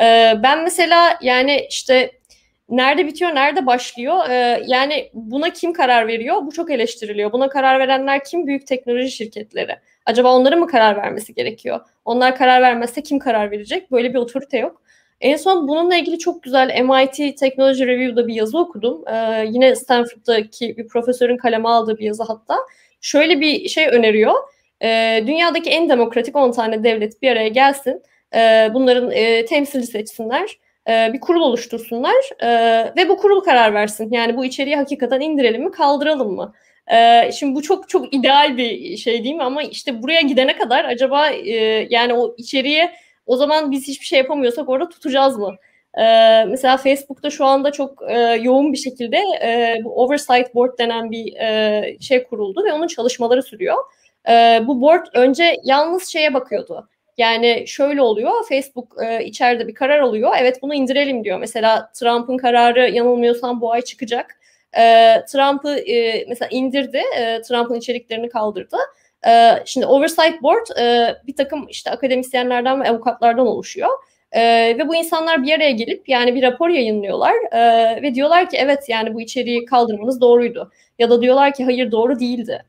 Ee, 0.00 0.34
ben 0.42 0.62
mesela 0.62 1.18
yani 1.22 1.66
işte 1.70 2.12
nerede 2.68 3.06
bitiyor, 3.06 3.34
nerede 3.34 3.66
başlıyor? 3.66 4.30
Ee, 4.30 4.62
yani 4.66 5.10
buna 5.14 5.50
kim 5.50 5.72
karar 5.72 6.08
veriyor? 6.08 6.46
Bu 6.46 6.52
çok 6.52 6.70
eleştiriliyor. 6.70 7.32
Buna 7.32 7.48
karar 7.48 7.78
verenler 7.80 8.24
kim? 8.24 8.46
Büyük 8.46 8.66
teknoloji 8.66 9.10
şirketleri. 9.10 9.76
Acaba 10.08 10.34
onların 10.36 10.60
mı 10.60 10.66
karar 10.66 10.96
vermesi 10.96 11.34
gerekiyor? 11.34 11.80
Onlar 12.04 12.36
karar 12.36 12.62
vermezse 12.62 13.02
kim 13.02 13.18
karar 13.18 13.50
verecek? 13.50 13.92
Böyle 13.92 14.14
bir 14.14 14.18
otorite 14.18 14.58
yok. 14.58 14.82
En 15.20 15.36
son 15.36 15.68
bununla 15.68 15.96
ilgili 15.96 16.18
çok 16.18 16.42
güzel 16.42 16.82
MIT 16.82 17.38
Technology 17.38 17.86
Review'da 17.86 18.26
bir 18.26 18.34
yazı 18.34 18.58
okudum. 18.58 19.04
Ee, 19.08 19.44
yine 19.50 19.76
Stanford'daki 19.76 20.76
bir 20.76 20.88
profesörün 20.88 21.36
kaleme 21.36 21.68
aldığı 21.68 21.98
bir 21.98 22.04
yazı 22.04 22.22
hatta. 22.22 22.56
Şöyle 23.00 23.40
bir 23.40 23.68
şey 23.68 23.88
öneriyor. 23.88 24.34
Ee, 24.82 25.24
dünyadaki 25.26 25.70
en 25.70 25.88
demokratik 25.88 26.36
10 26.36 26.52
tane 26.52 26.84
devlet 26.84 27.22
bir 27.22 27.30
araya 27.30 27.48
gelsin. 27.48 28.02
Ee, 28.34 28.70
bunların 28.74 29.10
e, 29.10 29.44
temsilci 29.44 29.86
seçsinler 29.86 30.58
e, 30.88 31.12
bir 31.12 31.20
kurul 31.20 31.40
oluştursunlar 31.40 32.30
e, 32.40 32.48
ve 32.96 33.08
bu 33.08 33.16
kurul 33.16 33.40
karar 33.40 33.74
versin. 33.74 34.08
Yani 34.12 34.36
bu 34.36 34.44
içeriği 34.44 34.76
hakikaten 34.76 35.20
indirelim 35.20 35.64
mi, 35.64 35.70
kaldıralım 35.70 36.34
mı? 36.34 36.52
E, 36.92 37.30
şimdi 37.32 37.54
bu 37.54 37.62
çok 37.62 37.88
çok 37.88 38.14
ideal 38.14 38.56
bir 38.56 38.96
şey 38.96 39.24
değil 39.24 39.34
mi? 39.34 39.42
Ama 39.42 39.62
işte 39.62 40.02
buraya 40.02 40.20
gidene 40.20 40.56
kadar 40.56 40.84
acaba 40.84 41.28
e, 41.30 41.86
yani 41.90 42.14
o 42.14 42.34
içeriğe 42.38 42.92
o 43.26 43.36
zaman 43.36 43.70
biz 43.70 43.88
hiçbir 43.88 44.06
şey 44.06 44.18
yapamıyorsak 44.18 44.68
orada 44.68 44.88
tutacağız 44.88 45.38
mı? 45.38 45.56
Ee, 45.98 46.44
mesela 46.44 46.76
Facebook'ta 46.76 47.30
şu 47.30 47.44
anda 47.44 47.72
çok 47.72 48.02
e, 48.10 48.18
yoğun 48.42 48.72
bir 48.72 48.78
şekilde 48.78 49.16
e, 49.16 49.80
bu 49.84 50.02
Oversight 50.04 50.54
Board 50.54 50.78
denen 50.78 51.10
bir 51.10 51.36
e, 51.36 51.96
şey 52.00 52.24
kuruldu 52.24 52.64
ve 52.64 52.72
onun 52.72 52.86
çalışmaları 52.86 53.42
sürüyor. 53.42 53.76
E, 54.28 54.60
bu 54.66 54.80
board 54.80 55.06
önce 55.14 55.56
yalnız 55.64 56.08
şeye 56.08 56.34
bakıyordu. 56.34 56.88
Yani 57.18 57.64
şöyle 57.66 58.02
oluyor, 58.02 58.32
Facebook 58.48 58.96
e, 59.04 59.24
içeride 59.24 59.68
bir 59.68 59.74
karar 59.74 59.98
alıyor. 59.98 60.30
Evet 60.38 60.62
bunu 60.62 60.74
indirelim 60.74 61.24
diyor. 61.24 61.38
Mesela 61.38 61.90
Trump'ın 61.94 62.36
kararı 62.36 62.90
yanılmıyorsam 62.90 63.60
bu 63.60 63.72
ay 63.72 63.82
çıkacak. 63.82 64.37
E, 64.76 65.14
Trump'ı 65.32 65.78
e, 65.78 66.24
mesela 66.28 66.48
indirdi, 66.52 67.02
e, 67.18 67.42
Trump'ın 67.42 67.74
içeriklerini 67.74 68.28
kaldırdı. 68.28 68.76
E, 69.26 69.62
şimdi 69.64 69.86
Oversight 69.86 70.42
Board 70.42 70.66
e, 70.80 71.16
bir 71.26 71.36
takım 71.36 71.66
işte 71.68 71.90
akademisyenlerden 71.90 72.80
ve 72.80 72.90
avukatlardan 72.90 73.46
oluşuyor. 73.46 73.88
E, 74.32 74.42
ve 74.78 74.88
bu 74.88 74.94
insanlar 74.94 75.42
bir 75.42 75.54
araya 75.54 75.70
gelip 75.70 76.08
yani 76.08 76.34
bir 76.34 76.42
rapor 76.42 76.68
yayınlıyorlar 76.68 77.34
e, 77.52 78.02
ve 78.02 78.14
diyorlar 78.14 78.50
ki 78.50 78.56
evet 78.56 78.88
yani 78.88 79.14
bu 79.14 79.20
içeriği 79.20 79.64
kaldırmanız 79.64 80.20
doğruydu. 80.20 80.70
Ya 80.98 81.10
da 81.10 81.22
diyorlar 81.22 81.54
ki 81.54 81.64
hayır 81.64 81.92
doğru 81.92 82.20
değildi. 82.20 82.64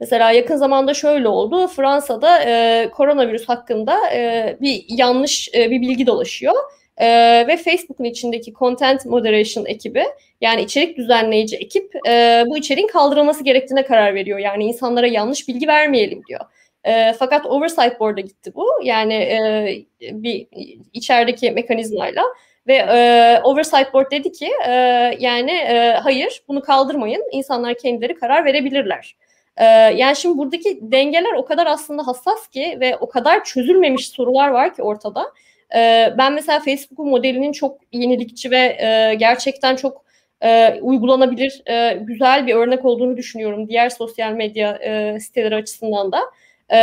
Mesela 0.00 0.30
yakın 0.30 0.56
zamanda 0.56 0.94
şöyle 0.94 1.28
oldu. 1.28 1.66
Fransa'da 1.68 2.42
e, 2.42 2.88
koronavirüs 2.90 3.48
hakkında 3.48 4.10
e, 4.12 4.56
bir 4.60 4.84
yanlış 4.88 5.48
e, 5.54 5.70
bir 5.70 5.80
bilgi 5.80 6.06
dolaşıyor. 6.06 6.54
E, 6.96 7.06
ve 7.48 7.56
Facebook'un 7.56 8.04
içindeki 8.04 8.52
Content 8.52 9.06
Moderation 9.06 9.66
ekibi 9.66 10.04
yani 10.40 10.62
içerik 10.62 10.96
düzenleyici 10.96 11.56
ekip 11.56 12.06
e, 12.08 12.44
bu 12.46 12.58
içeriğin 12.58 12.88
kaldırılması 12.88 13.44
gerektiğine 13.44 13.84
karar 13.84 14.14
veriyor. 14.14 14.38
Yani 14.38 14.64
insanlara 14.64 15.06
yanlış 15.06 15.48
bilgi 15.48 15.68
vermeyelim 15.68 16.22
diyor. 16.28 16.40
E, 16.84 17.12
fakat 17.12 17.46
Oversight 17.46 18.00
Board'a 18.00 18.20
gitti 18.20 18.52
bu. 18.54 18.66
Yani 18.82 19.14
e, 19.14 19.84
bir 20.00 20.46
içerideki 20.92 21.50
mekanizmayla 21.50 22.22
ve 22.66 22.74
e, 22.74 23.40
Oversight 23.44 23.94
Board 23.94 24.10
dedi 24.10 24.32
ki 24.32 24.50
e, 24.66 24.72
yani 25.18 25.50
e, 25.50 25.98
hayır 26.02 26.42
bunu 26.48 26.62
kaldırmayın. 26.62 27.22
İnsanlar 27.32 27.78
kendileri 27.78 28.14
karar 28.14 28.44
verebilirler. 28.44 29.16
Ee, 29.56 29.64
yani 29.96 30.16
şimdi 30.16 30.38
buradaki 30.38 30.78
dengeler 30.82 31.32
o 31.36 31.44
kadar 31.44 31.66
aslında 31.66 32.06
hassas 32.06 32.48
ki 32.48 32.76
ve 32.80 32.96
o 32.96 33.08
kadar 33.08 33.44
çözülmemiş 33.44 34.08
sorular 34.08 34.48
var 34.48 34.74
ki 34.74 34.82
ortada. 34.82 35.32
Ee, 35.74 36.14
ben 36.18 36.32
mesela 36.32 36.60
Facebook'un 36.60 37.08
modelinin 37.08 37.52
çok 37.52 37.80
yenilikçi 37.92 38.50
ve 38.50 38.56
e, 38.58 39.14
gerçekten 39.14 39.76
çok 39.76 40.04
e, 40.42 40.80
uygulanabilir, 40.80 41.62
e, 41.66 41.98
güzel 42.00 42.46
bir 42.46 42.54
örnek 42.54 42.84
olduğunu 42.84 43.16
düşünüyorum 43.16 43.68
diğer 43.68 43.88
sosyal 43.88 44.32
medya 44.32 44.78
siteleri 45.20 45.54
açısından 45.54 46.12
da. 46.12 46.20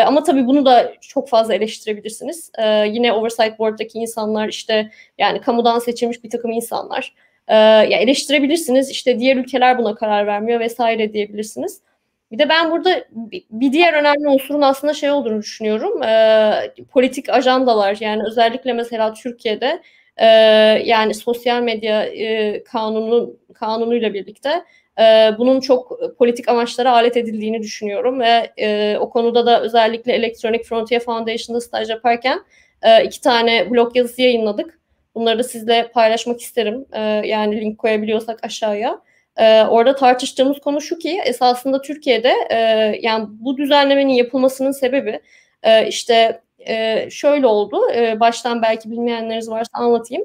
Ama 0.05 0.23
tabii 0.23 0.47
bunu 0.47 0.65
da 0.65 0.93
çok 1.01 1.29
fazla 1.29 1.53
eleştirebilirsiniz. 1.53 2.51
Yine 2.85 3.13
Oversight 3.13 3.59
Board'daki 3.59 3.99
insanlar 3.99 4.47
işte 4.49 4.91
yani 5.17 5.41
kamudan 5.41 5.79
seçilmiş 5.79 6.23
bir 6.23 6.29
takım 6.29 6.51
insanlar. 6.51 7.13
Ya 7.49 7.83
eleştirebilirsiniz. 7.83 8.89
İşte 8.89 9.19
diğer 9.19 9.35
ülkeler 9.35 9.77
buna 9.77 9.95
karar 9.95 10.27
vermiyor 10.27 10.59
vesaire 10.59 11.13
diyebilirsiniz. 11.13 11.81
Bir 12.31 12.39
de 12.39 12.49
ben 12.49 12.71
burada 12.71 13.05
bir 13.51 13.73
diğer 13.73 13.93
önemli 13.93 14.27
unsurun 14.27 14.61
aslında 14.61 14.93
şey 14.93 15.11
olduğunu 15.11 15.39
düşünüyorum. 15.39 16.03
E, 16.03 16.73
politik 16.91 17.29
ajandalar 17.29 17.97
yani 17.99 18.23
özellikle 18.27 18.73
mesela 18.73 19.13
Türkiye'de 19.13 19.81
e, 20.17 20.25
yani 20.85 21.13
sosyal 21.13 21.61
medya 21.61 22.05
e, 22.05 22.63
kanunu 22.63 23.35
kanunuyla 23.53 24.13
birlikte 24.13 24.63
e, 24.99 25.31
bunun 25.37 25.59
çok 25.59 25.99
politik 26.17 26.49
amaçlara 26.49 26.91
alet 26.91 27.17
edildiğini 27.17 27.61
düşünüyorum 27.61 28.19
ve 28.19 28.51
e, 28.57 28.97
o 28.97 29.09
konuda 29.09 29.45
da 29.45 29.61
özellikle 29.61 30.13
Electronic 30.13 30.63
Frontier 30.63 30.99
Foundation'da 30.99 31.61
staj 31.61 31.89
yaparken 31.89 32.39
e, 32.81 33.03
iki 33.03 33.21
tane 33.21 33.71
blog 33.71 33.95
yazısı 33.95 34.21
yayınladık. 34.21 34.79
Bunları 35.15 35.39
da 35.39 35.43
sizle 35.43 35.91
paylaşmak 35.93 36.41
isterim. 36.41 36.85
E, 36.93 36.99
yani 37.01 37.61
link 37.61 37.77
koyabiliyorsak 37.79 38.43
aşağıya. 38.43 39.01
Ee, 39.37 39.63
orada 39.63 39.95
tartıştığımız 39.95 40.59
konu 40.59 40.81
şu 40.81 40.97
ki 40.97 41.21
esasında 41.25 41.81
Türkiye'de 41.81 42.33
e, 42.49 42.57
yani 43.01 43.25
bu 43.29 43.57
düzenlemenin 43.57 44.13
yapılmasının 44.13 44.71
sebebi 44.71 45.19
e, 45.63 45.87
işte 45.87 46.41
e, 46.67 47.07
şöyle 47.09 47.47
oldu. 47.47 47.81
Baştan 48.19 48.61
belki 48.61 48.91
bilmeyenleriniz 48.91 49.49
varsa 49.49 49.69
anlatayım. 49.73 50.23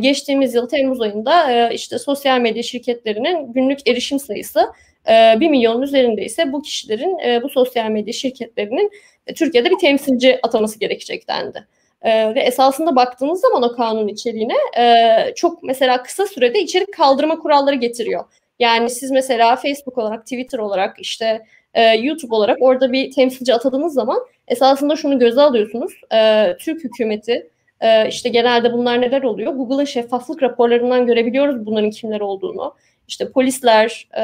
Geçtiğimiz 0.00 0.54
yıl 0.54 0.68
Temmuz 0.68 1.00
ayında 1.00 1.68
işte 1.70 1.98
sosyal 1.98 2.40
medya 2.40 2.62
şirketlerinin 2.62 3.52
günlük 3.52 3.88
erişim 3.88 4.18
sayısı 4.18 4.60
e, 5.08 5.40
1 5.40 5.48
milyonun 5.48 5.82
üzerinde 5.82 6.24
ise 6.24 6.52
bu 6.52 6.62
kişilerin 6.62 7.42
bu 7.42 7.48
sosyal 7.48 7.90
medya 7.90 8.12
şirketlerinin 8.12 8.90
Türkiye'de 9.34 9.70
bir 9.70 9.78
temsilci 9.78 10.38
ataması 10.42 10.78
gerekecek 10.78 11.28
dendi. 11.28 11.66
E, 12.06 12.34
ve 12.34 12.40
esasında 12.40 12.96
baktığınız 12.96 13.40
zaman 13.40 13.62
o 13.62 13.76
kanun 13.76 14.08
içeriğine 14.08 14.54
e, 14.78 15.34
çok 15.34 15.62
mesela 15.62 16.02
kısa 16.02 16.26
sürede 16.26 16.60
içerik 16.60 16.92
kaldırma 16.92 17.38
kuralları 17.38 17.74
getiriyor. 17.74 18.24
Yani 18.58 18.90
siz 18.90 19.10
mesela 19.10 19.56
Facebook 19.56 19.98
olarak, 19.98 20.22
Twitter 20.22 20.58
olarak, 20.58 21.00
işte 21.00 21.44
e, 21.74 21.82
YouTube 21.82 22.34
olarak 22.34 22.58
orada 22.60 22.92
bir 22.92 23.10
temsilci 23.10 23.54
atadığınız 23.54 23.94
zaman 23.94 24.18
esasında 24.48 24.96
şunu 24.96 25.18
göze 25.18 25.40
alıyorsunuz. 25.40 25.92
E, 26.14 26.52
Türk 26.60 26.84
hükümeti, 26.84 27.50
e, 27.80 28.08
işte 28.08 28.28
genelde 28.28 28.72
bunlar 28.72 29.00
neler 29.00 29.22
oluyor? 29.22 29.52
Google'ın 29.52 29.84
şeffaflık 29.84 30.42
raporlarından 30.42 31.06
görebiliyoruz 31.06 31.66
bunların 31.66 31.90
kimler 31.90 32.20
olduğunu. 32.20 32.74
İşte 33.08 33.30
polisler, 33.30 34.08
e, 34.16 34.22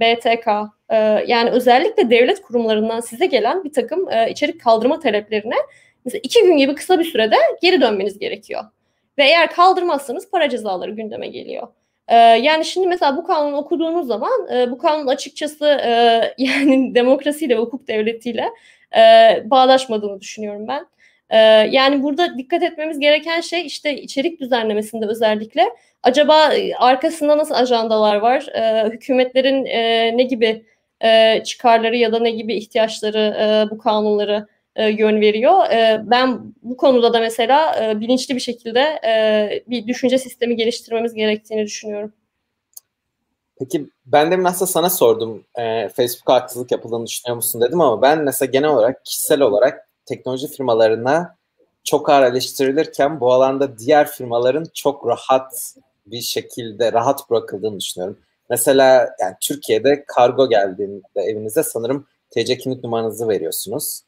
BTK, 0.00 0.48
e, 0.90 0.96
yani 1.26 1.50
özellikle 1.50 2.10
devlet 2.10 2.42
kurumlarından 2.42 3.00
size 3.00 3.26
gelen 3.26 3.64
bir 3.64 3.72
takım 3.72 4.10
e, 4.10 4.30
içerik 4.30 4.60
kaldırma 4.60 5.00
taleplerine 5.00 5.56
mesela 6.04 6.20
iki 6.24 6.42
gün 6.42 6.56
gibi 6.56 6.74
kısa 6.74 6.98
bir 6.98 7.04
sürede 7.04 7.36
geri 7.62 7.80
dönmeniz 7.80 8.18
gerekiyor. 8.18 8.64
Ve 9.18 9.24
eğer 9.24 9.50
kaldırmazsanız 9.50 10.30
para 10.30 10.48
cezaları 10.48 10.90
gündeme 10.90 11.28
geliyor. 11.28 11.68
Ee, 12.08 12.16
yani 12.16 12.64
şimdi 12.64 12.86
mesela 12.86 13.16
bu 13.16 13.24
kanunu 13.24 13.56
okuduğunuz 13.56 14.06
zaman 14.06 14.48
e, 14.54 14.70
bu 14.70 14.78
kanun 14.78 15.06
açıkçası 15.06 15.66
e, 15.66 15.90
yani 16.38 16.94
demokrasiyle 16.94 17.56
hukuk 17.56 17.88
devletiyle 17.88 18.50
e, 18.96 19.00
bağdaşmadığını 19.44 20.20
düşünüyorum 20.20 20.68
ben. 20.68 20.86
E, 21.30 21.38
yani 21.70 22.02
burada 22.02 22.38
dikkat 22.38 22.62
etmemiz 22.62 22.98
gereken 23.00 23.40
şey 23.40 23.66
işte 23.66 23.96
içerik 23.96 24.40
düzenlemesinde 24.40 25.06
özellikle 25.06 25.64
acaba 26.02 26.54
e, 26.54 26.74
arkasında 26.74 27.38
nasıl 27.38 27.54
ajandalar 27.54 28.16
var? 28.16 28.46
E, 28.54 28.90
hükümetlerin 28.90 29.64
e, 29.66 30.16
ne 30.16 30.22
gibi 30.22 30.64
e, 31.04 31.42
çıkarları 31.44 31.96
ya 31.96 32.12
da 32.12 32.18
ne 32.18 32.30
gibi 32.30 32.54
ihtiyaçları 32.54 33.36
e, 33.40 33.70
bu 33.70 33.78
kanunları 33.78 34.46
e, 34.76 34.88
yön 34.88 35.20
veriyor. 35.20 35.70
E, 35.70 36.02
ben 36.06 36.54
bu 36.62 36.76
konuda 36.76 37.12
da 37.12 37.20
mesela 37.20 37.84
e, 37.84 38.00
bilinçli 38.00 38.34
bir 38.34 38.40
şekilde 38.40 38.80
e, 38.80 39.64
bir 39.66 39.86
düşünce 39.86 40.18
sistemi 40.18 40.56
geliştirmemiz 40.56 41.14
gerektiğini 41.14 41.64
düşünüyorum. 41.64 42.12
Peki 43.58 43.86
ben 44.06 44.30
de 44.30 44.36
mesela 44.36 44.66
sana 44.66 44.90
sordum 44.90 45.44
e, 45.58 45.88
Facebook'a 45.88 46.34
haksızlık 46.34 46.72
yapıldığını 46.72 47.06
düşünüyor 47.06 47.36
musun 47.36 47.60
dedim 47.60 47.80
ama 47.80 48.02
ben 48.02 48.24
mesela 48.24 48.50
genel 48.50 48.70
olarak 48.70 49.04
kişisel 49.04 49.40
olarak 49.40 49.88
teknoloji 50.06 50.48
firmalarına 50.48 51.36
çok 51.84 52.08
ağır 52.08 52.22
eleştirilirken 52.22 53.20
bu 53.20 53.32
alanda 53.32 53.78
diğer 53.78 54.10
firmaların 54.10 54.66
çok 54.74 55.06
rahat 55.06 55.74
bir 56.06 56.20
şekilde 56.20 56.92
rahat 56.92 57.30
bırakıldığını 57.30 57.80
düşünüyorum. 57.80 58.18
Mesela 58.50 59.14
yani 59.20 59.34
Türkiye'de 59.40 60.04
kargo 60.06 60.48
geldiğinde 60.48 61.02
evinize 61.16 61.62
sanırım 61.62 62.06
TC 62.30 62.58
kimlik 62.58 62.84
numaranızı 62.84 63.28
veriyorsunuz. 63.28 64.00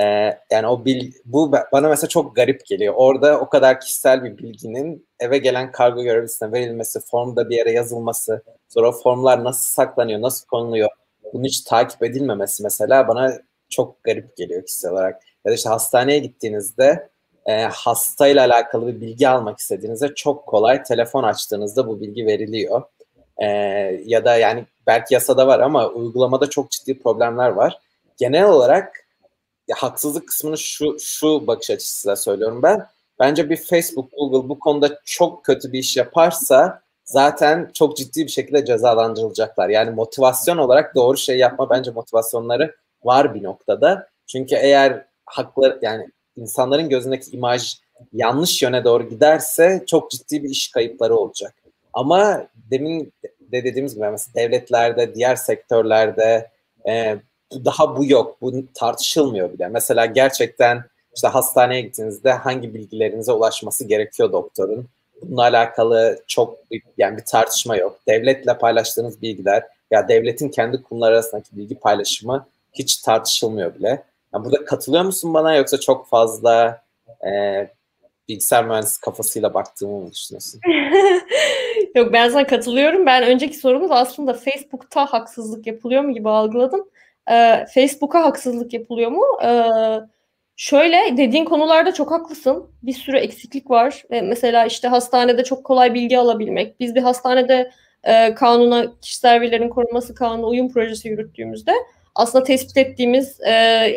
Ee, 0.00 0.38
yani 0.50 0.66
o 0.66 0.84
bil, 0.84 1.12
bu 1.24 1.52
bana 1.52 1.88
mesela 1.88 2.08
çok 2.08 2.36
garip 2.36 2.66
geliyor. 2.66 2.94
Orada 2.96 3.40
o 3.40 3.48
kadar 3.48 3.80
kişisel 3.80 4.24
bir 4.24 4.38
bilginin 4.38 5.06
eve 5.20 5.38
gelen 5.38 5.72
kargo 5.72 6.02
görevlisine 6.02 6.52
verilmesi, 6.52 7.00
formda 7.00 7.50
bir 7.50 7.56
yere 7.56 7.72
yazılması, 7.72 8.42
sonra 8.68 8.88
o 8.88 8.92
formlar 8.92 9.44
nasıl 9.44 9.72
saklanıyor, 9.72 10.22
nasıl 10.22 10.46
konuluyor, 10.46 10.90
bunun 11.32 11.44
hiç 11.44 11.60
takip 11.60 12.02
edilmemesi 12.02 12.62
mesela 12.62 13.08
bana 13.08 13.38
çok 13.68 14.04
garip 14.04 14.36
geliyor 14.36 14.66
kişisel 14.66 14.92
olarak. 14.92 15.22
Ya 15.44 15.50
da 15.50 15.54
işte 15.54 15.68
hastaneye 15.68 16.18
gittiğinizde 16.18 17.08
e, 17.46 17.62
hastayla 17.62 18.46
alakalı 18.46 18.86
bir 18.86 19.00
bilgi 19.00 19.28
almak 19.28 19.58
istediğinizde 19.58 20.14
çok 20.14 20.46
kolay 20.46 20.82
telefon 20.82 21.22
açtığınızda 21.22 21.86
bu 21.86 22.00
bilgi 22.00 22.26
veriliyor. 22.26 22.82
E, 23.38 23.46
ya 24.04 24.24
da 24.24 24.36
yani 24.36 24.66
belki 24.86 25.14
yasada 25.14 25.46
var 25.46 25.60
ama 25.60 25.88
uygulamada 25.88 26.50
çok 26.50 26.70
ciddi 26.70 26.98
problemler 26.98 27.48
var. 27.48 27.78
Genel 28.16 28.44
olarak 28.44 28.99
ya, 29.70 29.76
haksızlık 29.78 30.28
kısmını 30.28 30.58
şu 30.58 30.96
şu 31.00 31.46
bakış 31.46 31.70
açısıyla 31.70 32.16
söylüyorum 32.16 32.62
ben. 32.62 32.86
Bence 33.18 33.50
bir 33.50 33.56
Facebook, 33.56 34.12
Google 34.12 34.48
bu 34.48 34.58
konuda 34.58 35.00
çok 35.04 35.44
kötü 35.44 35.72
bir 35.72 35.78
iş 35.78 35.96
yaparsa 35.96 36.82
zaten 37.04 37.70
çok 37.74 37.96
ciddi 37.96 38.24
bir 38.24 38.30
şekilde 38.30 38.64
cezalandırılacaklar. 38.64 39.68
Yani 39.68 39.90
motivasyon 39.90 40.58
olarak 40.58 40.94
doğru 40.94 41.16
şey 41.16 41.38
yapma 41.38 41.70
bence 41.70 41.90
motivasyonları 41.90 42.74
var 43.04 43.34
bir 43.34 43.42
noktada. 43.42 44.08
Çünkü 44.26 44.54
eğer 44.54 45.06
hakları 45.26 45.78
yani 45.82 46.08
insanların 46.36 46.88
gözündeki 46.88 47.30
imaj 47.30 47.76
yanlış 48.12 48.62
yöne 48.62 48.84
doğru 48.84 49.08
giderse 49.08 49.84
çok 49.86 50.10
ciddi 50.10 50.42
bir 50.42 50.48
iş 50.48 50.70
kayıpları 50.70 51.16
olacak. 51.16 51.54
Ama 51.92 52.46
demin 52.70 53.12
de 53.40 53.64
dediğimiz 53.64 53.94
gibi 53.94 54.10
mesela 54.10 54.34
devletlerde, 54.34 55.14
diğer 55.14 55.36
sektörlerde 55.36 56.50
e, 56.88 57.16
daha 57.64 57.96
bu 57.96 58.04
yok. 58.04 58.36
Bu 58.42 58.52
tartışılmıyor 58.74 59.52
bile. 59.52 59.68
Mesela 59.68 60.06
gerçekten 60.06 60.84
işte 61.14 61.28
hastaneye 61.28 61.80
gittiğinizde 61.80 62.32
hangi 62.32 62.74
bilgilerinize 62.74 63.32
ulaşması 63.32 63.84
gerekiyor 63.84 64.32
doktorun? 64.32 64.88
Bununla 65.22 65.42
alakalı 65.42 66.22
çok 66.26 66.58
yani 66.98 67.16
bir 67.16 67.24
tartışma 67.24 67.76
yok. 67.76 68.00
Devletle 68.08 68.58
paylaştığınız 68.58 69.22
bilgiler 69.22 69.62
ya 69.90 70.08
devletin 70.08 70.48
kendi 70.48 70.82
kurumları 70.82 71.14
arasındaki 71.14 71.56
bilgi 71.56 71.74
paylaşımı 71.74 72.46
hiç 72.72 72.96
tartışılmıyor 72.96 73.74
bile. 73.74 74.02
Yani 74.34 74.44
burada 74.44 74.64
katılıyor 74.64 75.04
musun 75.04 75.34
bana 75.34 75.54
yoksa 75.54 75.80
çok 75.80 76.08
fazla 76.08 76.82
e, 77.26 77.30
bilgisayar 78.28 78.64
mühendisi 78.64 79.00
kafasıyla 79.00 79.54
baktığımı 79.54 80.00
mı 80.00 80.10
düşünüyorsun? 80.12 80.60
Yok 81.94 82.12
ben 82.12 82.28
sana 82.28 82.46
katılıyorum. 82.46 83.06
Ben 83.06 83.22
önceki 83.22 83.56
sorumuz 83.56 83.90
aslında 83.90 84.34
Facebook'ta 84.34 85.06
haksızlık 85.06 85.66
yapılıyor 85.66 86.02
mu 86.02 86.14
gibi 86.14 86.28
algıladım. 86.28 86.88
Ee, 87.30 87.66
Facebook'a 87.74 88.24
haksızlık 88.24 88.72
yapılıyor 88.72 89.10
mu? 89.10 89.24
Ee, 89.44 89.64
şöyle 90.56 91.16
dediğin 91.16 91.44
konularda 91.44 91.94
çok 91.94 92.10
haklısın. 92.10 92.70
Bir 92.82 92.92
sürü 92.92 93.16
eksiklik 93.16 93.70
var. 93.70 94.02
Ve 94.10 94.22
mesela 94.22 94.66
işte 94.66 94.88
hastanede 94.88 95.44
çok 95.44 95.64
kolay 95.64 95.94
bilgi 95.94 96.18
alabilmek. 96.18 96.80
Biz 96.80 96.94
bir 96.94 97.02
hastanede 97.02 97.70
e, 98.04 98.34
kanuna, 98.34 98.92
kişisel 99.00 99.40
verilerin 99.40 99.68
korunması 99.68 100.14
kanunu 100.14 100.48
uyum 100.48 100.72
projesi 100.72 101.08
yürüttüğümüzde 101.08 101.72
aslında 102.14 102.44
tespit 102.44 102.76
ettiğimiz 102.76 103.40
e, 103.40 103.52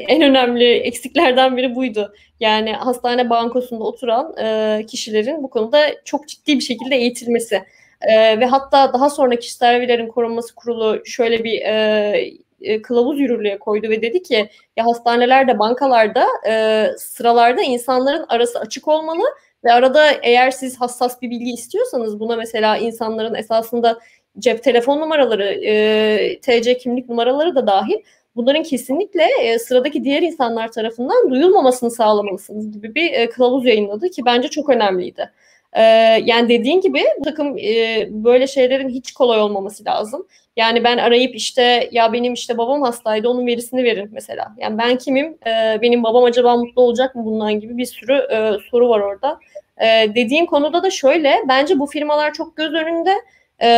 en 0.08 0.22
önemli 0.22 0.74
eksiklerden 0.74 1.58
biri 1.58 1.76
buydu. 1.76 2.14
Yani 2.40 2.74
hastane 2.74 3.30
bankosunda 3.30 3.84
oturan 3.84 4.36
e, 4.38 4.86
kişilerin 4.88 5.44
bu 5.44 5.50
konuda 5.50 5.80
çok 6.06 6.28
ciddi 6.28 6.56
bir 6.56 6.64
şekilde 6.64 6.96
eğitilmesi. 6.96 7.64
E, 8.02 8.40
ve 8.40 8.46
hatta 8.46 8.94
daha 8.94 9.10
sonra 9.10 9.36
kişisel 9.36 9.74
verilerin 9.74 10.08
korunması 10.08 10.56
kurulu 10.56 11.02
şöyle 11.06 11.44
bir 11.44 11.62
e, 11.62 12.34
e, 12.64 12.82
kılavuz 12.82 13.20
yürürlüğe 13.20 13.58
koydu 13.58 13.90
ve 13.90 14.02
dedi 14.02 14.24
ki 14.24 14.50
ya 14.78 14.86
hastanelerde, 14.86 15.60
bankalarda 15.60 16.26
e, 16.48 16.88
sıralarda 16.98 17.62
insanların 17.62 18.26
arası 18.30 18.60
açık 18.60 18.88
olmalı 18.88 19.24
ve 19.64 19.74
arada 19.74 20.12
eğer 20.12 20.52
siz 20.52 20.82
hassas 20.82 21.22
bir 21.22 21.30
bilgi 21.30 21.52
istiyorsanız 21.52 22.20
buna 22.20 22.36
mesela 22.36 22.78
insanların 22.78 23.36
esasında 23.36 24.00
cep 24.40 24.64
telefon 24.64 25.00
numaraları, 25.00 25.46
e, 25.46 26.40
TC 26.40 26.78
kimlik 26.78 27.10
numaraları 27.10 27.56
da 27.56 27.68
dahil 27.68 27.98
bunların 28.36 28.64
kesinlikle 28.64 29.28
e, 29.42 29.60
sıradaki 29.60 30.04
diğer 30.04 30.22
insanlar 30.22 30.72
tarafından 30.72 31.30
duyulmamasını 31.30 31.92
sağlamalısınız 31.92 32.72
gibi 32.72 32.96
bir 32.96 33.14
e, 33.14 33.30
kılavuz 33.30 33.66
yayınladı 33.66 34.10
ki 34.10 34.26
bence 34.26 34.48
çok 34.48 34.70
önemliydi. 34.70 35.30
E, 35.74 35.82
yani 36.26 36.50
dediğin 36.50 36.82
gibi 36.82 37.04
bu 37.20 37.24
takım 37.24 37.58
e, 37.58 38.08
böyle 38.10 38.48
şeylerin 38.48 38.90
hiç 38.90 39.12
kolay 39.12 39.40
olmaması 39.40 39.86
lazım. 39.86 40.28
Yani 40.58 40.84
ben 40.84 40.98
arayıp 40.98 41.36
işte 41.36 41.90
ya 41.92 42.14
benim 42.14 42.34
işte 42.34 42.58
babam 42.58 42.82
hastaydı 42.82 43.30
onun 43.30 43.48
verisini 43.48 43.84
verin 43.84 44.10
mesela. 44.12 44.56
Yani 44.58 44.78
ben 44.78 44.98
kimim? 44.98 45.38
E, 45.48 45.82
benim 45.82 46.04
babam 46.04 46.24
acaba 46.24 46.58
mutlu 46.58 46.82
olacak 46.82 47.16
mı 47.16 47.26
bundan 47.26 47.60
gibi 47.60 47.78
bir 47.78 47.86
sürü 47.86 48.14
e, 48.14 48.52
soru 48.72 48.90
var 48.90 49.00
orada. 49.00 49.40
E, 49.78 50.16
dediğim 50.16 50.46
konuda 50.46 50.84
da 50.84 50.90
şöyle 50.90 51.36
bence 51.48 51.80
bu 51.80 51.86
firmalar 51.86 52.34
çok 52.34 52.58
göz 52.58 52.74
önünde 52.74 53.14
e, 53.60 53.70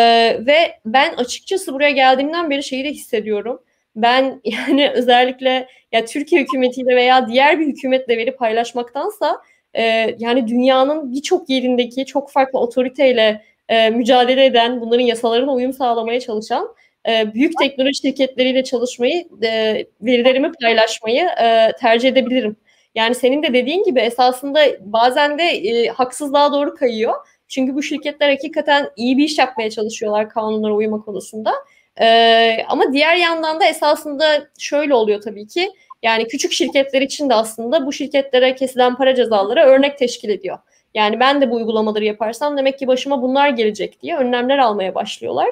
ve 0.45 0.79
ben 0.85 1.13
açıkçası 1.13 1.73
buraya 1.73 1.91
geldiğimden 1.91 2.49
beri 2.49 2.63
şeyi 2.63 2.83
de 2.83 2.89
hissediyorum. 2.89 3.61
Ben 3.95 4.41
yani 4.43 4.89
özellikle 4.89 5.67
ya 5.91 6.05
Türkiye 6.05 6.41
hükümetiyle 6.41 6.95
veya 6.95 7.27
diğer 7.27 7.59
bir 7.59 7.67
hükümetle 7.67 8.17
veri 8.17 8.35
paylaşmaktansa 8.35 9.41
e, 9.77 10.15
yani 10.19 10.47
dünyanın 10.47 11.11
birçok 11.11 11.49
yerindeki 11.49 12.05
çok 12.05 12.31
farklı 12.31 12.59
otoriteyle 12.59 13.41
e, 13.69 13.89
mücadele 13.89 14.45
eden, 14.45 14.81
bunların 14.81 15.03
yasalarına 15.03 15.53
uyum 15.53 15.73
sağlamaya 15.73 16.19
çalışan 16.19 16.75
e, 17.09 17.33
büyük 17.33 17.57
teknoloji 17.57 18.01
şirketleriyle 18.01 18.63
çalışmayı, 18.63 19.27
e, 19.43 19.85
verilerimi 20.01 20.51
paylaşmayı 20.61 21.23
e, 21.43 21.71
tercih 21.79 22.09
edebilirim. 22.09 22.55
Yani 22.95 23.15
senin 23.15 23.43
de 23.43 23.53
dediğin 23.53 23.83
gibi 23.83 23.99
esasında 23.99 24.59
bazen 24.79 25.37
de 25.37 25.43
e, 25.43 25.87
haksızlığa 25.87 26.53
doğru 26.53 26.75
kayıyor. 26.75 27.13
Çünkü 27.47 27.75
bu 27.75 27.83
şirketler 27.83 28.29
hakikaten 28.29 28.89
iyi 28.95 29.17
bir 29.17 29.23
iş 29.23 29.37
yapmaya 29.37 29.69
çalışıyorlar 29.69 30.29
kanunlara 30.29 30.73
uyma 30.73 31.01
konusunda. 31.01 31.53
Ee, 32.01 32.57
ama 32.67 32.93
diğer 32.93 33.15
yandan 33.15 33.59
da 33.59 33.65
esasında 33.65 34.47
şöyle 34.59 34.93
oluyor 34.93 35.21
tabii 35.21 35.47
ki. 35.47 35.71
Yani 36.03 36.27
küçük 36.27 36.51
şirketler 36.51 37.01
için 37.01 37.29
de 37.29 37.33
aslında 37.33 37.85
bu 37.85 37.93
şirketlere 37.93 38.55
kesilen 38.55 38.95
para 38.95 39.15
cezaları 39.15 39.59
örnek 39.59 39.97
teşkil 39.97 40.29
ediyor. 40.29 40.57
Yani 40.93 41.19
ben 41.19 41.41
de 41.41 41.51
bu 41.51 41.55
uygulamaları 41.55 42.05
yaparsam 42.05 42.57
demek 42.57 42.79
ki 42.79 42.87
başıma 42.87 43.21
bunlar 43.21 43.49
gelecek 43.49 44.01
diye 44.01 44.17
önlemler 44.17 44.57
almaya 44.57 44.95
başlıyorlar. 44.95 45.49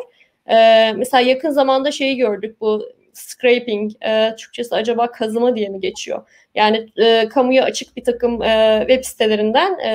Ee, 0.49 0.93
mesela 0.93 1.21
yakın 1.21 1.49
zamanda 1.49 1.91
şeyi 1.91 2.17
gördük 2.17 2.61
bu 2.61 2.89
scraping, 3.13 3.91
e, 4.05 4.35
Türkçesi 4.35 4.75
acaba 4.75 5.11
kazıma 5.11 5.55
diye 5.55 5.69
mi 5.69 5.79
geçiyor? 5.79 6.29
Yani 6.55 6.89
e, 6.97 7.29
kamuya 7.29 7.63
açık 7.63 7.97
bir 7.97 8.03
takım 8.03 8.43
e, 8.43 8.77
web 8.87 9.03
sitelerinden 9.03 9.79
e, 9.79 9.91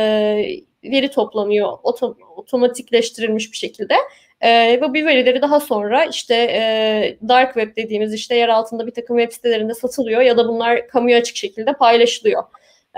veri 0.84 1.10
toplanıyor 1.10 1.78
otom 1.82 2.16
otomatikleştirilmiş 2.36 3.52
bir 3.52 3.56
şekilde. 3.56 3.94
E, 4.40 4.50
ve 4.50 4.82
bu 4.82 4.94
verileri 4.94 5.42
daha 5.42 5.60
sonra 5.60 6.04
işte 6.04 6.34
e, 6.34 7.18
dark 7.28 7.54
web 7.54 7.76
dediğimiz 7.76 8.14
işte 8.14 8.36
yer 8.36 8.48
altında 8.48 8.86
bir 8.86 8.94
takım 8.94 9.18
web 9.18 9.32
sitelerinde 9.32 9.74
satılıyor 9.74 10.20
ya 10.20 10.36
da 10.36 10.48
bunlar 10.48 10.88
kamuya 10.88 11.18
açık 11.18 11.36
şekilde 11.36 11.72
paylaşılıyor. 11.72 12.42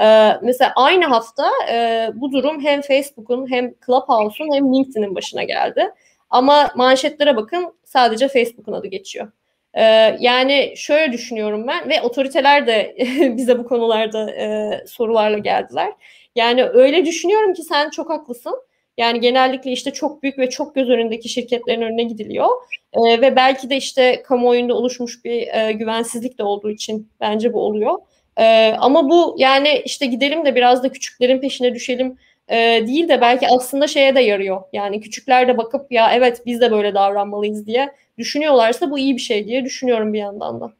Ee, 0.01 0.33
mesela 0.43 0.73
aynı 0.77 1.05
hafta 1.05 1.51
e, 1.73 2.09
bu 2.15 2.33
durum 2.33 2.61
hem 2.61 2.81
Facebook'un 2.81 3.51
hem 3.51 3.75
Clubhouse'un 3.87 4.55
hem 4.55 4.75
LinkedIn'in 4.75 5.15
başına 5.15 5.43
geldi. 5.43 5.91
Ama 6.31 6.71
manşetlere 6.77 7.37
bakın 7.37 7.75
sadece 7.85 8.29
Facebook'un 8.29 8.73
adı 8.73 8.87
geçiyor. 8.87 9.33
Ee, 9.75 10.17
yani 10.21 10.75
şöyle 10.77 11.13
düşünüyorum 11.13 11.67
ben 11.67 11.89
ve 11.89 12.03
otoriteler 12.03 12.67
de 12.67 12.97
bize 13.37 13.59
bu 13.59 13.65
konularda 13.65 14.31
e, 14.31 14.71
sorularla 14.87 15.39
geldiler. 15.39 15.93
Yani 16.35 16.65
öyle 16.65 17.07
düşünüyorum 17.07 17.55
ki 17.55 17.63
sen 17.63 17.91
çok 17.91 18.11
haklısın. 18.11 18.55
Yani 18.99 19.21
genellikle 19.21 19.73
işte 19.73 19.91
çok 19.91 20.23
büyük 20.23 20.39
ve 20.39 20.51
çok 20.51 20.75
göz 20.75 20.89
önündeki 20.89 21.29
şirketlerin 21.29 21.83
önüne 21.83 22.03
gidiliyor. 22.03 22.49
E, 22.93 23.21
ve 23.21 23.37
belki 23.37 23.71
de 23.71 23.77
işte 23.77 24.23
kamuoyunda 24.23 24.75
oluşmuş 24.75 25.25
bir 25.25 25.49
e, 25.55 25.73
güvensizlik 25.73 26.39
de 26.39 26.43
olduğu 26.43 26.71
için 26.71 27.09
bence 27.21 27.53
bu 27.53 27.61
oluyor. 27.61 27.99
E, 28.37 28.75
ama 28.79 29.11
bu 29.11 29.35
yani 29.39 29.83
işte 29.85 30.07
gidelim 30.07 30.45
de 30.45 30.55
biraz 30.55 30.83
da 30.83 30.93
küçüklerin 30.93 31.41
peşine 31.41 31.75
düşelim 31.75 32.17
e, 32.49 32.57
değil 32.87 33.09
de 33.09 33.21
belki 33.21 33.47
aslında 33.49 33.87
şeye 33.87 34.15
de 34.15 34.21
yarıyor. 34.21 34.63
Yani 34.73 35.01
küçükler 35.01 35.49
de 35.49 35.59
bakıp 35.59 35.93
ya 35.93 36.13
evet 36.15 36.43
biz 36.47 36.61
de 36.61 36.71
böyle 36.71 36.95
davranmalıyız 36.95 37.67
diye 37.67 37.93
düşünüyorlarsa 38.19 38.91
bu 38.91 38.99
iyi 38.99 39.17
bir 39.17 39.21
şey 39.21 39.47
diye 39.47 39.65
düşünüyorum 39.65 40.13
bir 40.13 40.19
yandan 40.19 40.61
da. 40.61 40.73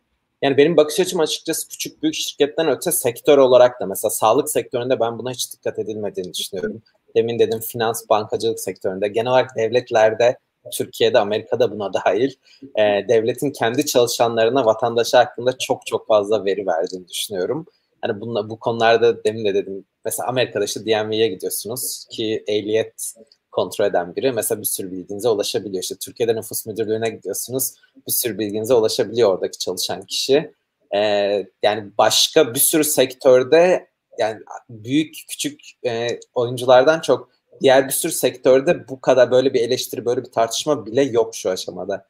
Yani 0.43 0.57
benim 0.57 0.77
bakış 0.77 1.01
açım 1.01 1.21
açıkçası 1.21 1.69
küçük 1.69 2.03
büyük 2.03 2.15
şirketten 2.15 2.69
öte 2.69 2.93
sektör 2.93 3.39
olarak 3.39 3.81
da 3.81 3.87
mesela 3.87 4.11
sağlık 4.11 4.51
sektöründe 4.51 5.01
ben 5.01 5.19
buna 5.19 5.31
hiç 5.31 5.53
dikkat 5.53 5.79
edilmediğini 5.79 6.35
düşünüyorum. 6.35 6.83
Demin 7.17 7.39
dedim 7.39 7.61
finans, 7.61 8.09
bankacılık 8.09 8.61
sektöründe 8.61 9.09
genel 9.09 9.31
olarak 9.31 9.57
devletlerde 9.57 10.37
Türkiye'de, 10.73 11.19
Amerika'da 11.19 11.73
buna 11.73 11.93
dahil 11.93 12.35
e, 12.63 12.83
devletin 13.09 13.51
kendi 13.51 13.87
çalışanlarına, 13.87 14.65
vatandaşı 14.65 15.17
hakkında 15.17 15.59
çok 15.59 15.87
çok 15.87 16.07
fazla 16.07 16.45
veri 16.45 16.67
verdiğini 16.67 17.09
düşünüyorum. 17.09 17.67
Hani 18.03 18.21
bunla, 18.21 18.51
bu 18.51 18.59
konularda 18.59 19.25
demin 19.25 19.45
de 19.45 19.55
dedim. 19.55 19.85
Mesela 20.05 20.29
Amerika'da 20.29 20.65
işte 20.65 20.87
DMV'ye 20.87 21.29
gidiyorsunuz 21.29 22.07
ki 22.11 22.45
ehliyet 22.47 23.15
kontrol 23.51 23.85
eden 23.85 24.17
biri 24.17 24.33
mesela 24.33 24.61
bir 24.61 24.67
sürü 24.67 24.93
bilginize 24.93 25.29
ulaşabiliyor. 25.29 25.83
İşte 25.83 25.95
Türkiye'de 25.95 26.35
nüfus 26.35 26.67
müdürlüğüne 26.67 27.09
gidiyorsunuz 27.09 27.75
bir 28.07 28.13
sürü 28.13 28.39
bilginize 28.39 28.75
ulaşabiliyor 28.75 29.35
oradaki 29.35 29.59
çalışan 29.59 30.03
kişi. 30.03 30.53
Ee, 30.95 31.47
yani 31.63 31.91
başka 31.99 32.55
bir 32.55 32.59
sürü 32.59 32.85
sektörde 32.85 33.90
yani 34.19 34.41
büyük 34.71 35.15
küçük 35.29 35.61
e, 35.87 36.07
oyunculardan 36.35 37.01
çok 37.01 37.31
diğer 37.61 37.87
bir 37.87 37.93
sürü 37.93 38.13
sektörde 38.13 38.89
bu 38.89 39.01
kadar 39.01 39.31
böyle 39.31 39.55
bir 39.55 39.61
eleştiri 39.61 40.05
böyle 40.05 40.25
bir 40.25 40.31
tartışma 40.31 40.87
bile 40.87 41.03
yok 41.03 41.35
şu 41.35 41.51
aşamada. 41.51 42.07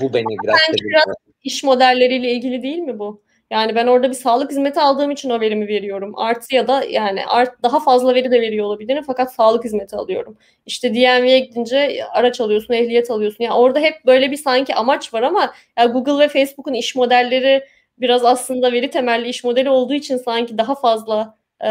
Bu 0.00 0.14
beni 0.14 0.38
biraz, 0.44 0.58
biraz 0.84 1.04
iş 1.44 1.64
modelleriyle 1.64 2.32
ilgili 2.32 2.62
değil 2.62 2.78
mi 2.78 2.98
bu? 2.98 3.22
Yani 3.50 3.74
ben 3.74 3.86
orada 3.86 4.08
bir 4.08 4.14
sağlık 4.14 4.50
hizmeti 4.50 4.80
aldığım 4.80 5.10
için 5.10 5.30
o 5.30 5.40
verimi 5.40 5.68
veriyorum. 5.68 6.12
Artı 6.16 6.54
ya 6.54 6.68
da 6.68 6.84
yani 6.84 7.26
art, 7.26 7.62
daha 7.62 7.80
fazla 7.80 8.14
veri 8.14 8.30
de 8.30 8.40
veriyor 8.40 8.66
olabilirim 8.66 9.04
fakat 9.06 9.34
sağlık 9.34 9.64
hizmeti 9.64 9.96
alıyorum. 9.96 10.38
İşte 10.66 10.94
DMV'ye 10.94 11.38
gidince 11.38 12.04
araç 12.12 12.40
alıyorsun, 12.40 12.74
ehliyet 12.74 13.10
alıyorsun. 13.10 13.44
Yani 13.44 13.54
orada 13.54 13.80
hep 13.80 13.94
böyle 14.06 14.30
bir 14.30 14.36
sanki 14.36 14.74
amaç 14.74 15.14
var 15.14 15.22
ama 15.22 15.54
ya 15.78 15.84
Google 15.84 16.24
ve 16.24 16.28
Facebook'un 16.28 16.74
iş 16.74 16.94
modelleri 16.94 17.64
biraz 18.00 18.24
aslında 18.24 18.72
veri 18.72 18.90
temelli 18.90 19.28
iş 19.28 19.44
modeli 19.44 19.70
olduğu 19.70 19.94
için 19.94 20.16
sanki 20.16 20.58
daha 20.58 20.74
fazla 20.74 21.38
e, 21.64 21.68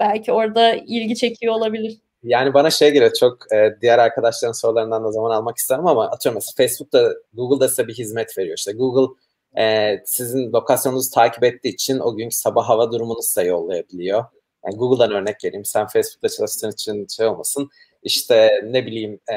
belki 0.00 0.32
orada 0.32 0.74
ilgi 0.74 1.16
çekiyor 1.16 1.54
olabilir. 1.54 1.98
Yani 2.22 2.54
bana 2.54 2.70
şey 2.70 2.90
geliyor 2.90 3.12
çok 3.20 3.52
e, 3.54 3.76
diğer 3.80 3.98
arkadaşların 3.98 4.52
sorularından 4.52 5.04
da 5.04 5.12
zaman 5.12 5.30
almak 5.30 5.56
isterim 5.56 5.86
ama 5.86 6.10
atıyorum 6.10 6.36
mesela 6.36 6.66
Facebook'ta 6.66 7.12
Google'da 7.32 7.68
size 7.68 7.88
bir 7.88 7.94
hizmet 7.94 8.38
veriyor. 8.38 8.58
İşte 8.58 8.72
Google 8.72 9.14
e, 9.58 9.96
sizin 10.04 10.52
lokasyonunuzu 10.52 11.10
takip 11.10 11.44
ettiği 11.44 11.68
için 11.68 11.98
o 11.98 12.16
günkü 12.16 12.36
sabah 12.36 12.68
hava 12.68 12.92
durumunu 12.92 13.22
size 13.22 13.44
yollayabiliyor. 13.44 14.24
Yani 14.66 14.76
Google'dan 14.76 15.12
örnek 15.12 15.44
vereyim. 15.44 15.64
Sen 15.64 15.86
Facebook'ta 15.86 16.28
çalıştığın 16.28 16.70
için 16.70 17.06
şey 17.16 17.26
olmasın. 17.26 17.70
İşte 18.02 18.50
ne 18.64 18.86
bileyim 18.86 19.20
e, 19.32 19.36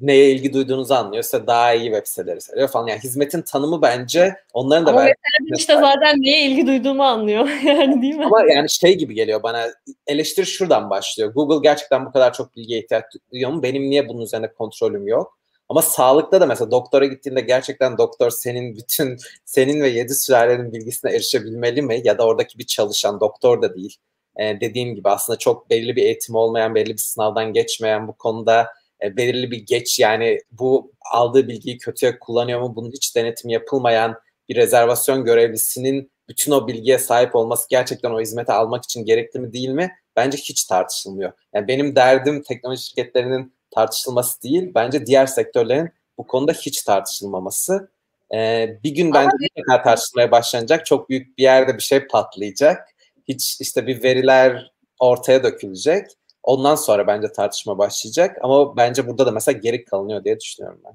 neye 0.00 0.30
ilgi 0.30 0.52
duyduğunuzu 0.52 0.94
anlıyor. 0.94 1.22
Size 1.22 1.46
daha 1.46 1.74
iyi 1.74 1.84
web 1.84 2.06
siteleri 2.06 2.40
söylüyor 2.40 2.68
falan. 2.68 2.86
Yani 2.86 3.00
hizmetin 3.00 3.42
tanımı 3.42 3.82
bence 3.82 4.34
onların 4.52 4.86
da 4.86 4.90
Ama 4.90 5.00
belki 5.00 5.16
işte 5.56 5.74
zaten 5.74 6.16
neye 6.22 6.46
ilgi 6.46 6.66
duyduğumu 6.66 7.02
anlıyor. 7.02 7.48
yani 7.64 8.02
değil 8.02 8.14
mi? 8.14 8.24
Ama 8.24 8.42
yani 8.52 8.70
şey 8.70 8.98
gibi 8.98 9.14
geliyor 9.14 9.42
bana 9.42 9.66
eleştiri 10.06 10.46
şuradan 10.46 10.90
başlıyor. 10.90 11.32
Google 11.34 11.68
gerçekten 11.68 12.06
bu 12.06 12.12
kadar 12.12 12.32
çok 12.32 12.56
bilgiye 12.56 12.80
ihtiyaç 12.80 13.04
duyuyor 13.32 13.50
mu? 13.50 13.62
Benim 13.62 13.90
niye 13.90 14.08
bunun 14.08 14.22
üzerine 14.22 14.52
kontrolüm 14.52 15.06
yok? 15.08 15.38
Ama 15.68 15.82
sağlıkta 15.82 16.40
da 16.40 16.46
mesela 16.46 16.70
doktora 16.70 17.06
gittiğinde 17.06 17.40
gerçekten 17.40 17.98
doktor 17.98 18.30
senin 18.30 18.76
bütün 18.76 19.16
senin 19.44 19.82
ve 19.82 19.88
yedi 19.88 20.14
sülalenin 20.14 20.72
bilgisine 20.72 21.10
erişebilmeli 21.10 21.82
mi? 21.82 22.00
Ya 22.04 22.18
da 22.18 22.26
oradaki 22.26 22.58
bir 22.58 22.66
çalışan 22.66 23.20
doktor 23.20 23.62
da 23.62 23.74
değil. 23.74 23.96
Ee, 24.36 24.60
dediğim 24.60 24.94
gibi 24.94 25.08
aslında 25.08 25.38
çok 25.38 25.70
belirli 25.70 25.96
bir 25.96 26.02
eğitim 26.02 26.34
olmayan, 26.34 26.74
belirli 26.74 26.92
bir 26.92 26.98
sınavdan 26.98 27.52
geçmeyen 27.52 28.08
bu 28.08 28.12
konuda 28.12 28.66
e, 29.04 29.16
belirli 29.16 29.50
bir 29.50 29.58
geç 29.58 29.98
yani 29.98 30.38
bu 30.50 30.92
aldığı 31.12 31.48
bilgiyi 31.48 31.78
kötüye 31.78 32.18
kullanıyor 32.18 32.60
mu? 32.60 32.76
Bunun 32.76 32.90
hiç 32.90 33.16
denetim 33.16 33.50
yapılmayan 33.50 34.14
bir 34.48 34.56
rezervasyon 34.56 35.24
görevlisinin 35.24 36.10
bütün 36.28 36.52
o 36.52 36.68
bilgiye 36.68 36.98
sahip 36.98 37.36
olması 37.36 37.66
gerçekten 37.70 38.10
o 38.10 38.20
hizmeti 38.20 38.52
almak 38.52 38.84
için 38.84 39.04
gerekli 39.04 39.40
mi 39.40 39.52
değil 39.52 39.68
mi? 39.68 39.92
Bence 40.16 40.38
hiç 40.38 40.64
tartışılmıyor. 40.64 41.32
Yani 41.54 41.68
benim 41.68 41.96
derdim 41.96 42.42
teknoloji 42.42 42.82
şirketlerinin 42.82 43.54
tartışılması 43.70 44.42
değil. 44.42 44.72
Bence 44.74 45.06
diğer 45.06 45.26
sektörlerin 45.26 45.90
bu 46.18 46.26
konuda 46.26 46.52
hiç 46.52 46.82
tartışılmaması. 46.82 47.90
Ee, 48.34 48.78
bir 48.84 48.90
gün 48.90 49.14
bence 49.14 49.36
mutlaka 49.40 49.82
tartışılmaya 49.82 50.30
başlanacak. 50.30 50.86
Çok 50.86 51.10
büyük 51.10 51.38
bir 51.38 51.42
yerde 51.42 51.76
bir 51.76 51.82
şey 51.82 52.06
patlayacak. 52.06 52.88
Hiç 53.28 53.60
işte 53.60 53.86
bir 53.86 54.02
veriler 54.02 54.72
ortaya 54.98 55.42
dökülecek. 55.42 56.06
Ondan 56.44 56.74
sonra 56.74 57.06
bence 57.06 57.32
tartışma 57.32 57.78
başlayacak. 57.78 58.38
Ama 58.42 58.76
bence 58.76 59.06
burada 59.06 59.26
da 59.26 59.30
mesela 59.30 59.58
geri 59.58 59.84
kalınıyor 59.84 60.24
diye 60.24 60.40
düşünüyorum 60.40 60.80
ben. 60.84 60.94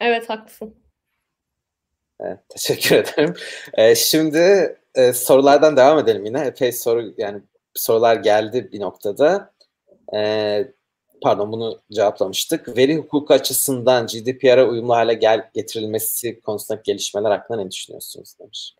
Evet 0.00 0.30
haklısın. 0.30 0.74
Evet, 2.20 2.38
teşekkür 2.48 2.96
ederim. 2.96 3.34
Ee, 3.74 3.94
şimdi 3.94 4.76
e, 4.94 5.12
sorulardan 5.12 5.76
devam 5.76 5.98
edelim 5.98 6.24
yine. 6.24 6.40
Epey 6.40 6.72
soru 6.72 7.14
yani 7.18 7.42
sorular 7.74 8.16
geldi 8.16 8.68
bir 8.72 8.80
noktada. 8.80 9.54
Ee, 10.14 10.72
pardon 11.22 11.52
bunu 11.52 11.82
cevaplamıştık. 11.92 12.76
Veri 12.76 12.96
hukuku 12.96 13.34
açısından 13.34 14.06
GDPR'a 14.06 14.64
uyumlu 14.68 14.94
hale 14.94 15.14
gel 15.14 15.50
getirilmesi 15.54 16.40
konusunda 16.40 16.80
gelişmeler 16.84 17.30
hakkında 17.30 17.58
ne 17.62 17.70
düşünüyorsunuz 17.70 18.36
demiş. 18.40 18.74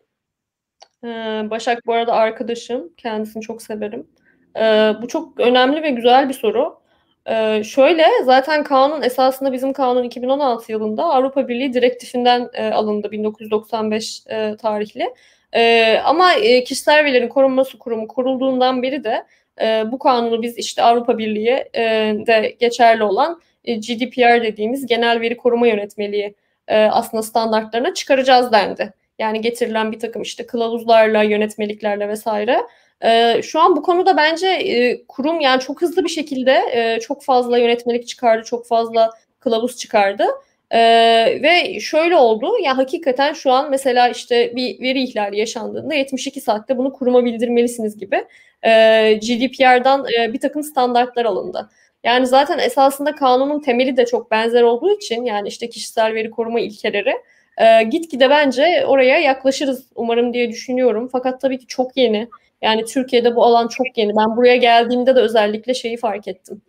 Ee, 1.03 1.49
Başak 1.49 1.85
bu 1.85 1.93
arada 1.93 2.13
arkadaşım. 2.13 2.93
Kendisini 2.97 3.41
çok 3.41 3.61
severim. 3.61 4.07
Ee, 4.55 4.93
bu 5.01 5.07
çok 5.07 5.39
önemli 5.39 5.83
ve 5.83 5.89
güzel 5.89 6.29
bir 6.29 6.33
soru. 6.33 6.79
Ee, 7.27 7.63
şöyle 7.63 8.05
zaten 8.23 8.63
kanun 8.63 9.01
esasında 9.01 9.53
bizim 9.53 9.73
kanun 9.73 10.03
2016 10.03 10.71
yılında 10.71 11.03
Avrupa 11.03 11.47
Birliği 11.47 11.73
direktifinden 11.73 12.49
e, 12.53 12.69
alındı 12.69 13.11
1995 13.11 14.23
e, 14.29 14.55
tarihli. 14.57 15.13
E, 15.53 15.97
ama 16.05 16.33
e, 16.33 16.63
kişisel 16.63 17.05
verilerin 17.05 17.27
korunması 17.27 17.79
kurumu 17.79 18.07
kurulduğundan 18.07 18.83
beri 18.83 19.03
de 19.03 19.25
e, 19.61 19.91
bu 19.91 19.99
kanunu 19.99 20.41
biz 20.41 20.57
işte 20.57 20.83
Avrupa 20.83 21.17
Birliği 21.17 21.65
e, 21.75 21.81
de 22.27 22.55
geçerli 22.59 23.03
olan 23.03 23.41
e, 23.65 23.75
GDPR 23.75 24.43
dediğimiz 24.43 24.85
genel 24.85 25.21
veri 25.21 25.37
koruma 25.37 25.67
yönetmeliği 25.67 26.35
e, 26.67 26.77
aslında 26.85 27.23
standartlarına 27.23 27.93
çıkaracağız 27.93 28.51
dendi. 28.51 28.93
Yani 29.19 29.41
getirilen 29.41 29.91
bir 29.91 29.99
takım 29.99 30.21
işte 30.21 30.45
kılavuzlarla, 30.47 31.23
yönetmeliklerle 31.23 32.07
vesaire. 32.09 32.61
E, 33.01 33.41
şu 33.41 33.59
an 33.59 33.75
bu 33.75 33.81
konuda 33.81 34.17
bence 34.17 34.47
e, 34.47 35.05
kurum 35.07 35.39
yani 35.39 35.61
çok 35.61 35.81
hızlı 35.81 36.03
bir 36.03 36.09
şekilde 36.09 36.63
e, 36.71 36.99
çok 36.99 37.23
fazla 37.23 37.57
yönetmelik 37.57 38.07
çıkardı, 38.07 38.43
çok 38.45 38.67
fazla 38.67 39.11
kılavuz 39.39 39.77
çıkardı. 39.77 40.25
Ee, 40.71 41.39
ve 41.43 41.79
şöyle 41.79 42.17
oldu 42.17 42.57
ya 42.63 42.77
hakikaten 42.77 43.33
şu 43.33 43.51
an 43.51 43.69
mesela 43.69 44.09
işte 44.09 44.55
bir 44.55 44.81
veri 44.81 45.03
ihlali 45.03 45.39
yaşandığında 45.39 45.93
72 45.93 46.41
saatte 46.41 46.77
bunu 46.77 46.93
kuruma 46.93 47.25
bildirmelisiniz 47.25 47.97
gibi 47.97 48.25
e, 48.63 49.13
GDPR'dan 49.13 50.05
e, 50.19 50.33
bir 50.33 50.39
takım 50.39 50.63
standartlar 50.63 51.25
alındı. 51.25 51.69
Yani 52.03 52.27
zaten 52.27 52.59
esasında 52.59 53.15
kanunun 53.15 53.61
temeli 53.61 53.97
de 53.97 54.05
çok 54.05 54.31
benzer 54.31 54.61
olduğu 54.61 54.91
için 54.91 55.25
yani 55.25 55.47
işte 55.47 55.69
kişisel 55.69 56.13
veri 56.13 56.31
koruma 56.31 56.59
ilkeleri 56.59 57.15
e, 57.57 57.83
gitgide 57.83 58.29
bence 58.29 58.85
oraya 58.87 59.19
yaklaşırız 59.19 59.85
umarım 59.95 60.33
diye 60.33 60.49
düşünüyorum. 60.49 61.09
Fakat 61.11 61.41
tabii 61.41 61.57
ki 61.57 61.67
çok 61.67 61.97
yeni. 61.97 62.27
Yani 62.65 62.85
Türkiye'de 62.85 63.35
bu 63.35 63.45
alan 63.45 63.67
çok 63.67 63.97
yeni. 63.97 64.15
Ben 64.15 64.37
buraya 64.37 64.55
geldiğimde 64.55 65.15
de 65.15 65.19
özellikle 65.19 65.73
şeyi 65.73 65.97
fark 65.97 66.27
ettim. 66.27 66.61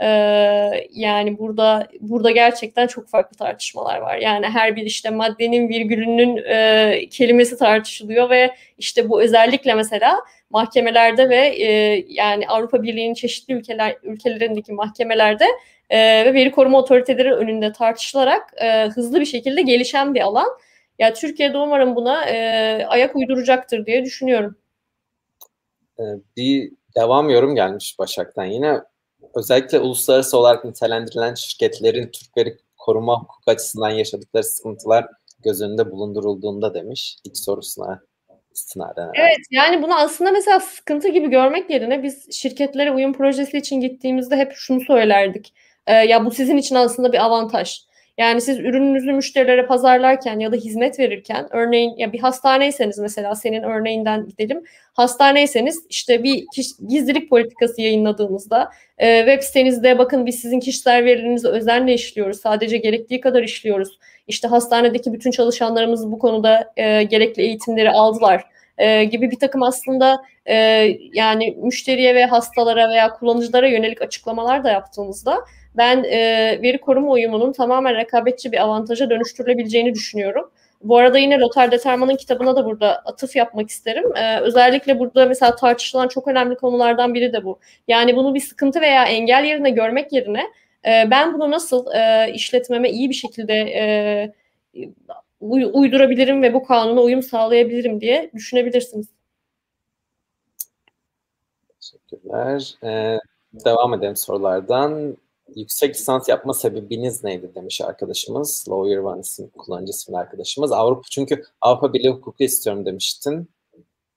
Ee, 0.00 0.06
yani 0.92 1.38
burada 1.38 1.88
burada 2.00 2.30
gerçekten 2.30 2.86
çok 2.86 3.08
farklı 3.08 3.36
tartışmalar 3.36 3.98
var. 3.98 4.16
Yani 4.16 4.46
her 4.46 4.76
bir 4.76 4.82
işte 4.82 5.10
maddenin 5.10 5.68
virgülünün 5.68 6.36
e, 6.36 7.08
kelimesi 7.10 7.58
tartışılıyor 7.58 8.30
ve 8.30 8.50
işte 8.78 9.08
bu 9.08 9.22
özellikle 9.22 9.74
mesela 9.74 10.16
mahkemelerde 10.50 11.28
ve 11.28 11.36
e, 11.36 12.04
yani 12.08 12.48
Avrupa 12.48 12.82
Birliği'nin 12.82 13.14
çeşitli 13.14 13.54
ülkeler 13.54 13.96
ülkelerindeki 14.02 14.72
mahkemelerde 14.72 15.44
e, 15.90 15.98
ve 15.98 16.34
veri 16.34 16.50
koruma 16.50 16.78
otoriteleri 16.78 17.32
önünde 17.34 17.72
tartışılarak 17.72 18.54
e, 18.62 18.86
hızlı 18.86 19.20
bir 19.20 19.26
şekilde 19.26 19.62
gelişen 19.62 20.14
bir 20.14 20.20
alan. 20.20 20.48
Ya 20.98 21.06
yani 21.06 21.14
Türkiye'de 21.14 21.58
umarım 21.58 21.96
buna 21.96 22.24
e, 22.24 22.36
ayak 22.86 23.16
uyduracaktır 23.16 23.86
diye 23.86 24.04
düşünüyorum. 24.04 24.56
Ee, 26.02 26.20
bir 26.36 26.72
devam 26.96 27.30
yorum 27.30 27.54
gelmiş 27.54 27.96
Başak'tan 27.98 28.44
yine 28.44 28.80
özellikle 29.34 29.78
uluslararası 29.78 30.38
olarak 30.38 30.64
nitelendirilen 30.64 31.34
şirketlerin 31.34 32.10
Türk 32.10 32.36
veri 32.36 32.58
koruma 32.78 33.20
hukuk 33.20 33.48
açısından 33.48 33.90
yaşadıkları 33.90 34.44
sıkıntılar 34.44 35.06
göz 35.44 35.62
önünde 35.62 35.90
bulundurulduğunda 35.90 36.74
demiş 36.74 37.16
ilk 37.24 37.38
sorusuna 37.38 38.00
istinaden. 38.54 39.10
Evet 39.14 39.40
yani 39.50 39.82
bunu 39.82 39.98
aslında 39.98 40.30
mesela 40.30 40.60
sıkıntı 40.60 41.08
gibi 41.08 41.30
görmek 41.30 41.70
yerine 41.70 42.02
biz 42.02 42.32
şirketlere 42.32 42.92
uyum 42.92 43.12
projesi 43.12 43.58
için 43.58 43.80
gittiğimizde 43.80 44.36
hep 44.36 44.52
şunu 44.54 44.80
söylerdik. 44.80 45.54
Ee, 45.86 45.92
ya 45.92 46.24
bu 46.24 46.30
sizin 46.30 46.56
için 46.56 46.74
aslında 46.74 47.12
bir 47.12 47.24
avantaj. 47.24 47.80
Yani 48.18 48.40
siz 48.40 48.58
ürününüzü 48.58 49.12
müşterilere 49.12 49.66
pazarlarken 49.66 50.38
ya 50.38 50.52
da 50.52 50.56
hizmet 50.56 50.98
verirken 50.98 51.46
örneğin 51.50 51.96
ya 51.96 52.12
bir 52.12 52.18
hastaneyseniz 52.18 52.98
mesela 52.98 53.34
senin 53.34 53.62
örneğinden 53.62 54.28
gidelim. 54.28 54.62
Hastaneyseniz 54.92 55.86
işte 55.88 56.22
bir 56.22 56.44
gizlilik 56.88 57.30
politikası 57.30 57.82
yayınladığınızda 57.82 58.70
e, 58.98 59.18
web 59.18 59.42
sitenizde 59.42 59.98
bakın 59.98 60.26
biz 60.26 60.40
sizin 60.40 60.60
kişisel 60.60 61.04
verilerinizi 61.04 61.48
özenle 61.48 61.94
işliyoruz. 61.94 62.40
Sadece 62.40 62.78
gerektiği 62.78 63.20
kadar 63.20 63.42
işliyoruz. 63.42 63.98
İşte 64.28 64.48
hastanedeki 64.48 65.12
bütün 65.12 65.30
çalışanlarımız 65.30 66.12
bu 66.12 66.18
konuda 66.18 66.72
e, 66.76 67.02
gerekli 67.02 67.42
eğitimleri 67.42 67.90
aldılar. 67.90 68.44
E, 68.78 69.04
gibi 69.04 69.30
bir 69.30 69.38
takım 69.38 69.62
aslında 69.62 70.22
e, 70.46 70.54
yani 71.12 71.56
müşteriye 71.62 72.14
ve 72.14 72.24
hastalara 72.24 72.88
veya 72.88 73.12
kullanıcılara 73.12 73.68
yönelik 73.68 74.02
açıklamalar 74.02 74.64
da 74.64 74.70
yaptığımızda 74.70 75.38
ben 75.76 76.04
e, 76.04 76.18
veri 76.62 76.80
koruma 76.80 77.10
uyumunun 77.12 77.52
tamamen 77.52 77.94
rekabetçi 77.94 78.52
bir 78.52 78.62
avantaja 78.62 79.10
dönüştürülebileceğini 79.10 79.94
düşünüyorum. 79.94 80.50
Bu 80.82 80.96
arada 80.96 81.18
yine 81.18 81.38
Lothar 81.38 81.70
Determan'ın 81.70 82.16
kitabına 82.16 82.56
da 82.56 82.64
burada 82.64 82.98
atıf 82.98 83.36
yapmak 83.36 83.70
isterim. 83.70 84.16
Ee, 84.16 84.40
özellikle 84.40 84.98
burada 84.98 85.26
mesela 85.26 85.56
tartışılan 85.56 86.08
çok 86.08 86.28
önemli 86.28 86.54
konulardan 86.56 87.14
biri 87.14 87.32
de 87.32 87.44
bu. 87.44 87.58
Yani 87.88 88.16
bunu 88.16 88.34
bir 88.34 88.40
sıkıntı 88.40 88.80
veya 88.80 89.04
engel 89.04 89.44
yerine 89.44 89.70
görmek 89.70 90.12
yerine 90.12 90.42
e, 90.86 91.10
ben 91.10 91.34
bunu 91.34 91.50
nasıl 91.50 91.86
e, 91.94 92.32
işletmeme 92.32 92.90
iyi 92.90 93.08
bir 93.10 93.14
şekilde 93.14 93.54
e, 93.54 94.32
uydurabilirim 95.40 96.42
ve 96.42 96.54
bu 96.54 96.62
kanuna 96.62 97.00
uyum 97.00 97.22
sağlayabilirim 97.22 98.00
diye 98.00 98.30
düşünebilirsiniz. 98.34 99.06
Teşekkürler. 101.80 102.74
Ee, 102.84 103.18
devam 103.64 103.94
edelim 103.94 104.16
sorulardan. 104.16 105.16
Yüksek 105.56 105.94
lisans 105.94 106.28
yapma 106.28 106.54
sebebiniz 106.54 107.24
neydi 107.24 107.54
demiş 107.54 107.80
arkadaşımız. 107.80 108.66
Lawyer 108.68 108.98
One 108.98 109.20
isim, 109.20 109.50
kullanıcı 109.58 109.90
isimli 109.90 110.18
arkadaşımız. 110.18 110.72
Avrupa 110.72 111.02
çünkü 111.10 111.44
Avrupa 111.60 111.92
Birliği 111.92 112.10
hukuku 112.10 112.44
istiyorum 112.44 112.86
demiştin. 112.86 113.50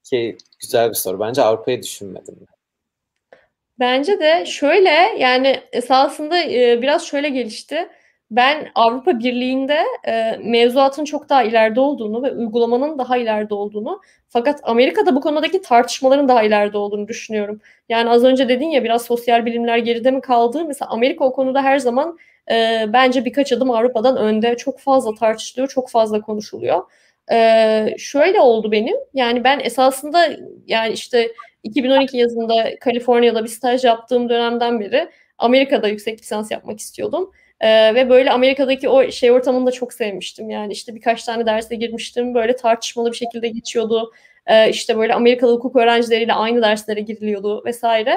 Ki 0.03 0.37
güzel 0.59 0.89
bir 0.89 0.95
soru. 0.95 1.19
Bence 1.19 1.41
Avrupa'yı 1.41 1.83
düşünmedim. 1.83 2.35
Bence 3.79 4.19
de 4.19 4.45
şöyle 4.45 4.89
yani 5.19 5.63
esasında 5.71 6.43
e, 6.43 6.81
biraz 6.81 7.05
şöyle 7.05 7.29
gelişti. 7.29 7.89
Ben 8.31 8.67
Avrupa 8.75 9.19
Birliği'nde 9.19 9.79
e, 10.07 10.37
mevzuatın 10.43 11.05
çok 11.05 11.29
daha 11.29 11.43
ileride 11.43 11.79
olduğunu 11.79 12.23
ve 12.23 12.31
uygulamanın 12.31 12.97
daha 12.97 13.17
ileride 13.17 13.53
olduğunu 13.53 14.01
fakat 14.29 14.59
Amerika'da 14.63 15.15
bu 15.15 15.21
konudaki 15.21 15.61
tartışmaların 15.61 16.27
daha 16.27 16.43
ileride 16.43 16.77
olduğunu 16.77 17.07
düşünüyorum. 17.07 17.61
Yani 17.89 18.09
az 18.09 18.23
önce 18.23 18.49
dedin 18.49 18.69
ya 18.69 18.83
biraz 18.83 19.01
sosyal 19.05 19.45
bilimler 19.45 19.77
geride 19.77 20.11
mi 20.11 20.21
kaldı? 20.21 20.65
Mesela 20.65 20.89
Amerika 20.91 21.25
o 21.25 21.33
konuda 21.33 21.63
her 21.63 21.79
zaman 21.79 22.17
e, 22.51 22.85
bence 22.93 23.25
birkaç 23.25 23.51
adım 23.53 23.71
Avrupa'dan 23.71 24.17
önde. 24.17 24.57
Çok 24.57 24.79
fazla 24.79 25.13
tartışılıyor, 25.15 25.67
çok 25.69 25.89
fazla 25.89 26.21
konuşuluyor. 26.21 26.81
E, 27.31 27.95
şöyle 27.97 28.39
oldu 28.41 28.71
benim. 28.71 28.95
Yani 29.13 29.43
ben 29.43 29.59
esasında 29.59 30.27
yani 30.67 30.93
işte 30.93 31.31
2012 31.63 32.17
yazında 32.17 32.79
Kaliforniya'da 32.79 33.43
bir 33.43 33.49
staj 33.49 33.83
yaptığım 33.83 34.29
dönemden 34.29 34.79
beri 34.79 35.09
Amerika'da 35.37 35.87
yüksek 35.87 36.19
lisans 36.21 36.51
yapmak 36.51 36.79
istiyordum. 36.79 37.31
Ee, 37.65 37.95
ve 37.95 38.09
böyle 38.09 38.31
Amerika'daki 38.31 38.89
o 38.89 39.11
şey 39.11 39.31
ortamını 39.31 39.65
da 39.65 39.71
çok 39.71 39.93
sevmiştim. 39.93 40.49
Yani 40.49 40.73
işte 40.73 40.95
birkaç 40.95 41.23
tane 41.23 41.45
derse 41.45 41.75
girmiştim. 41.75 42.33
Böyle 42.35 42.55
tartışmalı 42.55 43.11
bir 43.11 43.17
şekilde 43.17 43.47
geçiyordu. 43.47 44.11
Ee, 44.47 44.69
işte 44.69 44.97
böyle 44.97 45.13
Amerikalı 45.13 45.53
hukuk 45.53 45.75
öğrencileriyle 45.75 46.33
aynı 46.33 46.61
derslere 46.61 47.01
giriliyordu 47.01 47.65
vesaire. 47.65 48.15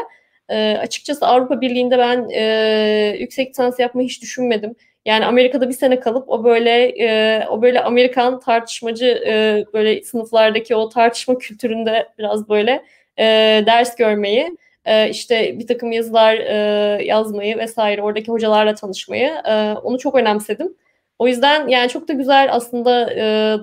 Ee, 0.48 0.76
açıkçası 0.80 1.26
Avrupa 1.26 1.60
Birliği'nde 1.60 1.98
ben 1.98 2.28
e, 2.32 3.16
yüksek 3.20 3.50
lisans 3.50 3.80
yapmayı 3.80 4.08
hiç 4.08 4.22
düşünmedim. 4.22 4.74
Yani 5.06 5.26
Amerika'da 5.26 5.68
bir 5.68 5.74
sene 5.74 6.00
kalıp 6.00 6.28
o 6.28 6.44
böyle 6.44 6.70
e, 7.04 7.46
o 7.48 7.62
böyle 7.62 7.80
Amerikan 7.80 8.40
tartışmacı 8.40 9.06
e, 9.26 9.64
böyle 9.72 10.02
sınıflardaki 10.02 10.74
o 10.76 10.88
tartışma 10.88 11.38
kültüründe 11.38 12.08
biraz 12.18 12.48
böyle 12.48 12.84
e, 13.18 13.24
ders 13.66 13.96
görmeyi 13.96 14.56
e, 14.88 15.10
işte 15.10 15.58
bir 15.58 15.66
takım 15.66 15.92
yazılar 15.92 16.34
e, 16.34 17.04
yazmayı 17.04 17.58
vesaire 17.58 18.02
oradaki 18.02 18.32
hocalarla 18.32 18.74
tanışmayı 18.74 19.28
e, 19.28 19.72
onu 19.82 19.98
çok 19.98 20.14
önemsedim. 20.14 20.76
O 21.18 21.28
yüzden 21.28 21.68
yani 21.68 21.88
çok 21.88 22.08
da 22.08 22.12
güzel 22.12 22.48
aslında 22.52 23.10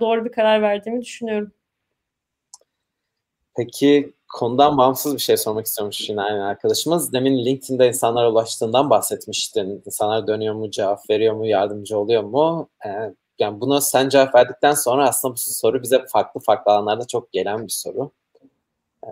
doğru 0.01 0.25
bir 0.25 0.31
karar 0.31 0.61
verdiğimi 0.61 1.01
düşünüyorum. 1.01 1.51
Peki 3.57 4.13
konudan 4.33 4.77
bağımsız 4.77 5.15
bir 5.15 5.19
şey 5.19 5.37
sormak 5.37 5.65
istiyormuş 5.65 6.09
yine 6.09 6.21
aynı 6.21 6.45
arkadaşımız. 6.47 7.13
Demin 7.13 7.45
LinkedIn'de 7.45 7.87
insanlara 7.87 8.31
ulaştığından 8.31 8.89
bahsetmiştin. 8.89 9.83
İnsanlar 9.85 10.27
dönüyor 10.27 10.53
mu, 10.53 10.71
cevap 10.71 11.09
veriyor 11.09 11.35
mu, 11.35 11.45
yardımcı 11.45 11.97
oluyor 11.97 12.23
mu? 12.23 12.69
Yani 13.39 13.61
buna 13.61 13.81
sen 13.81 14.09
cevap 14.09 14.35
verdikten 14.35 14.73
sonra 14.73 15.09
aslında 15.09 15.33
bu 15.33 15.37
soru 15.37 15.83
bize 15.83 16.05
farklı 16.11 16.39
farklı 16.39 16.71
alanlarda 16.71 17.07
çok 17.07 17.31
gelen 17.31 17.63
bir 17.63 17.71
soru. 17.71 18.11
Ee, 19.05 19.11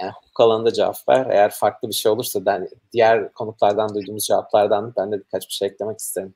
yani 0.00 0.10
hukuk 0.10 0.40
alanında 0.40 0.72
cevap 0.72 1.08
ver. 1.08 1.26
Eğer 1.30 1.50
farklı 1.50 1.88
bir 1.88 1.94
şey 1.94 2.12
olursa 2.12 2.40
yani 2.46 2.68
diğer 2.92 3.32
konuklardan 3.32 3.94
duyduğumuz 3.94 4.26
cevaplardan 4.26 4.92
ben 4.96 5.12
de 5.12 5.18
birkaç 5.18 5.48
bir 5.48 5.52
şey 5.52 5.68
eklemek 5.68 5.98
isterim. 5.98 6.34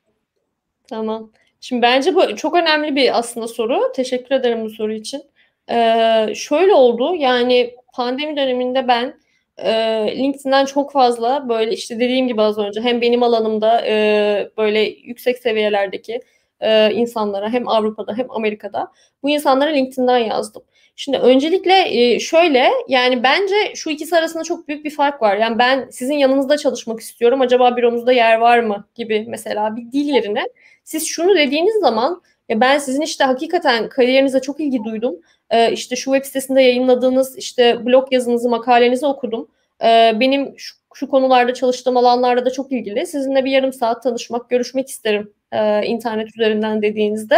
Tamam. 0.87 1.31
Şimdi 1.61 1.81
bence 1.81 2.15
bu 2.15 2.35
çok 2.35 2.55
önemli 2.55 2.95
bir 2.95 3.17
aslında 3.17 3.47
soru. 3.47 3.91
Teşekkür 3.95 4.35
ederim 4.35 4.65
bu 4.65 4.69
soru 4.69 4.93
için. 4.93 5.23
Ee, 5.69 6.33
şöyle 6.35 6.73
oldu 6.73 7.15
yani 7.15 7.75
pandemi 7.93 8.37
döneminde 8.37 8.87
ben 8.87 9.19
e, 9.57 9.71
LinkedIn'den 10.17 10.65
çok 10.65 10.91
fazla 10.91 11.49
böyle 11.49 11.73
işte 11.73 11.95
dediğim 11.95 12.27
gibi 12.27 12.41
az 12.41 12.57
önce 12.57 12.81
hem 12.81 13.01
benim 13.01 13.23
alanımda 13.23 13.85
e, 13.85 14.49
böyle 14.57 14.79
yüksek 14.81 15.37
seviyelerdeki 15.37 16.21
e, 16.59 16.91
insanlara 16.93 17.49
hem 17.49 17.67
Avrupa'da 17.67 18.13
hem 18.17 18.31
Amerika'da 18.31 18.91
bu 19.23 19.29
insanlara 19.29 19.69
LinkedIn'den 19.69 20.17
yazdım. 20.17 20.63
Şimdi 20.99 21.17
öncelikle 21.17 21.73
e, 21.87 22.19
şöyle 22.19 22.69
yani 22.87 23.23
bence 23.23 23.55
şu 23.75 23.89
ikisi 23.89 24.17
arasında 24.17 24.43
çok 24.43 24.67
büyük 24.67 24.85
bir 24.85 24.89
fark 24.89 25.21
var. 25.21 25.37
Yani 25.37 25.59
ben 25.59 25.89
sizin 25.91 26.13
yanınızda 26.13 26.57
çalışmak 26.57 26.99
istiyorum. 26.99 27.41
Acaba 27.41 27.77
büromuzda 27.77 28.11
yer 28.11 28.37
var 28.37 28.59
mı 28.59 28.87
gibi 28.95 29.25
mesela 29.27 29.75
bir 29.75 29.91
dil 29.91 30.05
yerine 30.05 30.49
siz 30.83 31.07
şunu 31.07 31.35
dediğiniz 31.35 31.75
zaman 31.81 32.21
ya 32.49 32.61
ben 32.61 32.77
sizin 32.77 33.01
işte 33.01 33.23
hakikaten 33.23 33.89
kariyerinize 33.89 34.39
çok 34.39 34.59
ilgi 34.59 34.83
duydum. 34.83 35.15
Ee, 35.49 35.71
işte 35.71 35.95
şu 35.95 36.11
web 36.11 36.25
sitesinde 36.25 36.61
yayınladığınız 36.61 37.37
işte 37.37 37.85
blog 37.85 38.13
yazınızı, 38.13 38.49
makalenizi 38.49 39.05
okudum. 39.05 39.47
Ee, 39.83 40.11
benim 40.19 40.53
şu, 40.57 40.75
şu 40.93 41.09
konularda 41.09 41.53
çalıştığım 41.53 41.97
alanlarda 41.97 42.45
da 42.45 42.51
çok 42.51 42.71
ilgili. 42.71 43.05
Sizinle 43.07 43.45
bir 43.45 43.51
yarım 43.51 43.73
saat 43.73 44.03
tanışmak, 44.03 44.49
görüşmek 44.49 44.89
isterim 44.89 45.33
e, 45.51 45.85
internet 45.85 46.27
üzerinden 46.27 46.81
dediğinizde. 46.81 47.37